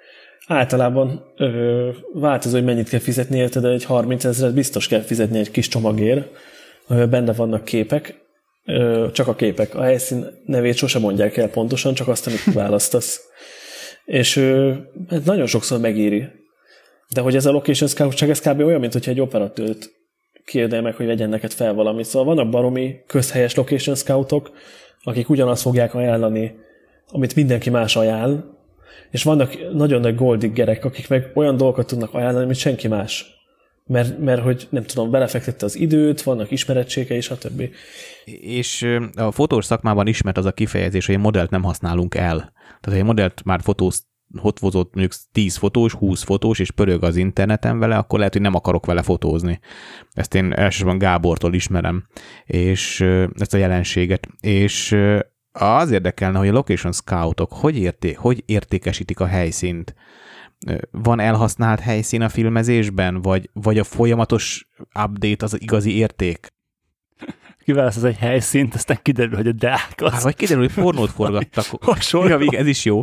[0.51, 5.39] Általában ö, változó, hogy mennyit kell fizetni érte, de egy 30 ezeret biztos kell fizetni
[5.39, 6.27] egy kis csomagért,
[6.87, 8.15] amiben benne vannak képek,
[8.65, 9.75] ö, csak a képek.
[9.75, 13.21] A helyszín nevét sosem mondják el pontosan, csak azt, amit választasz.
[14.05, 14.73] És ö,
[15.09, 16.27] ez nagyon sokszor megéri.
[17.13, 18.59] De hogy ez a location scoutság, ez kb.
[18.59, 19.89] olyan, mint hogyha egy operatőrt
[20.45, 22.05] kérdél meg, hogy vegyen neked fel valamit.
[22.05, 24.51] Szóval vannak baromi közhelyes location scoutok,
[25.03, 26.55] akik ugyanazt fogják ajánlani,
[27.07, 28.57] amit mindenki más ajánl,
[29.11, 33.37] és vannak nagyon nagy goldiggerek, akik meg olyan dolgokat tudnak ajánlani, amit senki más.
[33.89, 37.69] mert, mert hogy nem tudom, belefektette az időt, vannak ismerettségei, stb.
[38.41, 42.53] És a fotós szakmában ismert az a kifejezés, hogy egy modellt nem használunk el.
[42.81, 44.07] Tehát, egy modellt már fotóz,
[44.41, 48.55] fotózott mondjuk 10 fotós, 20 fotós, és pörög az interneten vele, akkor lehet, hogy nem
[48.55, 49.59] akarok vele fotózni.
[50.13, 52.07] Ezt én elsősorban Gábortól ismerem,
[52.45, 53.01] és
[53.39, 54.27] ezt a jelenséget.
[54.39, 54.97] És
[55.61, 59.95] az érdekelne, hogy a location scoutok hogy, érté, hogy értékesítik a helyszínt.
[60.91, 64.67] Van elhasznált helyszín a filmezésben, vagy, vagy a folyamatos
[65.03, 66.53] update az igazi érték?
[67.63, 70.11] Kiválasz az egy helyszínt, aztán kiderül, hogy a deák az...
[70.11, 71.65] Hát, vagy kiderül, hogy pornót forgattak.
[71.81, 72.43] Hasonló.
[72.51, 73.01] Ja, ez is jó.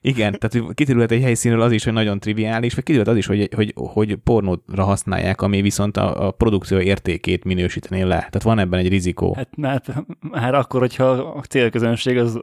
[0.00, 3.48] Igen, tehát kiderült egy helyszínről az is, hogy nagyon triviális, vagy kiderült az is, hogy,
[3.54, 8.16] hogy, hogy pornóra használják, ami viszont a, a produkció értékét minősíteni le.
[8.16, 9.34] Tehát van ebben egy rizikó.
[9.34, 12.40] Hát mert már akkor, hogyha a célközönség az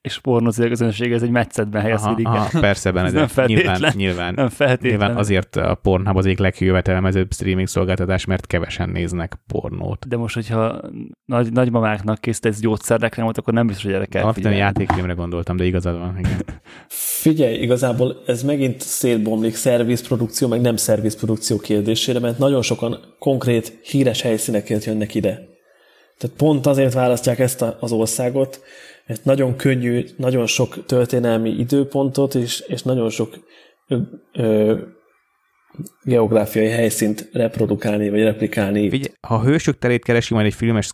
[0.00, 4.34] és pornó célközönség, ez egy metszetben helyezkedik aha, aha, persze, benne, nem feltétlen, nyilván, nyilván,
[4.34, 4.90] nem feltétlen.
[4.90, 10.08] nyilván azért a Pornhub az egyik legjövetelmezőbb streaming szolgáltatás, mert kevesen néznek pornót.
[10.08, 10.80] De most, hogyha
[11.24, 15.98] nagy, nagymamáknak készítesz gyógyszerreklámot, akkor nem biztos, hogy erre kell Alapvetően játékfilmre gondoltam, de igazad
[15.98, 16.44] van, igen.
[17.22, 24.22] Figyelj, igazából ez megint szétbomlik szervizprodukció, meg nem szervizprodukció kérdésére, mert nagyon sokan konkrét híres
[24.22, 25.56] helyszínekért jönnek ide.
[26.18, 28.60] Tehát pont azért választják ezt az országot,
[29.08, 33.38] mert nagyon könnyű, nagyon sok történelmi időpontot és, és nagyon sok
[33.88, 33.98] ö,
[34.32, 34.78] ö,
[36.02, 38.90] geográfiai helyszínt reprodukálni, vagy replikálni.
[38.90, 40.92] Figyelj, ha hősök terét keresi majd egy filmes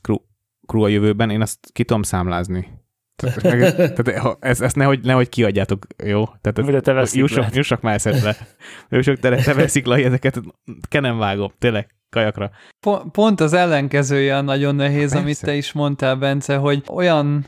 [0.67, 2.83] crew a jövőben, én azt ki tudom számlázni.
[3.17, 6.25] Tehát, meg, tehát ha, ezt, ezt nehogy, nehogy kiadjátok, jó?
[6.41, 8.37] Tehát te veszik jussak, jussak már eszetre.
[8.89, 10.41] Hősök tere, te veszik le, ezeket
[10.89, 12.51] kenem vágom, tényleg kajakra.
[12.81, 15.19] Pont, pont az ellenkezője nagyon nehéz, Persze.
[15.19, 17.47] amit te is mondtál, Bence, hogy olyan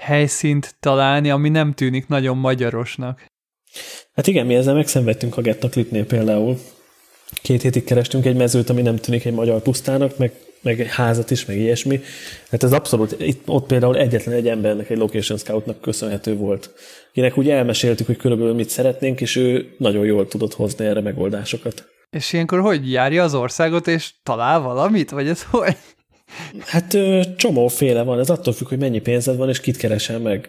[0.00, 3.24] helyszínt találni, ami nem tűnik nagyon magyarosnak.
[4.14, 6.58] Hát igen, mi ezzel megszenvedtünk a Getta Klipnél például.
[7.42, 10.32] Két hétig kerestünk egy mezőt, ami nem tűnik egy magyar pusztának, meg,
[10.62, 12.00] meg egy házat is, meg ilyesmi.
[12.50, 16.70] Hát ez abszolút, itt, ott például egyetlen egy embernek, egy location scoutnak köszönhető volt.
[17.10, 21.88] Akinek úgy elmeséltük, hogy körülbelül mit szeretnénk, és ő nagyon jól tudott hozni erre megoldásokat.
[22.10, 25.10] És ilyenkor hogy járja az országot, és talál valamit?
[25.10, 25.76] Vagy ez hogy?
[26.60, 26.96] Hát
[27.36, 30.48] csomóféle van, ez attól függ, hogy mennyi pénzed van, és kit keresel meg.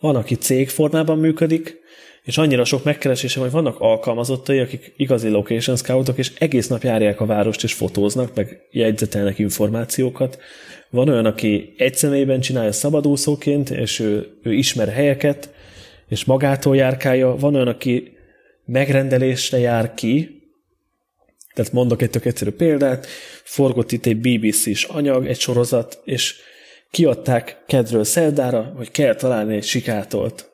[0.00, 1.80] Van, aki cégformában működik,
[2.24, 7.20] és annyira sok megkeresése, hogy vannak alkalmazottai, akik igazi location scoutok, és egész nap járják
[7.20, 10.38] a várost, és fotóznak, meg jegyzetelnek információkat.
[10.90, 15.54] Van olyan, aki egy személyben csinálja szabadúszóként, és ő, ő ismer helyeket,
[16.08, 17.36] és magától járkálja.
[17.36, 18.12] Van olyan, aki
[18.64, 20.39] megrendelésre jár ki,
[21.54, 23.06] tehát mondok egy tök egyszerű példát,
[23.44, 26.36] forgott itt egy BBC-s anyag, egy sorozat, és
[26.90, 30.50] kiadták kedről szerdára, hogy kell találni egy sikátolt.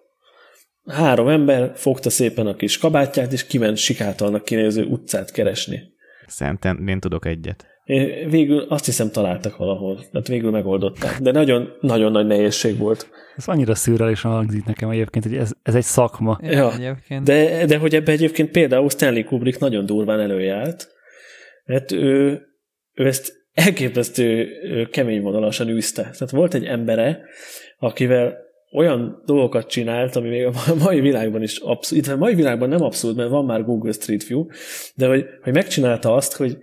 [0.86, 5.82] Három ember fogta szépen a kis kabátját, és kiment sikátolnak kinéző utcát keresni.
[6.26, 7.66] Szerintem én tudok egyet.
[8.28, 13.10] Végül azt hiszem találtak valahol, tehát végül megoldották, de nagyon, nagyon nagy nehézség volt.
[13.36, 16.38] Ez annyira szürreálisan hangzik nekem egyébként, hogy ez, ez egy szakma.
[16.42, 16.72] Ja,
[17.24, 20.88] de, de hogy ebbe egyébként például Stanley Kubrick nagyon durván előjárt,
[21.64, 22.42] mert ő,
[22.94, 24.48] ő ezt elképesztő
[24.90, 26.02] kemény vonalasan űzte.
[26.02, 27.20] Tehát volt egy embere,
[27.78, 28.36] akivel
[28.72, 30.52] olyan dolgokat csinált, ami még a
[30.84, 34.26] mai világban is abszolút, itt a mai világban nem abszolút, mert van már Google Street
[34.26, 34.46] View,
[34.94, 36.58] de hogy, hogy megcsinálta azt, hogy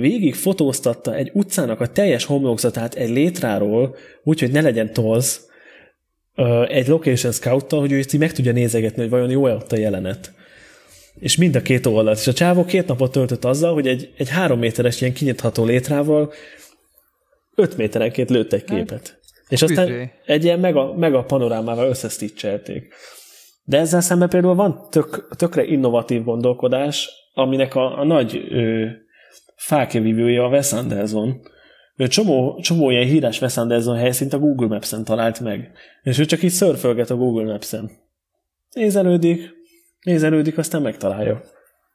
[0.00, 5.48] végig fotóztatta egy utcának a teljes homlokzatát egy létráról, úgyhogy ne legyen toz,
[6.68, 9.76] egy location scout hogy ő ezt így meg tudja nézegetni, hogy vajon jó-e ott a
[9.76, 10.32] jelenet.
[11.14, 12.18] És mind a két oldalt.
[12.18, 16.32] És a csávó két napot töltött azzal, hogy egy, egy három méteres ilyen kinyitható létrával
[17.54, 19.08] öt méterenként lőtt egy hát, képet.
[19.08, 20.10] Hát, és aztán büzsé.
[20.26, 22.94] egy ilyen mega, mega panorámával összeszticselték.
[23.64, 28.86] De ezzel szemben például van tök, tökre innovatív gondolkodás, aminek a, a nagy ö,
[29.56, 31.40] fákjavívője a Wes Anderson.
[31.96, 35.72] Ő csomó, csomó ilyen híres Wes Anderson helyszínt a Google Maps-en talált meg.
[36.02, 37.90] És ő csak így szörfölget a Google Maps-en.
[38.70, 39.50] Nézelődik,
[40.00, 41.42] nézelődik, aztán megtalálja.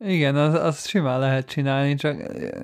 [0.06, 2.22] Igen, az, az simán lehet csinálni, csak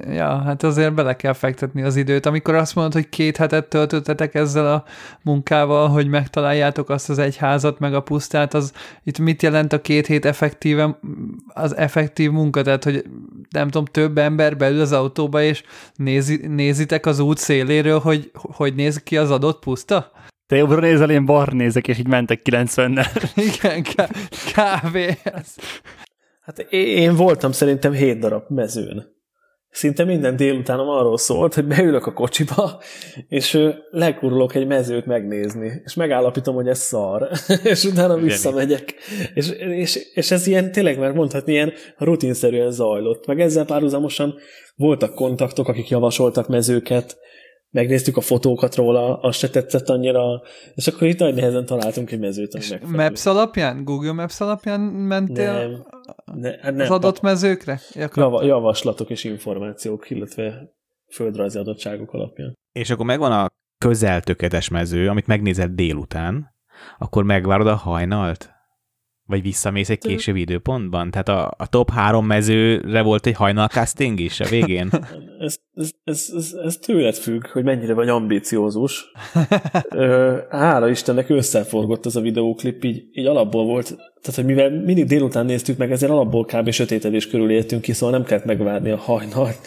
[0.08, 2.26] ja, hát azért bele kell fektetni az időt.
[2.26, 4.84] Amikor azt mondod, hogy két hetet töltöttetek ezzel a
[5.22, 8.74] munkával, hogy megtaláljátok azt az egy házat, meg a pusztát, az
[9.04, 11.00] itt mit jelent a két hét effektíve,
[11.48, 12.62] az effektív munka?
[12.62, 13.06] Tehát, hogy
[13.50, 15.64] nem tudom, több ember belül az autóba, és
[15.96, 20.12] nézi, nézitek az út széléről, hogy hogy néz ki az adott puszta?
[20.48, 23.30] Te jobbra nézel, én bar nézek, és így mentek 90-nel.
[23.36, 23.86] Igen,
[24.54, 25.18] kávé.
[26.46, 29.14] Hát én voltam szerintem hét darab mezőn.
[29.70, 32.82] szinte minden délutánom arról szólt, hogy beülök a kocsiba,
[33.28, 33.60] és
[33.90, 37.30] lekurulok egy mezőt megnézni, és megállapítom, hogy ez szar,
[37.64, 38.94] és utána visszamegyek.
[39.34, 43.26] És, és, és ez ilyen, tényleg már mondhatni, ilyen rutinszerűen zajlott.
[43.26, 44.36] Meg ezzel párhuzamosan
[44.76, 47.18] voltak kontaktok, akik javasoltak mezőket,
[47.70, 50.42] megnéztük a fotókat róla, azt se tetszett annyira,
[50.76, 52.98] és akkor itt nagy nehezen találtunk egy mezőt, ami megfelelő.
[52.98, 53.84] Maps alapján?
[53.84, 55.86] Google Maps alapján mentél nem,
[56.26, 57.80] ne, hát nem, az adott mezőkre?
[58.16, 60.76] Java, javaslatok és információk, illetve
[61.12, 62.54] földrajzi adottságok alapján.
[62.72, 66.54] És akkor megvan a közel tökéletes mező, amit megnézed délután,
[66.98, 68.55] akkor megvárod a hajnalt?
[69.28, 71.12] Vagy visszamész egy később időpontban?
[71.12, 74.90] Tehát a, a top három mezőre volt egy hajnal casting is a végén?
[75.40, 79.12] ez, ez, ez, ez, ez tőled függ, hogy mennyire vagy ambiciózus.
[80.50, 83.86] hála Istennek összeforgott ez a videóklip, így, így alapból volt,
[84.22, 86.70] tehát hogy mivel mindig délután néztük meg, ezért alapból kb.
[86.70, 89.58] sötétedés körül értünk ki, szóval nem kellett megvárni a hajnalt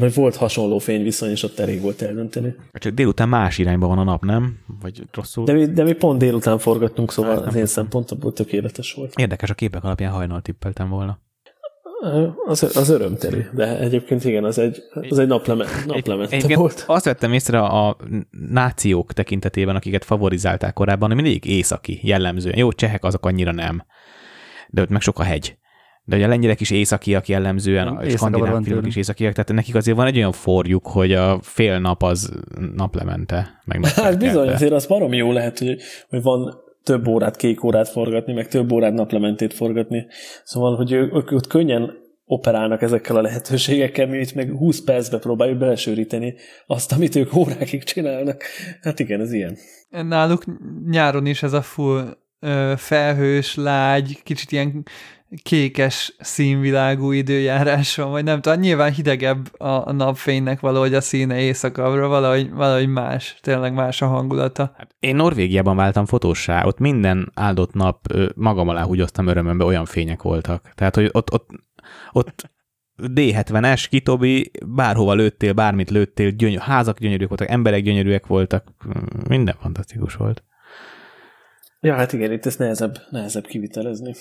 [0.00, 2.54] mert hogy volt hasonló fényviszony, és ott elég volt eldönteni.
[2.72, 4.58] Csak délután más irányba van a nap, nem?
[4.80, 5.44] Vagy rosszul?
[5.44, 9.12] De mi, de mi pont délután forgattunk, szóval hát, az én szempontomból tökéletes volt.
[9.16, 11.18] Érdekes, a képek alapján hajnal tippeltem volna.
[12.46, 16.84] Az, az örömteli, de egyébként igen, az egy, az egy naplemente naplement egy, volt.
[16.86, 17.96] Azt vettem észre a
[18.50, 22.58] nációk tekintetében, akiket favorizálták korábban, hogy mindig északi jellemzően.
[22.58, 23.84] Jó, csehek azok annyira nem,
[24.68, 25.56] de ott meg sok a hegy
[26.04, 29.96] de ugye a lengyelek is északiak jellemzően, a skandináv filmek is északiak, tehát nekik azért
[29.96, 32.32] van egy olyan forjuk, hogy a fél nap az
[32.74, 33.60] naplemente.
[33.64, 35.76] Meg hát bizony, azért az barom jó lehet, hogy,
[36.08, 40.06] hogy van több órát, kék órát forgatni, meg több órát naplementét forgatni.
[40.44, 45.18] Szóval, hogy ők, ők ott könnyen operálnak ezekkel a lehetőségekkel, mi itt meg 20 percbe
[45.18, 46.34] próbáljuk belesűríteni
[46.66, 48.42] azt, amit ők órákig csinálnak.
[48.82, 49.56] Hát igen, ez ilyen.
[49.90, 50.44] Náluk
[50.90, 52.16] nyáron is ez a full
[52.76, 54.84] felhős, lágy, kicsit ilyen
[55.42, 61.40] kékes színvilágú időjárás van, vagy nem tudom, nyilván hidegebb a, a napfénynek valahogy a színe
[61.40, 64.72] éjszakabbra, valahogy, valahogy más, tényleg más a hangulata.
[64.76, 70.22] Hát én Norvégiában váltam fotósá, ott minden áldott nap magam alá húgyoztam örömömbe, olyan fények
[70.22, 70.70] voltak.
[70.74, 71.50] Tehát, hogy ott, ott,
[72.12, 72.52] ott
[73.02, 78.72] D70-es, Kitobi, bárhova lőttél, bármit lőttél, gyöny- házak gyönyörűek voltak, emberek gyönyörűek voltak,
[79.28, 80.44] minden fantasztikus volt.
[81.84, 84.14] Ja, hát igen, itt ezt nehezebb, nehezebb kivitelezni.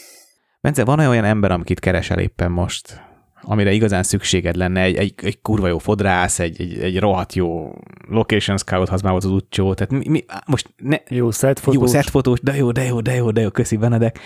[0.62, 3.02] Bence, van olyan ember, amit keresel éppen most,
[3.42, 7.74] amire igazán szükséged lenne, egy, egy, egy kurva jó fodrász, egy, egy, egy rohadt jó
[8.08, 11.92] location scout, az már volt az utcsó, tehát mi, mi most ne, jó setfotós.
[11.92, 14.20] Jó setfotós, de jó, de jó, de jó, de jó, köszi Benedek.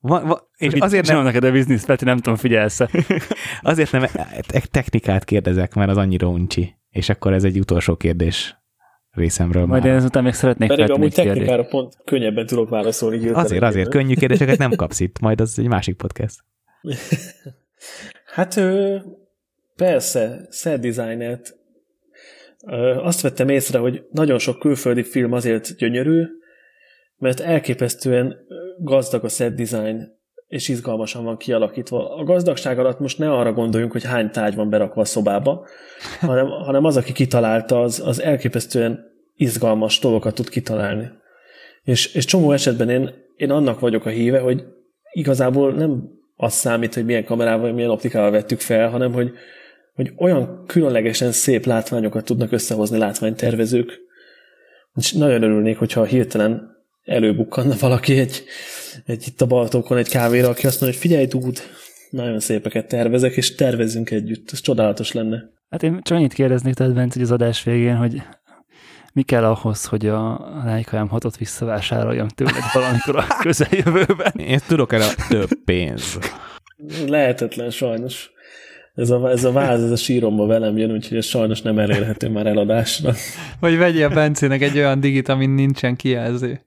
[0.00, 1.22] Va, va, és Mit azért nem...
[1.22, 2.80] neked a business, Peti, nem tudom, figyelsz
[3.60, 4.06] Azért nem
[4.70, 6.74] technikát kérdezek, mert az annyira uncsi.
[6.90, 8.55] És akkor ez egy utolsó kérdés
[9.16, 9.90] részemről Majd már.
[9.90, 11.68] én ezután még szeretnék Pedig amúgy technikára kérdést.
[11.68, 13.16] pont könnyebben tudok válaszolni.
[13.16, 16.40] Azért, azért, azért, könnyű kérdéseket nem kapsz itt, majd az egy másik podcast.
[18.34, 18.60] hát
[19.76, 21.54] persze, set designert
[23.02, 26.24] azt vettem észre, hogy nagyon sok külföldi film azért gyönyörű,
[27.18, 28.36] mert elképesztően
[28.78, 30.15] gazdag a set design,
[30.48, 32.16] és izgalmasan van kialakítva.
[32.16, 35.66] A gazdagság alatt most ne arra gondoljunk, hogy hány tárgy van berakva a szobába,
[36.20, 39.04] hanem, hanem az, aki kitalálta, az, az elképesztően
[39.36, 41.10] izgalmas dolgokat tud kitalálni.
[41.82, 44.64] És, és csomó esetben én, én annak vagyok a híve, hogy
[45.12, 49.32] igazából nem az számít, hogy milyen kamerával, milyen optikával vettük fel, hanem hogy,
[49.94, 54.00] hogy olyan különlegesen szép látványokat tudnak összehozni látványtervezők.
[54.94, 56.75] És nagyon örülnék, hogyha hirtelen
[57.06, 58.44] előbukkanna valaki egy,
[59.04, 61.58] egy itt a Baltókon egy kávéra, aki azt mondja, hogy figyelj, dúd,
[62.10, 64.50] nagyon szépeket tervezek, és tervezzünk együtt.
[64.52, 65.54] Ez csodálatos lenne.
[65.70, 68.22] Hát én csak annyit kérdeznék tehát Bence, az adás végén, hogy
[69.12, 74.32] mi kell ahhoz, hogy a Leica M6-ot visszavásároljam tőled valamikor a közeljövőben?
[74.36, 76.18] Én tudok erre több pénz.
[77.06, 78.30] Lehetetlen sajnos.
[78.94, 82.28] Ez a, ez a váz, ez a síromba velem jön, úgyhogy ez sajnos nem elérhető
[82.28, 83.12] már eladásra.
[83.60, 86.60] Vagy vegyél a Bencének egy olyan digit, amin nincsen kijelző.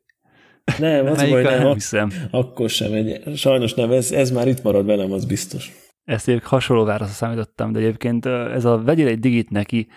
[0.78, 2.12] Nem, az baj, nem, nem hiszem.
[2.32, 2.94] Akkor sem.
[2.94, 5.72] Egy, sajnos nem, ez, ez már itt marad velem, az biztos.
[6.04, 9.88] Ezt egyébként hasonló válaszra számítottam, de egyébként ez a vegyél egy digit neki,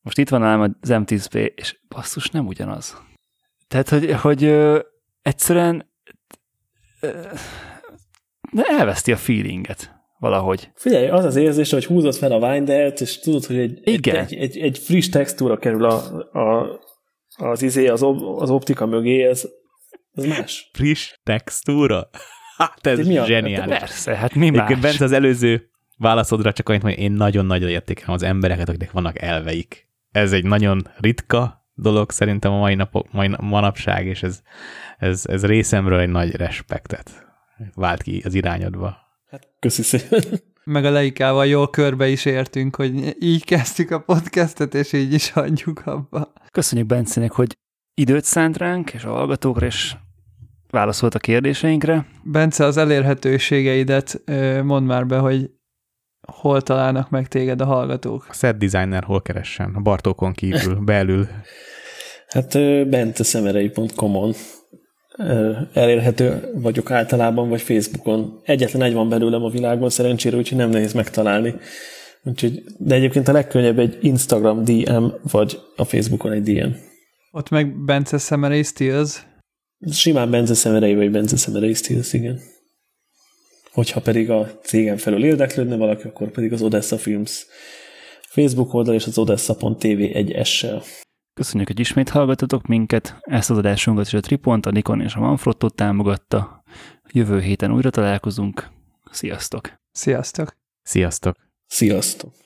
[0.00, 3.02] most itt van ám az M10P, és basszus nem ugyanaz.
[3.68, 4.44] Tehát, hogy, hogy
[5.22, 5.92] egyszerűen
[7.00, 7.08] ö,
[8.52, 10.70] elveszti a feelinget valahogy.
[10.74, 14.16] Figyelj, az az érzés, hogy húzod fel a Windert, és tudod, hogy egy, Igen.
[14.16, 15.94] egy, egy, egy friss textúra kerül a,
[16.32, 16.80] a,
[17.36, 19.48] az izé, az, ob, az optika mögé, ez,
[20.16, 20.70] ez más.
[20.72, 22.08] Friss textúra?
[22.56, 23.78] Hát ez mi zseniális.
[23.78, 24.78] Persze, hát mi más?
[24.78, 29.86] Bent az előző válaszodra csak annyit, hogy én nagyon-nagyon értékelem az embereket, akiknek vannak elveik
[30.16, 34.40] ez egy nagyon ritka dolog szerintem a mai, napok, mai manapság, és ez,
[34.98, 37.26] ez, ez részemről egy nagy respektet
[37.74, 38.96] vált ki az irányodba.
[39.30, 40.22] Hát köszi szépen.
[40.64, 45.30] meg a Leikával jól körbe is értünk, hogy így kezdtük a podcastet, és így is
[45.30, 46.32] hagyjuk abba.
[46.50, 47.56] Köszönjük Bencének, hogy
[47.94, 49.96] időt szánt ránk, és a hallgatókra, és
[50.70, 52.06] válaszolt a kérdéseinkre.
[52.22, 54.22] Bence, az elérhetőségeidet
[54.62, 55.50] mondd már be, hogy
[56.26, 58.26] hol találnak meg téged a hallgatók.
[58.28, 59.74] A set designer hol keressen?
[59.74, 61.28] A Bartókon kívül, belül.
[62.28, 64.34] Hát benteszemerei.com-on
[65.72, 68.40] elérhető vagyok általában, vagy Facebookon.
[68.44, 71.54] Egyetlen egy van belőlem a világon szerencsére, úgyhogy nem nehéz megtalálni.
[72.22, 76.70] Úgyhogy, de egyébként a legkönnyebb egy Instagram DM, vagy a Facebookon egy DM.
[77.30, 79.26] Ott meg Bence Szemerei Stills.
[79.90, 81.74] Simán Bence Szemerei, vagy Bence Szemerei
[82.12, 82.40] igen.
[83.72, 87.46] Hogyha pedig a cégem felől érdeklődne valaki, akkor pedig az Odessa Films
[88.20, 90.82] Facebook oldal és az odessa.tv egy S-sel.
[91.34, 93.16] Köszönjük, hogy ismét hallgatotok minket.
[93.20, 96.62] Ezt az adásunkat is a Tripont, a Nikon és a Manfrotto támogatta.
[97.12, 98.68] Jövő héten újra találkozunk.
[99.10, 99.72] Sziasztok!
[99.92, 100.56] Sziasztok!
[100.82, 101.36] Sziasztok!
[101.66, 102.45] Sziasztok!